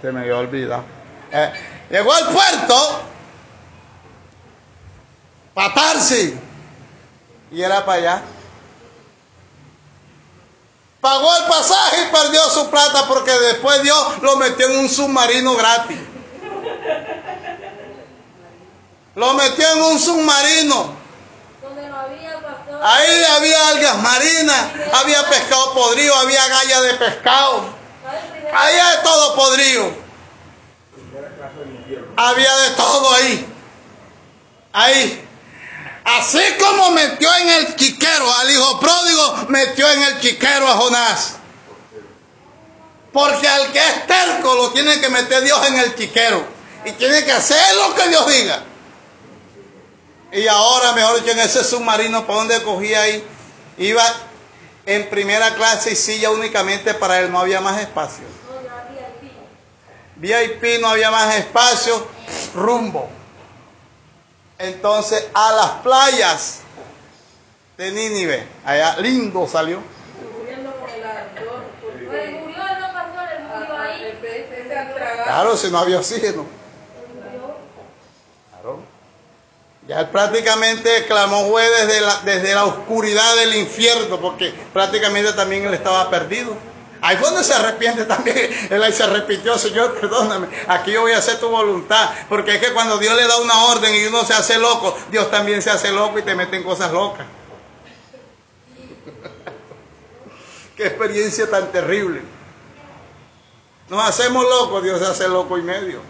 Se 0.00 0.12
me 0.12 0.20
había 0.20 0.36
olvidado. 0.36 0.84
Eh, 1.32 1.52
llegó 1.90 2.12
al 2.12 2.26
puerto. 2.28 3.00
Para 5.54 5.74
Tarsis. 5.74 6.34
Y 7.50 7.62
era 7.62 7.84
para 7.84 7.98
allá. 7.98 8.22
Pagó 11.00 11.36
el 11.36 11.44
pasaje 11.44 12.02
y 12.02 12.12
perdió 12.12 12.42
su 12.50 12.68
plata 12.70 13.06
porque 13.06 13.30
después 13.30 13.82
Dios 13.82 14.20
lo 14.20 14.36
metió 14.36 14.66
en 14.66 14.78
un 14.78 14.88
submarino 14.88 15.54
gratis. 15.54 15.98
Lo 19.14 19.34
metió 19.34 19.72
en 19.72 19.82
un 19.82 19.98
submarino. 19.98 20.98
Ahí 22.82 23.24
había 23.24 23.68
algas 23.68 23.96
marinas, 23.98 24.66
había 24.92 25.28
pescado 25.28 25.74
podrido, 25.74 26.14
había 26.14 26.46
gallas 26.46 26.82
de 26.82 26.94
pescado. 26.94 27.64
Ahí 28.52 28.74
hay 28.76 28.96
todo 29.02 29.34
podrido. 29.34 29.90
Había 32.16 32.56
de 32.56 32.70
todo 32.70 33.14
ahí. 33.14 33.46
Ahí. 34.72 35.27
Así 36.16 36.40
como 36.58 36.92
metió 36.92 37.28
en 37.36 37.48
el 37.48 37.76
chiquero 37.76 38.32
al 38.32 38.50
hijo 38.50 38.80
pródigo, 38.80 39.36
metió 39.48 39.90
en 39.90 40.02
el 40.02 40.20
chiquero 40.20 40.66
a 40.66 40.72
Jonás. 40.72 41.34
Porque 43.12 43.46
al 43.46 43.72
que 43.72 43.78
es 43.78 44.06
terco 44.06 44.54
lo 44.54 44.70
tiene 44.70 45.00
que 45.00 45.08
meter 45.10 45.42
Dios 45.42 45.66
en 45.66 45.78
el 45.78 45.94
chiquero. 45.96 46.46
Y 46.86 46.92
tiene 46.92 47.24
que 47.24 47.32
hacer 47.32 47.58
lo 47.76 47.94
que 47.94 48.08
Dios 48.08 48.26
diga. 48.26 48.62
Y 50.32 50.46
ahora, 50.46 50.92
mejor 50.92 51.20
dicho, 51.20 51.32
en 51.32 51.40
ese 51.40 51.62
submarino, 51.62 52.26
¿para 52.26 52.38
dónde 52.38 52.62
cogía 52.62 53.02
ahí? 53.02 53.22
Iba 53.76 54.04
en 54.86 55.10
primera 55.10 55.54
clase 55.54 55.92
y 55.92 55.96
silla 55.96 56.30
únicamente 56.30 56.94
para 56.94 57.20
él, 57.20 57.30
no 57.30 57.40
había 57.40 57.60
más 57.60 57.80
espacio. 57.80 58.24
VIP 60.16 60.80
no 60.80 60.88
había 60.88 61.10
más 61.10 61.34
espacio, 61.36 62.06
rumbo. 62.54 63.17
Entonces 64.58 65.28
a 65.34 65.52
las 65.52 65.70
playas 65.82 66.60
de 67.76 67.92
Nínive, 67.92 68.46
allá 68.64 68.96
lindo 68.98 69.46
salió. 69.46 69.80
Claro, 75.24 75.56
si 75.56 75.70
no 75.70 75.78
había 75.78 75.98
oxígeno. 75.98 76.42
Él 76.42 77.14
murió. 77.14 77.56
Claro. 78.50 78.80
Ya 79.86 80.00
él 80.00 80.08
prácticamente 80.08 81.04
clamó 81.06 81.48
fue 81.50 81.68
desde 81.68 82.00
la, 82.00 82.20
desde 82.24 82.54
la 82.54 82.64
oscuridad 82.64 83.36
del 83.36 83.54
infierno, 83.54 84.18
porque 84.18 84.52
prácticamente 84.72 85.32
también 85.34 85.64
él 85.66 85.74
estaba 85.74 86.10
perdido. 86.10 86.56
Ahí 87.00 87.16
fue 87.16 87.44
se 87.44 87.54
arrepiente 87.54 88.04
también. 88.04 88.50
Él 88.70 88.82
ahí 88.82 88.92
se 88.92 89.04
arrepintió, 89.04 89.56
Señor, 89.58 89.94
perdóname. 89.98 90.48
Aquí 90.66 90.92
yo 90.92 91.02
voy 91.02 91.12
a 91.12 91.18
hacer 91.18 91.38
tu 91.38 91.48
voluntad. 91.48 92.10
Porque 92.28 92.56
es 92.56 92.60
que 92.60 92.72
cuando 92.72 92.98
Dios 92.98 93.14
le 93.14 93.26
da 93.26 93.40
una 93.40 93.66
orden 93.66 93.94
y 93.94 94.06
uno 94.06 94.24
se 94.24 94.34
hace 94.34 94.58
loco, 94.58 94.96
Dios 95.10 95.30
también 95.30 95.62
se 95.62 95.70
hace 95.70 95.92
loco 95.92 96.18
y 96.18 96.22
te 96.22 96.34
mete 96.34 96.56
en 96.56 96.64
cosas 96.64 96.92
locas. 96.92 97.26
Qué 100.76 100.86
experiencia 100.86 101.48
tan 101.48 101.70
terrible. 101.70 102.22
Nos 103.88 104.06
hacemos 104.06 104.44
locos, 104.44 104.82
Dios 104.82 104.98
se 104.98 105.06
hace 105.06 105.28
loco 105.28 105.56
y 105.56 105.62
medio. 105.62 106.00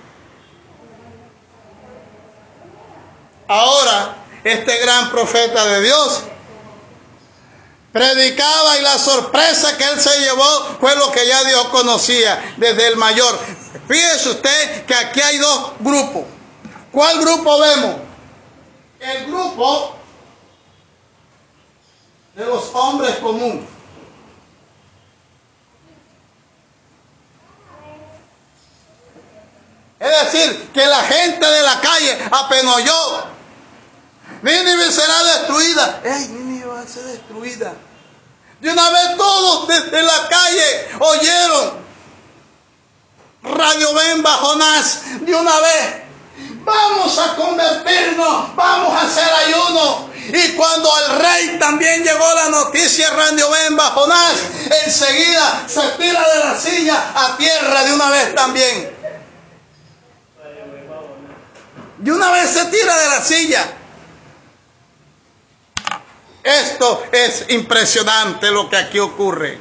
Ahora, 3.46 4.16
este 4.44 4.78
gran 4.78 5.10
profeta 5.10 5.66
de 5.66 5.82
Dios 5.82 6.24
predicaba 7.98 8.78
y 8.78 8.82
la 8.82 8.96
sorpresa 8.96 9.76
que 9.76 9.84
él 9.84 10.00
se 10.00 10.20
llevó 10.20 10.76
fue 10.78 10.94
lo 10.94 11.10
que 11.10 11.26
ya 11.26 11.42
Dios 11.44 11.68
conocía 11.68 12.54
desde 12.56 12.88
el 12.88 12.96
mayor. 12.96 13.38
Fíjese 13.88 14.30
usted 14.30 14.86
que 14.86 14.94
aquí 14.94 15.20
hay 15.20 15.38
dos 15.38 15.72
grupos. 15.80 16.22
¿Cuál 16.92 17.20
grupo 17.20 17.58
vemos? 17.58 17.96
El 19.00 19.26
grupo 19.26 19.96
de 22.34 22.44
los 22.44 22.70
hombres 22.72 23.16
comunes. 23.16 23.64
Es 29.98 30.32
decir, 30.32 30.70
que 30.72 30.86
la 30.86 31.02
gente 31.02 31.44
de 31.44 31.62
la 31.62 31.80
calle 31.80 32.18
apenas. 32.30 32.76
Nínive 34.42 34.92
será 34.92 35.24
destruida. 35.24 36.00
¡Ey, 36.04 36.28
Nínive 36.28 36.66
va 36.66 36.80
a 36.82 36.86
ser 36.86 37.02
destruida! 37.02 37.74
De 38.60 38.70
una 38.70 38.90
vez 38.90 39.16
todos 39.16 39.68
desde 39.68 40.02
la 40.02 40.28
calle 40.28 40.88
oyeron. 40.98 41.88
Radio 43.42 43.94
Bemba, 43.94 44.32
Jonás, 44.32 45.00
de 45.20 45.34
una 45.34 45.60
vez. 45.60 46.02
Vamos 46.64 47.18
a 47.18 47.36
convertirnos, 47.36 48.56
vamos 48.56 48.92
a 48.94 49.06
hacer 49.06 49.32
ayuno. 49.46 50.10
Y 50.30 50.52
cuando 50.52 50.94
al 50.94 51.20
rey 51.20 51.58
también 51.58 52.02
llegó 52.02 52.34
la 52.34 52.48
noticia, 52.50 53.10
Radio 53.10 53.48
Bemba, 53.48 53.90
Jonás, 53.92 54.34
enseguida 54.84 55.64
se 55.66 55.80
tira 55.92 56.28
de 56.28 56.38
la 56.40 56.58
silla 56.58 57.12
a 57.14 57.36
tierra 57.36 57.84
de 57.84 57.94
una 57.94 58.10
vez 58.10 58.34
también. 58.34 58.98
De 61.98 62.12
una 62.12 62.30
vez 62.32 62.50
se 62.50 62.64
tira 62.66 62.96
de 62.98 63.06
la 63.06 63.22
silla. 63.22 63.77
Esto 66.42 67.02
es 67.12 67.44
impresionante 67.48 68.50
lo 68.50 68.68
que 68.68 68.76
aquí 68.76 68.98
ocurre. 68.98 69.58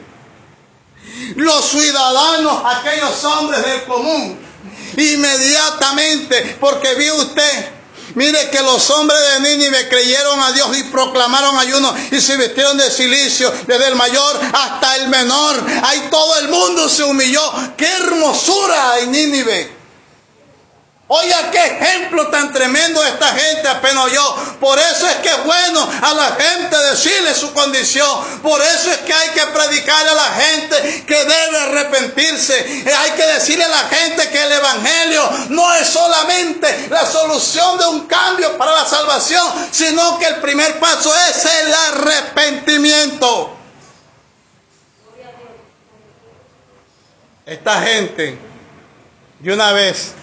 Los 1.35 1.65
ciudadanos, 1.65 2.61
aquellos 2.65 3.23
hombres 3.23 3.65
del 3.65 3.83
común, 3.83 4.39
inmediatamente, 4.95 6.57
porque 6.59 6.95
vio 6.95 7.15
usted, 7.15 7.69
mire 8.15 8.49
que 8.49 8.61
los 8.61 8.89
hombres 8.91 9.19
de 9.19 9.39
Nínive 9.39 9.89
creyeron 9.89 10.39
a 10.39 10.51
Dios 10.51 10.77
y 10.77 10.83
proclamaron 10.83 11.57
ayuno 11.57 11.93
y 12.11 12.21
se 12.21 12.37
vistieron 12.37 12.77
de 12.77 12.91
silicio, 12.91 13.51
desde 13.65 13.87
el 13.87 13.95
mayor 13.95 14.39
hasta 14.53 14.95
el 14.97 15.07
menor. 15.07 15.55
Ahí 15.83 16.07
todo 16.11 16.39
el 16.39 16.49
mundo 16.49 16.87
se 16.87 17.03
humilló. 17.03 17.41
¡Qué 17.75 17.87
hermosura 17.87 18.93
hay 18.93 19.07
Nínive! 19.07 19.76
Oiga, 21.09 21.51
qué 21.51 21.65
ejemplo 21.65 22.27
tan 22.27 22.51
tremendo 22.51 23.01
esta 23.01 23.27
gente 23.27 23.65
apenas 23.65 24.11
yo. 24.11 24.35
Por 24.59 24.77
eso 24.77 25.07
es 25.07 25.15
que 25.17 25.29
es 25.29 25.43
bueno 25.45 25.89
a 26.01 26.13
la 26.13 26.35
gente 26.35 26.75
decirle 26.89 27.33
su 27.33 27.53
condición. 27.53 28.41
Por 28.41 28.61
eso 28.61 28.91
es 28.91 28.97
que 28.97 29.13
hay 29.13 29.29
que 29.29 29.45
predicarle 29.45 30.11
a 30.11 30.15
la 30.15 30.33
gente 30.33 31.05
que 31.07 31.15
debe 31.15 31.59
arrepentirse. 31.59 32.83
Hay 32.93 33.11
que 33.11 33.25
decirle 33.25 33.63
a 33.63 33.69
la 33.69 33.87
gente 33.87 34.29
que 34.29 34.43
el 34.43 34.51
Evangelio 34.51 35.29
no 35.49 35.73
es 35.75 35.87
solamente 35.87 36.87
la 36.89 37.05
solución 37.05 37.77
de 37.77 37.85
un 37.85 38.07
cambio 38.07 38.57
para 38.57 38.73
la 38.73 38.85
salvación, 38.85 39.69
sino 39.71 40.19
que 40.19 40.25
el 40.25 40.41
primer 40.41 40.77
paso 40.77 41.13
es 41.29 41.45
el 41.45 41.73
arrepentimiento. 41.73 43.55
Esta 47.45 47.81
gente, 47.81 48.37
de 49.39 49.53
una 49.53 49.71
vez, 49.71 50.16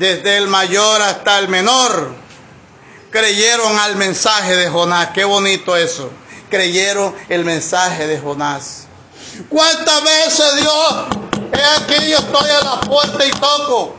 desde 0.00 0.38
el 0.38 0.48
mayor 0.48 1.02
hasta 1.02 1.38
el 1.40 1.48
menor, 1.48 2.14
creyeron 3.10 3.78
al 3.78 3.96
mensaje 3.96 4.56
de 4.56 4.70
Jonás. 4.70 5.10
Qué 5.10 5.24
bonito 5.24 5.76
eso. 5.76 6.10
Creyeron 6.48 7.14
el 7.28 7.44
mensaje 7.44 8.06
de 8.06 8.18
Jonás. 8.18 8.86
¿Cuántas 9.50 10.02
veces 10.02 10.56
Dios, 10.56 10.94
he 11.52 11.82
aquí 11.82 12.08
yo 12.08 12.16
estoy 12.16 12.50
a 12.50 12.64
la 12.64 12.80
puerta 12.80 13.26
y 13.26 13.30
toco? 13.30 13.96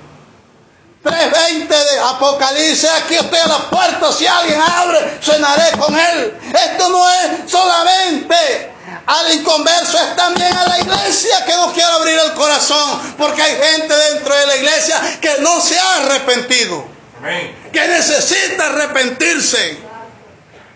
3.20 1.04 1.68
de 1.68 2.00
Apocalipsis, 2.00 2.90
aquí 3.04 3.16
estoy 3.16 3.40
a 3.40 3.48
la 3.48 3.70
puerta, 3.70 4.12
si 4.12 4.26
alguien 4.26 4.60
abre, 4.60 5.20
cenaré 5.22 5.78
con 5.78 5.96
él. 5.96 6.36
Esto 6.52 6.90
no 6.90 7.10
es 7.12 7.52
solamente 7.52 8.71
al 9.06 9.34
inconverso, 9.34 9.98
es 9.98 10.16
también 10.16 10.56
a 10.56 10.68
la 10.68 10.80
iglesia 10.80 11.46
que 11.46 11.54
no 11.56 11.74
quiere 11.74 11.92
abrir 11.92 12.20
el 12.20 12.34
corazón, 12.34 13.16
porque 13.18 13.42
hay 13.42 13.56
gente 13.56 13.96
dentro 13.96 14.36
de 14.36 14.48
la 14.48 14.56
iglesia 14.58 15.20
que 15.20 15.40
no 15.40 15.60
se 15.62 15.78
ha 15.80 15.98
arrepentido, 15.98 16.86
que 17.72 17.88
necesita 17.88 18.68
arrepentirse. 18.68 19.92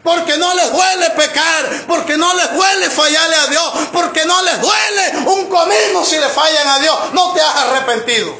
Porque 0.04 0.38
no 0.38 0.54
les 0.54 0.72
duele 0.72 1.10
pecar, 1.12 1.86
porque 1.88 2.16
no 2.16 2.32
les 2.36 2.54
duele 2.54 2.92
fallarle 2.92 3.36
a 3.38 3.48
Dios, 3.48 3.74
porque 3.92 4.24
no 4.26 4.44
les 4.44 4.62
duele 4.62 5.18
un 5.26 5.48
comino 5.48 6.06
si 6.06 6.16
le 6.20 6.30
fallan 6.30 6.68
a 6.68 6.80
Dios. 6.80 6.96
No 7.14 7.34
te 7.34 7.42
has 7.42 7.56
arrepentido. 7.56 8.38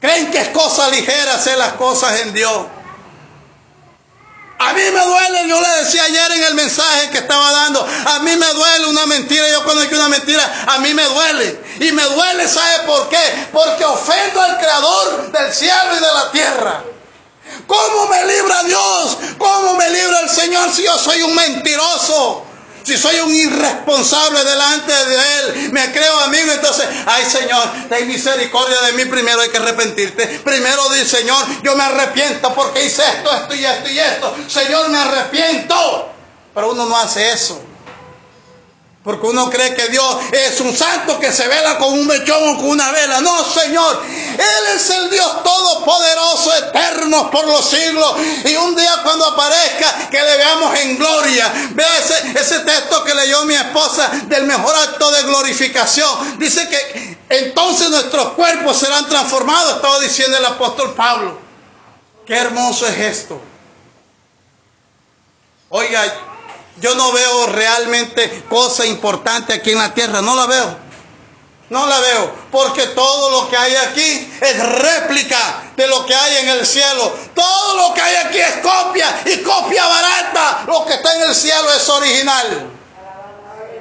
Creen 0.00 0.30
que 0.30 0.38
es 0.38 0.48
cosa 0.50 0.88
ligera 0.90 1.34
hacer 1.34 1.58
las 1.58 1.72
cosas 1.72 2.20
en 2.20 2.32
Dios. 2.32 2.66
A 4.60 4.74
mí 4.74 4.82
me 4.92 5.00
duele, 5.00 5.48
yo 5.48 5.58
le 5.58 5.68
decía 5.82 6.04
ayer 6.04 6.32
en 6.32 6.44
el 6.44 6.54
mensaje 6.54 7.08
que 7.08 7.18
estaba 7.18 7.50
dando, 7.50 7.80
a 7.80 8.18
mí 8.18 8.36
me 8.36 8.46
duele 8.46 8.86
una 8.88 9.06
mentira, 9.06 9.48
yo 9.48 9.64
cuando 9.64 9.82
una 9.90 10.08
mentira, 10.10 10.64
a 10.66 10.78
mí 10.80 10.92
me 10.92 11.02
duele. 11.02 11.64
Y 11.80 11.92
me 11.92 12.02
duele, 12.02 12.46
¿sabe 12.46 12.86
por 12.86 13.08
qué? 13.08 13.48
Porque 13.54 13.86
ofendo 13.86 14.38
al 14.38 14.58
creador 14.58 15.32
del 15.32 15.54
cielo 15.54 15.96
y 15.96 16.00
de 16.00 16.12
la 16.12 16.30
tierra. 16.30 16.84
¿Cómo 17.66 18.08
me 18.08 18.26
libra 18.26 18.62
Dios? 18.64 19.16
¿Cómo 19.38 19.76
me 19.76 19.88
libra 19.88 20.20
el 20.20 20.28
Señor 20.28 20.70
si 20.70 20.82
yo 20.82 20.98
soy 20.98 21.22
un 21.22 21.34
mentiroso? 21.34 22.49
Si 22.82 22.96
soy 22.96 23.18
un 23.20 23.34
irresponsable 23.34 24.44
delante 24.44 24.92
de 24.92 25.16
Él, 25.16 25.72
me 25.72 25.92
creo 25.92 26.20
amigo, 26.20 26.52
entonces, 26.52 26.86
ay 27.06 27.24
Señor, 27.24 27.62
ten 27.88 28.08
misericordia 28.08 28.80
de 28.82 28.92
mí, 28.92 29.04
primero 29.04 29.40
hay 29.40 29.50
que 29.50 29.58
arrepentirte. 29.58 30.26
Primero 30.44 30.88
di, 30.90 31.04
Señor, 31.04 31.62
yo 31.62 31.76
me 31.76 31.84
arrepiento 31.84 32.54
porque 32.54 32.84
hice 32.84 33.02
esto, 33.06 33.32
esto 33.32 33.54
y 33.54 33.64
esto 33.64 33.88
y 33.90 33.98
esto. 33.98 34.36
Señor, 34.48 34.88
me 34.88 34.98
arrepiento. 34.98 36.10
Pero 36.54 36.72
uno 36.72 36.86
no 36.86 36.96
hace 36.96 37.32
eso. 37.32 37.69
Porque 39.02 39.26
uno 39.26 39.48
cree 39.48 39.74
que 39.74 39.88
Dios 39.88 40.16
es 40.30 40.60
un 40.60 40.76
santo 40.76 41.18
que 41.18 41.32
se 41.32 41.48
vela 41.48 41.78
con 41.78 41.94
un 41.94 42.06
mechón 42.06 42.54
o 42.54 42.56
con 42.58 42.68
una 42.68 42.92
vela. 42.92 43.22
No, 43.22 43.44
Señor. 43.44 44.02
Él 44.04 44.76
es 44.76 44.90
el 44.90 45.08
Dios 45.08 45.42
todopoderoso, 45.42 46.54
eterno 46.56 47.30
por 47.30 47.46
los 47.46 47.64
siglos. 47.64 48.14
Y 48.44 48.54
un 48.56 48.76
día 48.76 48.92
cuando 49.02 49.24
aparezca, 49.24 50.10
que 50.10 50.22
le 50.22 50.36
veamos 50.36 50.78
en 50.80 50.98
gloria. 50.98 51.50
Vea 51.70 51.98
ese, 51.98 52.38
ese 52.38 52.60
texto 52.60 53.02
que 53.02 53.14
leyó 53.14 53.46
mi 53.46 53.54
esposa 53.54 54.10
del 54.24 54.44
mejor 54.44 54.76
acto 54.76 55.10
de 55.10 55.22
glorificación. 55.22 56.38
Dice 56.38 56.68
que 56.68 57.16
entonces 57.30 57.88
nuestros 57.88 58.32
cuerpos 58.32 58.76
serán 58.76 59.08
transformados, 59.08 59.76
estaba 59.76 59.98
diciendo 60.00 60.36
el 60.36 60.44
apóstol 60.44 60.92
Pablo. 60.94 61.38
Qué 62.26 62.36
hermoso 62.36 62.86
es 62.86 62.98
esto. 62.98 63.40
Oiga, 65.70 66.29
yo 66.78 66.94
no 66.94 67.12
veo 67.12 67.46
realmente 67.46 68.44
cosa 68.48 68.86
importante 68.86 69.52
aquí 69.52 69.72
en 69.72 69.78
la 69.78 69.92
tierra, 69.92 70.22
no 70.22 70.34
la 70.34 70.46
veo. 70.46 70.90
No 71.70 71.86
la 71.86 72.00
veo, 72.00 72.34
porque 72.50 72.84
todo 72.88 73.30
lo 73.30 73.48
que 73.48 73.56
hay 73.56 73.76
aquí 73.76 74.32
es 74.40 74.58
réplica 74.58 75.62
de 75.76 75.86
lo 75.86 76.04
que 76.04 76.14
hay 76.14 76.38
en 76.38 76.48
el 76.48 76.66
cielo. 76.66 77.16
Todo 77.32 77.76
lo 77.76 77.94
que 77.94 78.00
hay 78.00 78.16
aquí 78.16 78.38
es 78.38 78.56
copia 78.56 79.22
y 79.24 79.36
copia 79.38 79.86
barata. 79.86 80.64
Lo 80.66 80.84
que 80.84 80.94
está 80.94 81.14
en 81.14 81.22
el 81.22 81.34
cielo 81.34 81.72
es 81.72 81.88
original. 81.88 82.79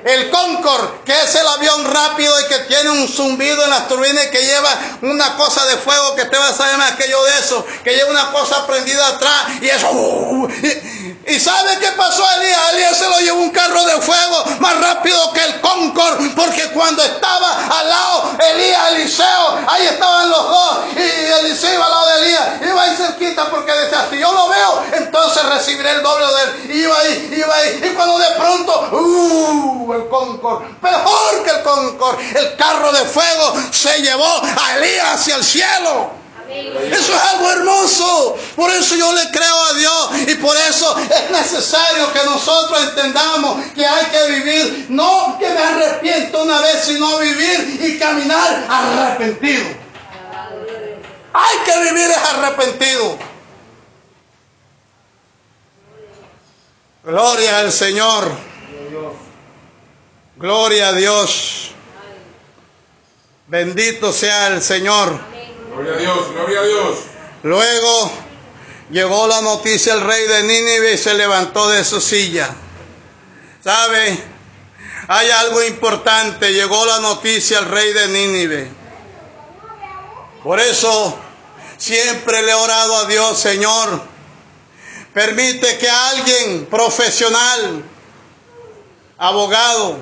El 0.06 0.30
Concorde, 0.30 1.02
que 1.06 1.14
es 1.24 1.36
el 1.36 1.48
avión 1.48 1.86
rápido 1.94 2.34
y 2.42 2.46
que 2.48 2.60
tiene 2.60 2.90
un 2.90 3.08
zumbido 3.08 3.64
en 3.64 3.70
las 3.70 3.88
turbinas 3.88 4.26
y 4.26 4.30
que 4.30 4.44
lleva 4.44 4.70
una 5.02 5.36
cosa 5.36 5.66
de 5.66 5.78
fuego 5.78 6.16
que 6.16 6.26
te 6.26 6.38
va 6.38 6.48
a 6.48 6.54
saber 6.54 6.78
más 6.78 6.94
aquello 6.94 7.24
de 7.24 7.40
eso, 7.40 7.66
que 7.84 7.96
lleva 7.96 8.10
una 8.12 8.32
cosa 8.32 8.66
prendida 8.66 9.08
atrás 9.08 9.46
y 9.62 9.68
eso. 9.70 9.90
uh, 9.92 10.50
y, 10.50 11.34
y 11.36 11.40
¿sabe 11.40 11.78
qué 11.80 11.92
pasó 11.92 12.26
a 12.26 12.36
Elías? 12.36 12.60
Elías 12.74 12.98
se 12.98 13.10
lo 13.10 13.20
llevó 13.20 13.40
un 13.42 13.52
carro 13.52 13.84
de 13.86 14.02
fuego 14.02 14.46
más 14.60 14.80
rápido 14.80 15.34
que 15.34 15.44
el 15.44 15.62
Concorde, 15.62 16.30
porque 16.36 16.70
cuando 16.70 17.04
estaba 17.04 17.80
al 17.80 17.90
lado 17.90 18.32
Elías, 18.40 18.92
Eliseo, 18.94 19.60
ahí 19.68 19.86
estaban 19.86 20.30
los 20.30 20.50
dos, 20.50 20.80
y 20.96 21.46
Eliseo 21.46 21.74
iba 21.74 21.86
al 21.86 21.92
lado 21.92 22.08
de 22.08 22.26
Elías, 22.26 22.48
iba 22.62 22.82
ahí 22.84 22.96
cerquita 22.96 23.50
porque 23.50 23.72
decía, 23.72 24.08
si 24.10 24.24
entonces 24.94 25.44
recibiré 25.46 25.92
el 25.92 26.04
doble 26.04 26.26
de 26.26 26.44
él. 26.44 26.72
Y 26.72 26.82
iba 26.84 27.00
ahí, 27.00 27.34
iba 27.38 27.56
ahí, 27.56 27.82
y 27.84 27.96
cuando 27.96 28.18
de 28.18 28.32
pronto, 28.38 28.90
¡uh! 28.92 29.94
el 29.94 30.08
Concorde, 30.08 30.66
mejor 30.82 31.44
que 31.44 31.50
el 31.52 31.64
Concorde, 31.64 32.40
el 32.40 32.56
carro 32.56 32.92
de 32.92 33.06
fuego 33.06 33.54
se 33.72 34.02
llevó 34.02 34.42
a 34.42 34.78
Elías 34.78 35.14
hacia 35.14 35.36
el 35.36 35.44
cielo. 35.44 36.20
Eso 36.50 37.14
es 37.14 37.22
algo 37.34 37.52
hermoso. 37.52 38.38
Por 38.56 38.72
eso 38.72 38.96
yo 38.96 39.14
le 39.14 39.30
creo 39.30 39.66
a 39.66 39.74
Dios 39.74 40.10
y 40.28 40.36
por 40.36 40.58
eso 40.58 40.98
es 40.98 41.30
necesario 41.30 42.12
que 42.12 42.24
nosotros 42.24 42.82
entendamos 42.82 43.64
que 43.76 43.86
hay 43.86 44.06
que 44.08 44.32
vivir, 44.32 44.86
no 44.90 45.38
que 45.40 45.48
me 45.48 45.60
arrepiento 45.60 46.44
una 46.44 46.60
vez, 46.62 46.86
sino 46.86 47.20
vivir 47.20 47.80
y 47.82 48.00
caminar 48.00 48.66
arrepentido. 48.68 49.66
Hay 51.34 51.58
que 51.66 51.80
vivir 51.82 52.10
es 52.10 52.18
arrepentido. 52.18 53.29
Gloria 57.10 57.58
al 57.62 57.72
Señor. 57.72 58.30
Gloria 60.38 60.90
a 60.90 60.94
Dios. 60.94 61.72
Bendito 63.48 64.14
sea 64.14 64.50
el 64.50 64.62
Señor. 64.62 65.20
Gloria 65.74 65.94
a 65.94 65.98
Dios, 65.98 66.32
gloria 66.32 66.60
a 66.60 66.64
Dios. 66.66 67.00
Luego 67.42 68.12
llegó 68.92 69.28
la 69.28 69.42
noticia 69.42 69.94
al 69.94 70.02
rey 70.02 70.28
de 70.28 70.44
Nínive 70.44 70.94
y 70.94 70.98
se 71.00 71.16
levantó 71.16 71.68
de 71.70 71.84
su 71.84 72.00
silla. 72.00 72.54
¿Sabe? 73.64 74.24
Hay 75.08 75.32
algo 75.32 75.64
importante. 75.64 76.54
Llegó 76.54 76.86
la 76.86 77.00
noticia 77.00 77.58
al 77.58 77.66
rey 77.66 77.92
de 77.92 78.08
Nínive. 78.10 78.72
Por 80.44 80.60
eso 80.60 81.18
siempre 81.76 82.44
le 82.44 82.52
he 82.52 82.54
orado 82.54 82.98
a 82.98 83.06
Dios, 83.06 83.36
Señor. 83.40 84.19
Permite 85.20 85.78
que 85.78 85.90
alguien 85.90 86.66
profesional, 86.68 87.84
abogado, 89.18 89.98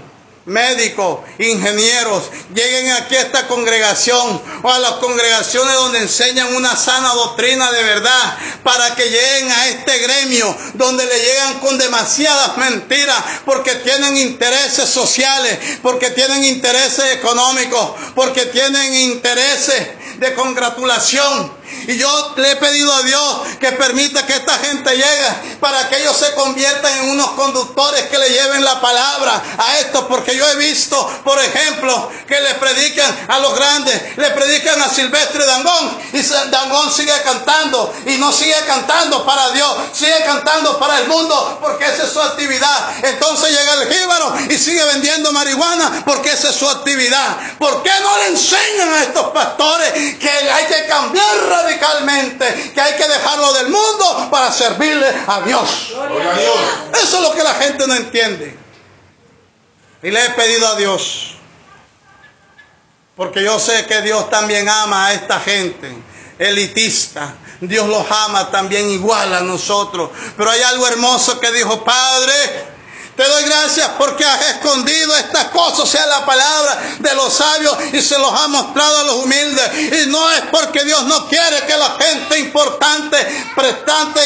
médicos, 0.45 1.21
ingenieros, 1.39 2.25
lleguen 2.53 2.91
aquí 2.91 3.15
a 3.15 3.21
esta 3.21 3.47
congregación 3.47 4.39
o 4.61 4.71
a 4.71 4.77
las 4.77 4.91
congregaciones 4.97 5.73
donde 5.73 6.03
enseñan 6.03 6.53
una 6.53 6.75
sana 6.75 7.15
doctrina 7.15 7.71
de 7.71 7.81
verdad, 7.81 8.37
para 8.61 8.93
que 8.93 9.09
lleguen 9.09 9.51
a 9.51 9.67
este 9.69 9.97
gremio 9.97 10.55
donde 10.75 11.03
le 11.03 11.19
llegan 11.19 11.61
con 11.61 11.79
demasiadas 11.79 12.55
mentiras, 12.57 13.23
porque 13.43 13.73
tienen 13.73 14.17
intereses 14.17 14.87
sociales, 14.87 15.79
porque 15.81 16.11
tienen 16.11 16.43
intereses 16.43 17.15
económicos, 17.15 17.93
porque 18.13 18.45
tienen 18.45 18.93
intereses 18.93 19.87
de 20.19 20.35
congratulación. 20.35 21.56
Y 21.87 21.97
yo 21.97 22.33
le 22.37 22.51
he 22.51 22.55
pedido 22.57 22.93
a 22.93 23.03
Dios 23.03 23.41
que 23.59 23.71
permita 23.73 24.25
que 24.25 24.33
esta 24.33 24.57
gente 24.59 24.95
llegue 24.95 25.57
para 25.59 25.89
que 25.89 25.97
ellos 26.01 26.15
se 26.17 26.33
conviertan 26.33 26.97
en 26.99 27.09
unos 27.09 27.31
conductores 27.31 28.03
que 28.03 28.17
le 28.17 28.29
lleven 28.29 28.63
la 28.63 28.79
palabra 28.81 29.41
a 29.57 29.79
esto, 29.79 30.07
porque 30.07 30.35
yo 30.35 30.47
he 30.49 30.55
visto, 30.55 31.21
por 31.23 31.39
ejemplo, 31.39 32.11
que 32.27 32.39
le 32.39 32.55
predican 32.55 33.25
a 33.29 33.39
los 33.39 33.55
grandes, 33.55 34.17
le 34.17 34.31
predican 34.31 34.81
a 34.81 34.89
Silvestre 34.89 35.45
Dangón 35.45 35.97
y 36.13 36.21
Dangón 36.49 36.91
sigue 36.91 37.13
cantando 37.23 37.93
y 38.05 38.17
no 38.17 38.31
sigue 38.31 38.55
cantando 38.65 39.25
para 39.25 39.51
Dios, 39.51 39.75
sigue 39.93 40.23
cantando 40.25 40.77
para 40.79 40.99
el 40.99 41.07
mundo 41.07 41.59
porque 41.61 41.85
esa 41.85 42.03
es 42.03 42.11
su 42.11 42.21
actividad. 42.21 42.91
Entonces 43.03 43.49
llega 43.51 43.73
el 43.73 43.93
jíbaro 43.93 44.35
y 44.49 44.57
sigue 44.57 44.83
vendiendo 44.85 45.31
marihuana 45.31 46.03
porque 46.05 46.31
esa 46.31 46.49
es 46.49 46.55
su 46.55 46.69
actividad. 46.69 47.57
¿Por 47.57 47.83
qué 47.83 47.91
no 48.01 48.17
le 48.17 48.27
enseñan 48.27 48.93
a 48.93 49.03
estos 49.03 49.29
pastores 49.29 50.17
que 50.17 50.29
hay 50.29 50.65
que 50.65 50.87
cambiar 50.87 51.37
radicalmente, 51.63 52.71
que 52.73 52.81
hay 52.81 52.95
que 52.95 53.07
dejarlo 53.07 53.53
del 53.53 53.67
mundo 53.69 54.27
para 54.31 54.51
servirle 54.51 55.07
a 55.27 55.41
Dios? 55.41 55.91
Gloria 55.93 56.31
a 56.31 56.39
Dios. 56.39 56.59
Eso 57.03 57.17
es 57.17 57.23
lo 57.23 57.33
que 57.33 57.43
la 57.43 57.53
gente 57.55 57.87
no 57.87 57.95
entiende. 57.95 58.57
Y 60.03 60.11
le 60.11 60.25
he 60.25 60.29
pedido 60.31 60.67
a 60.67 60.75
Dios, 60.75 61.35
porque 63.15 63.43
yo 63.43 63.59
sé 63.59 63.85
que 63.85 64.01
Dios 64.01 64.29
también 64.29 64.69
ama 64.69 65.07
a 65.07 65.13
esta 65.13 65.39
gente 65.39 65.91
elitista. 66.39 67.33
Dios 67.59 67.87
los 67.87 68.05
ama 68.11 68.51
también 68.51 68.89
igual 68.91 69.33
a 69.33 69.41
nosotros. 69.41 70.11
Pero 70.35 70.49
hay 70.51 70.61
algo 70.61 70.87
hermoso 70.87 71.39
que 71.39 71.51
dijo, 71.51 71.83
Padre, 71.83 72.76
te 73.17 73.23
doy 73.23 73.43
gracias 73.45 73.89
porque 73.97 74.23
has 74.23 74.41
escondido 74.51 75.17
estas 75.17 75.45
cosas, 75.45 75.89
sea, 75.89 76.05
la 76.05 76.23
palabra 76.23 76.79
de 76.99 77.15
los 77.15 77.33
sabios 77.33 77.75
y 77.91 77.99
se 77.99 78.17
los 78.19 78.31
ha 78.31 78.47
mostrado 78.47 78.99
a 78.99 79.03
los 79.05 79.15
humildes. 79.25 80.03
Y 80.03 80.09
no 80.09 80.31
es 80.31 80.41
porque 80.51 80.83
Dios 80.83 81.03
no 81.05 81.27
quiere 81.27 81.65
que 81.65 81.75
la 81.75 81.97
gente 81.99 82.37
importante, 82.37 83.17
prestante 83.55 84.21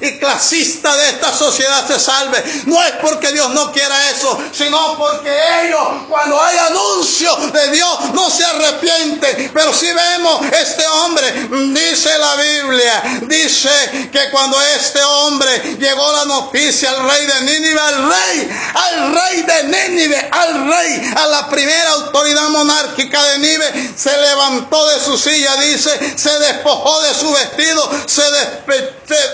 y, 0.00 0.06
y 0.06 0.18
clasista 0.20 0.96
de 0.96 1.10
esta 1.10 1.36
sociedad 1.36 1.88
se 1.88 1.98
salve. 1.98 2.62
No 2.66 2.80
es 2.84 2.92
porque 3.02 3.32
Dios 3.32 3.50
no 3.50 3.72
quiera 3.72 4.10
eso, 4.10 4.38
sino 4.52 4.96
porque 4.96 5.36
ellos, 5.64 6.04
cuando 6.08 6.40
hay 6.40 6.56
anuncio 6.70 7.34
de 7.52 7.70
Dios, 7.70 8.14
no 8.14 8.30
se 8.30 8.44
arrepienten. 8.44 9.50
Pero 9.52 9.74
si 9.74 9.92
vemos 9.92 10.46
este 10.52 10.86
hombre, 10.86 11.48
dice 11.74 12.16
la 12.16 12.36
Biblia, 12.36 13.02
dice 13.22 14.08
que 14.12 14.30
cuando 14.30 14.60
este 14.62 15.02
hombre 15.02 15.76
llegó 15.80 16.12
la 16.12 16.24
noticia 16.26 16.90
al 16.90 17.10
rey 17.10 17.26
de 17.26 17.40
Nínive, 17.40 17.80
al 17.80 18.08
rey, 18.08 18.35
al 18.74 19.14
rey 19.14 19.42
de 19.42 19.62
Nínive, 19.64 20.28
al 20.30 20.68
rey, 20.68 21.12
a 21.16 21.26
la 21.26 21.48
primera 21.48 21.90
autoridad 21.92 22.48
monárquica 22.48 23.22
de 23.22 23.38
Nínive, 23.38 23.92
se 23.96 24.16
levantó 24.16 24.86
de 24.88 25.00
su 25.00 25.16
silla, 25.16 25.56
dice, 25.56 26.14
se 26.16 26.38
despojó 26.38 27.02
de 27.02 27.14
su 27.14 27.32
vestido, 27.32 27.90
se, 28.06 28.22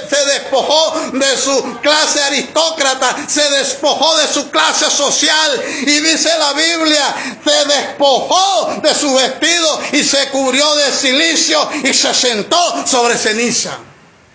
se 0.09 0.24
despojó 0.26 1.00
de 1.12 1.36
su 1.36 1.78
clase 1.80 2.22
aristócrata, 2.22 3.16
se 3.28 3.48
despojó 3.50 4.16
de 4.18 4.28
su 4.28 4.50
clase 4.50 4.90
social 4.90 5.62
y 5.82 6.00
dice 6.00 6.30
la 6.38 6.53
Biblia, 6.53 7.14
se 7.44 7.64
despojó 7.66 8.80
de 8.82 8.94
su 8.94 9.14
vestido 9.14 9.80
y 9.92 10.05
se 10.05 10.28
cubrió 10.28 10.74
de 10.76 10.92
silicio 10.92 11.70
y 11.84 11.92
se 11.94 12.14
sentó 12.14 12.86
sobre 12.86 13.16
ceniza. 13.16 13.78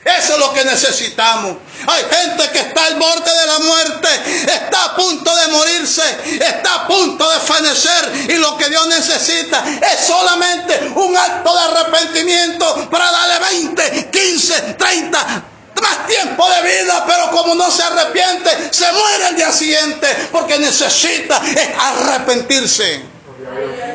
Eso 0.08 0.34
es 0.34 0.40
lo 0.40 0.54
que 0.54 0.64
necesitamos. 0.64 1.58
Hay 1.86 2.04
gente 2.04 2.50
que 2.52 2.60
está 2.60 2.86
al 2.86 2.96
borde 2.96 3.30
de 3.30 3.46
la 3.46 3.60
muerte, 3.60 4.08
está 4.46 4.86
a 4.86 4.96
punto 4.96 5.36
de 5.36 5.48
morirse, 5.48 6.02
está 6.40 6.76
a 6.76 6.88
punto 6.88 7.30
de 7.30 7.40
fenecer 7.40 8.30
y 8.30 8.36
lo 8.36 8.56
que 8.58 8.70
Dios 8.70 8.88
necesita 8.88 9.64
es 9.68 10.08
solamente 10.08 10.92
un 10.96 11.16
acto 11.16 11.54
de 11.54 11.60
arrepentimiento 11.60 12.90
para 12.90 13.12
darle 13.12 13.40
20, 13.40 14.10
15, 14.10 14.62
30 14.78 15.44
más 15.82 16.08
tiempo 16.08 16.50
de 16.50 16.62
vida, 16.62 17.04
pero 17.06 17.30
como 17.32 17.54
no 17.56 17.70
se 17.70 17.84
arrepiente, 17.84 18.50
se 18.72 18.92
muere 18.92 19.28
el 19.30 19.36
día 19.36 19.52
siguiente 19.52 20.08
porque 20.32 20.58
necesita 20.58 21.42
es 21.46 21.70
arrepentirse 21.78 23.17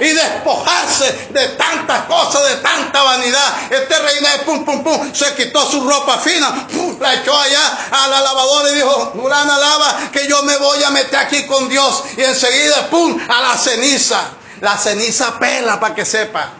y 0.00 0.12
despojarse 0.12 1.28
de 1.30 1.48
tantas 1.50 2.06
cosas, 2.06 2.48
de 2.48 2.56
tanta 2.56 3.02
vanidad. 3.02 3.72
Este 3.72 3.98
rey 3.98 4.16
de 4.20 4.44
pum, 4.44 4.64
pum, 4.64 4.82
pum, 4.82 5.14
se 5.14 5.34
quitó 5.34 5.70
su 5.70 5.88
ropa 5.88 6.18
fina, 6.18 6.66
la 7.00 7.14
echó 7.14 7.38
allá 7.38 7.88
a 7.90 8.08
la 8.08 8.20
lavadora 8.20 8.70
y 8.70 8.74
dijo, 8.74 9.12
Fulana 9.14 9.58
lava, 9.58 10.10
que 10.12 10.26
yo 10.26 10.42
me 10.42 10.56
voy 10.56 10.82
a 10.82 10.90
meter 10.90 11.20
aquí 11.20 11.46
con 11.46 11.68
Dios. 11.68 12.02
Y 12.16 12.22
enseguida, 12.22 12.88
pum, 12.90 13.18
a 13.28 13.40
la 13.40 13.56
ceniza. 13.56 14.20
La 14.60 14.76
ceniza 14.76 15.38
pela 15.38 15.80
para 15.80 15.94
que 15.94 16.04
sepa. 16.04 16.50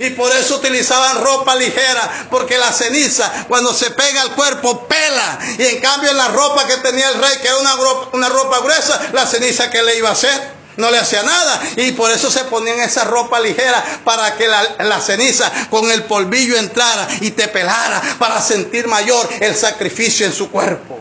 Y 0.00 0.10
por 0.10 0.30
eso 0.32 0.56
utilizaban 0.56 1.24
ropa 1.24 1.56
ligera, 1.56 2.28
porque 2.30 2.56
la 2.56 2.72
ceniza 2.72 3.46
cuando 3.48 3.72
se 3.72 3.90
pega 3.90 4.22
al 4.22 4.32
cuerpo 4.32 4.86
pela. 4.86 5.38
Y 5.58 5.64
en 5.64 5.80
cambio 5.80 6.10
en 6.10 6.16
la 6.16 6.28
ropa 6.28 6.66
que 6.66 6.76
tenía 6.76 7.08
el 7.08 7.20
rey, 7.20 7.38
que 7.40 7.48
era 7.48 7.56
una 7.58 7.74
una 8.12 8.28
ropa 8.28 8.60
gruesa, 8.60 9.00
la 9.12 9.26
ceniza 9.26 9.70
que 9.70 9.82
le 9.82 9.96
iba 9.96 10.08
a 10.08 10.12
hacer. 10.12 10.57
No 10.78 10.90
le 10.92 10.98
hacía 10.98 11.22
nada. 11.22 11.60
Y 11.76 11.92
por 11.92 12.10
eso 12.10 12.30
se 12.30 12.44
ponían 12.44 12.80
esa 12.80 13.04
ropa 13.04 13.38
ligera 13.40 13.84
para 14.04 14.36
que 14.36 14.46
la, 14.46 14.76
la, 14.84 15.00
ceniza 15.00 15.52
con 15.70 15.90
el 15.90 16.04
polvillo 16.04 16.56
entrara 16.56 17.06
y 17.20 17.32
te 17.32 17.48
pelara 17.48 18.00
para 18.18 18.40
sentir 18.40 18.86
mayor 18.86 19.28
el 19.40 19.54
sacrificio 19.54 20.24
en 20.24 20.32
su 20.32 20.50
cuerpo. 20.50 20.98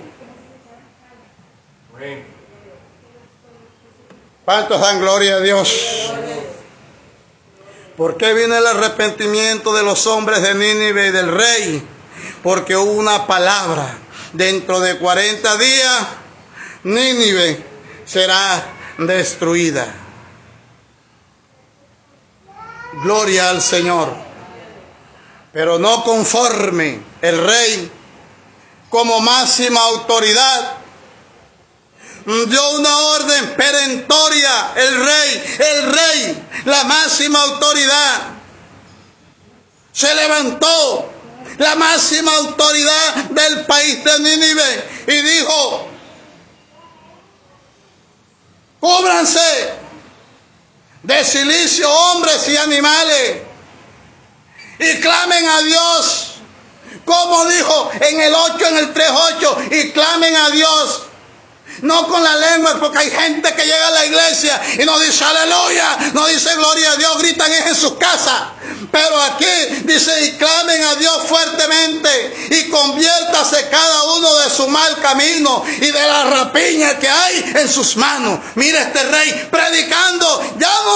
¿Cuántos 4.44 4.82
dan 4.82 5.00
gloria 5.00 5.36
a 5.36 5.40
Dios? 5.42 6.12
¿Por 7.96 8.18
qué 8.18 8.34
viene 8.34 8.58
el 8.58 8.66
arrepentimiento 8.66 9.74
de 9.76 9.84
los 9.84 10.08
hombres 10.08 10.42
de 10.42 10.56
Nínive 10.56 11.08
y 11.08 11.12
del 11.12 11.32
rey? 11.32 11.88
Porque 12.42 12.76
hubo 12.76 12.92
una 12.92 13.28
palabra. 13.28 13.98
Dentro 14.34 14.80
de 14.80 14.98
40 14.98 15.58
días, 15.58 16.08
Nínive 16.84 17.64
será 18.06 18.77
destruida. 18.98 19.88
Gloria 23.04 23.50
al 23.50 23.62
Señor. 23.62 24.16
Pero 25.54 25.80
no 25.80 26.04
conforme 26.04 27.00
el 27.22 27.46
rey 27.46 27.92
como 28.90 29.20
máxima 29.22 29.80
autoridad 29.82 30.78
dio 32.28 32.70
una 32.72 32.98
orden 32.98 33.56
perentoria, 33.56 34.74
el 34.76 35.06
rey, 35.06 35.58
el 35.60 35.94
rey, 35.94 36.48
la 36.66 36.84
máxima 36.84 37.42
autoridad, 37.42 38.22
se 39.94 40.14
levantó, 40.14 41.10
la 41.58 41.76
máxima 41.76 42.36
autoridad 42.36 43.16
del 43.30 43.66
país 43.66 44.04
de 44.04 44.20
Nínive, 44.20 44.90
y 45.08 45.22
dijo, 45.22 45.88
cúbranse 48.80 49.74
de 51.04 51.24
silicio 51.24 51.90
hombres 51.90 52.48
y 52.50 52.58
animales, 52.58 53.42
y 54.80 55.00
clamen 55.00 55.46
a 55.48 55.62
Dios, 55.64 56.34
como 57.06 57.46
dijo 57.46 57.92
en 58.00 58.22
el 58.22 58.34
8, 58.34 58.68
en 58.68 58.78
el 58.78 58.94
3.8, 58.94 59.68
y 59.72 59.92
clamen 59.92 60.36
a 60.36 60.50
Dios 60.50 61.07
no 61.82 62.08
con 62.08 62.24
la 62.24 62.36
lengua, 62.36 62.78
porque 62.80 63.00
hay 63.00 63.12
gente 63.12 63.54
que 63.54 63.64
llega 63.64 63.88
a 63.88 63.92
la 63.92 64.06
iglesia 64.06 64.62
y 64.80 64.86
no 64.86 65.00
dice 65.00 65.24
aleluya, 65.24 65.98
no 66.14 66.28
dice 66.28 66.54
gloria 66.56 66.92
a 66.92 66.96
Dios, 66.96 67.18
gritan 67.20 67.52
es 67.52 67.68
en 67.68 67.76
sus 67.76 67.94
casas. 67.98 68.42
Pero 68.92 69.22
aquí 69.22 69.46
dice, 69.84 70.26
y 70.26 70.32
clamen 70.38 70.84
a 70.84 70.96
Dios 70.96 71.24
fuertemente 71.28 72.48
y 72.52 72.70
conviértase 72.70 73.70
cada 73.70 74.04
uno 74.04 74.36
de 74.38 74.50
su 74.50 74.68
mal 74.68 75.00
camino 75.02 75.64
y 75.68 75.86
de 75.86 76.02
la 76.02 76.24
rapiña 76.26 76.98
que 76.98 77.10
hay 77.10 77.54
en 77.56 77.70
sus 77.70 77.98
manos. 77.98 78.40
Mira 78.56 78.82
este 78.82 79.04
rey 79.04 79.48
predicando, 79.52 80.07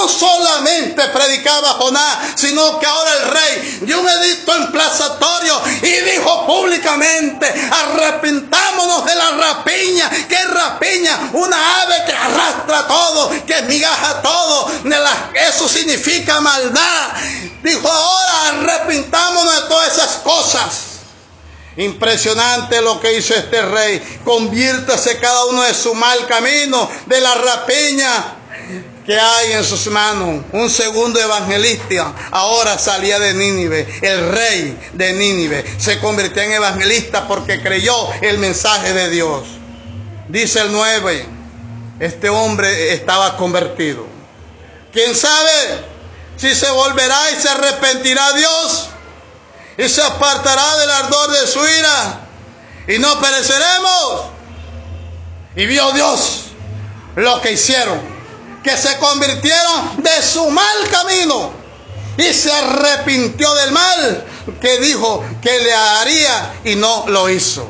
no 0.02 0.08
solamente 0.08 1.00
predicaba 1.08 1.74
Jonás, 1.74 2.32
sino 2.34 2.78
que 2.80 2.86
ahora 2.86 3.10
el 3.18 3.30
rey 3.30 3.78
dio 3.82 4.00
un 4.00 4.08
edicto 4.08 4.52
emplazatorio 4.54 5.62
y 5.80 6.00
dijo 6.10 6.46
públicamente, 6.46 7.46
arrepentámonos 7.70 9.04
de 9.04 9.14
la 9.14 9.30
rapiña, 9.30 10.10
que 10.28 10.44
rapiña, 10.44 11.30
una 11.34 11.82
ave 11.82 12.04
que 12.04 12.12
arrastra 12.12 12.86
todo, 12.88 13.30
que 13.46 13.62
migaja 13.62 14.22
todo, 14.22 14.70
eso 15.34 15.68
significa 15.68 16.40
maldad. 16.40 17.10
Dijo, 17.62 17.88
ahora 17.88 18.48
arrepintámonos 18.48 19.54
de 19.54 19.68
todas 19.68 19.92
esas 19.92 20.16
cosas. 20.16 20.72
Impresionante 21.76 22.82
lo 22.82 23.00
que 23.00 23.16
hizo 23.16 23.34
este 23.34 23.62
rey. 23.62 24.20
Conviértase 24.24 25.18
cada 25.18 25.44
uno 25.46 25.62
de 25.62 25.72
su 25.72 25.94
mal 25.94 26.26
camino, 26.26 26.90
de 27.06 27.20
la 27.20 27.34
rapiña 27.34 28.41
que 29.04 29.18
hay 29.18 29.52
en 29.52 29.64
sus 29.64 29.86
manos. 29.88 30.44
Un 30.52 30.70
segundo 30.70 31.20
evangelista 31.20 32.14
ahora 32.30 32.78
salía 32.78 33.18
de 33.18 33.34
Nínive. 33.34 33.86
El 34.02 34.28
rey 34.30 34.90
de 34.92 35.12
Nínive 35.12 35.64
se 35.78 35.98
convirtió 35.98 36.42
en 36.42 36.52
evangelista 36.52 37.26
porque 37.26 37.62
creyó 37.62 37.94
el 38.20 38.38
mensaje 38.38 38.92
de 38.92 39.10
Dios. 39.10 39.44
Dice 40.28 40.60
el 40.60 40.72
9, 40.72 41.26
este 42.00 42.28
hombre 42.28 42.94
estaba 42.94 43.36
convertido. 43.36 44.06
¿Quién 44.92 45.14
sabe? 45.14 45.92
si 46.36 46.54
se 46.54 46.70
volverá 46.70 47.30
y 47.30 47.40
se 47.40 47.48
arrepentirá 47.48 48.32
Dios 48.32 48.88
y 49.78 49.88
se 49.88 50.02
apartará 50.02 50.76
del 50.76 50.90
ardor 50.90 51.30
de 51.30 51.46
su 51.46 51.60
ira 51.60 52.20
y 52.88 52.98
no 52.98 53.20
pereceremos. 53.20 54.24
Y 55.54 55.66
vio 55.66 55.92
Dios 55.92 56.46
lo 57.14 57.40
que 57.40 57.52
hicieron, 57.52 58.00
que 58.62 58.76
se 58.76 58.96
convirtieron 58.98 60.02
de 60.02 60.22
su 60.22 60.48
mal 60.50 60.88
camino 60.90 61.52
y 62.16 62.32
se 62.32 62.52
arrepintió 62.52 63.52
del 63.54 63.72
mal 63.72 64.24
que 64.60 64.78
dijo 64.78 65.24
que 65.40 65.58
le 65.58 65.74
haría 65.74 66.54
y 66.64 66.74
no 66.76 67.04
lo 67.08 67.28
hizo. 67.28 67.68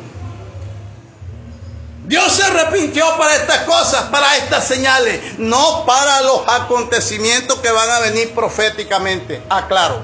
Dios 2.04 2.32
se 2.32 2.42
arrepintió 2.42 3.16
para 3.16 3.36
estas 3.36 3.60
cosas, 3.60 4.02
para 4.10 4.36
estas 4.36 4.66
señales, 4.66 5.38
no 5.38 5.84
para 5.86 6.20
los 6.22 6.42
acontecimientos 6.48 7.58
que 7.60 7.70
van 7.70 7.88
a 7.88 8.00
venir 8.00 8.34
proféticamente. 8.34 9.40
Aclaro. 9.48 10.02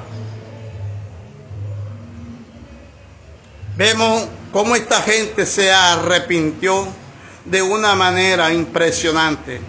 Vemos 3.76 4.24
cómo 4.52 4.76
esta 4.76 5.02
gente 5.02 5.44
se 5.44 5.72
arrepintió 5.72 6.86
de 7.44 7.62
una 7.62 7.94
manera 7.94 8.52
impresionante. 8.52 9.60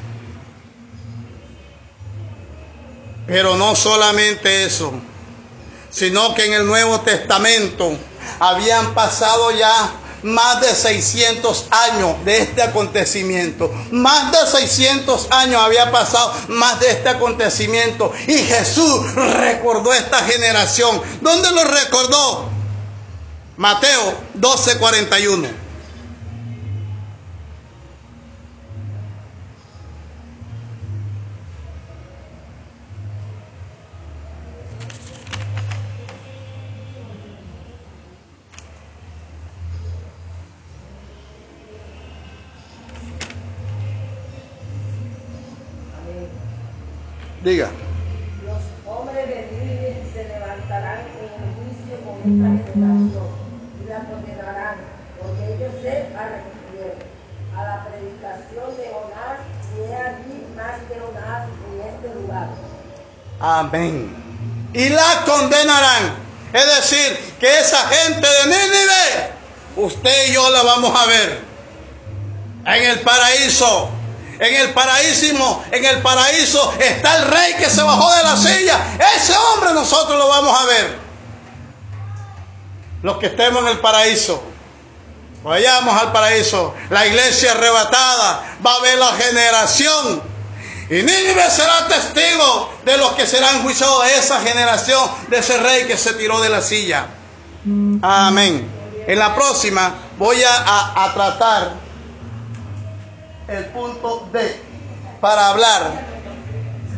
Pero 3.29 3.55
no 3.55 3.75
solamente 3.75 4.65
eso, 4.65 4.91
sino 5.91 6.33
que 6.33 6.45
en 6.45 6.53
el 6.53 6.65
Nuevo 6.65 6.99
Testamento 7.01 7.95
habían 8.39 8.95
pasado 8.95 9.51
ya 9.51 9.91
más 10.23 10.59
de 10.61 10.75
600 10.75 11.67
años 11.69 12.25
de 12.25 12.41
este 12.41 12.63
acontecimiento. 12.63 13.71
Más 13.91 14.31
de 14.31 14.59
600 14.59 15.27
años 15.29 15.61
había 15.61 15.91
pasado 15.91 16.33
más 16.47 16.79
de 16.79 16.89
este 16.89 17.09
acontecimiento. 17.09 18.11
Y 18.27 18.33
Jesús 18.33 19.13
recordó 19.13 19.93
esta 19.93 20.19
generación. 20.23 20.99
¿Dónde 21.21 21.51
lo 21.51 21.63
recordó? 21.65 22.49
Mateo 23.57 24.15
12:41. 24.39 25.68
Usted 69.99 70.29
y 70.29 70.33
yo 70.33 70.49
la 70.49 70.63
vamos 70.63 70.99
a 70.99 71.05
ver 71.05 71.41
en 72.65 72.83
el 72.83 73.01
paraíso 73.01 73.91
en 74.39 74.55
el 74.55 74.73
paraíso, 74.73 75.63
en 75.69 75.83
el 75.83 76.01
paraíso 76.01 76.73
está 76.79 77.17
el 77.17 77.25
rey 77.25 77.55
que 77.55 77.69
se 77.69 77.83
bajó 77.83 78.09
de 78.15 78.23
la 78.23 78.37
silla. 78.37 78.79
Ese 79.17 79.35
hombre 79.35 79.73
nosotros 79.73 80.17
lo 80.17 80.29
vamos 80.29 80.57
a 80.57 80.65
ver. 80.65 80.97
Los 83.03 83.17
que 83.17 83.25
estemos 83.25 83.63
en 83.63 83.67
el 83.67 83.79
paraíso. 83.79 84.41
Vayamos 85.43 86.01
al 86.01 86.13
paraíso. 86.13 86.73
La 86.89 87.05
iglesia 87.05 87.51
arrebatada 87.51 88.55
va 88.65 88.75
a 88.75 88.79
ver 88.79 88.97
la 88.97 89.07
generación. 89.07 90.21
Y 90.89 91.03
Nínive 91.03 91.49
será 91.51 91.87
testigo 91.89 92.71
de 92.85 92.97
los 92.97 93.11
que 93.13 93.27
serán 93.27 93.61
juiciados 93.63 94.05
de 94.05 94.19
esa 94.19 94.39
generación, 94.39 95.05
de 95.27 95.37
ese 95.37 95.57
rey 95.57 95.85
que 95.85 95.97
se 95.97 96.13
tiró 96.13 96.39
de 96.39 96.47
la 96.47 96.61
silla. 96.61 97.07
Amén. 98.01 98.78
En 99.07 99.19
la 99.19 99.35
próxima 99.35 99.93
voy 100.17 100.41
a, 100.43 101.03
a, 101.03 101.13
tratar 101.13 101.73
el 103.47 103.65
punto 103.67 104.27
D 104.31 104.61
para 105.19 105.49
hablar 105.49 105.91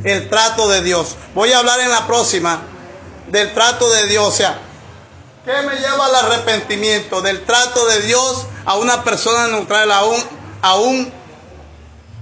el 0.03 0.29
trato 0.29 0.67
de 0.67 0.81
Dios. 0.81 1.15
Voy 1.33 1.51
a 1.51 1.59
hablar 1.59 1.79
en 1.79 1.89
la 1.89 2.07
próxima 2.07 2.61
del 3.27 3.53
trato 3.53 3.89
de 3.89 4.07
Dios. 4.07 4.27
O 4.27 4.31
sea, 4.31 4.59
¿qué 5.45 5.53
me 5.61 5.75
lleva 5.75 6.05
al 6.05 6.15
arrepentimiento? 6.15 7.21
Del 7.21 7.45
trato 7.45 7.85
de 7.87 8.01
Dios 8.01 8.45
a 8.65 8.75
una 8.75 9.03
persona 9.03 9.47
neutral, 9.47 9.91
a 9.91 10.03
un, 10.03 10.23
a 10.61 10.75
un 10.75 11.11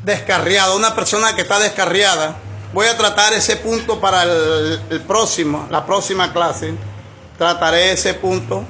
descarriado, 0.03 0.75
una 0.75 0.95
persona 0.95 1.36
que 1.36 1.41
está 1.41 1.59
descarriada. 1.59 2.36
Voy 2.73 2.86
a 2.86 2.95
tratar 2.97 3.34
ese 3.34 3.55
punto 3.55 3.99
para 3.99 4.23
el 4.23 5.03
próximo, 5.07 5.67
la 5.71 5.86
próxima 5.86 6.32
clase. 6.32 6.75
Trataré 7.38 7.93
ese 7.93 8.13
punto 8.13 8.65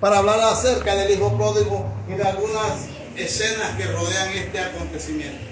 para 0.00 0.18
hablar 0.18 0.40
acerca 0.40 0.94
del 0.94 1.12
hijo 1.12 1.36
pródigo 1.36 1.86
y 2.08 2.12
de 2.12 2.24
algunas 2.24 2.88
escenas 3.16 3.76
que 3.76 3.86
rodean 3.86 4.30
este 4.30 4.58
acontecimiento. 4.60 5.45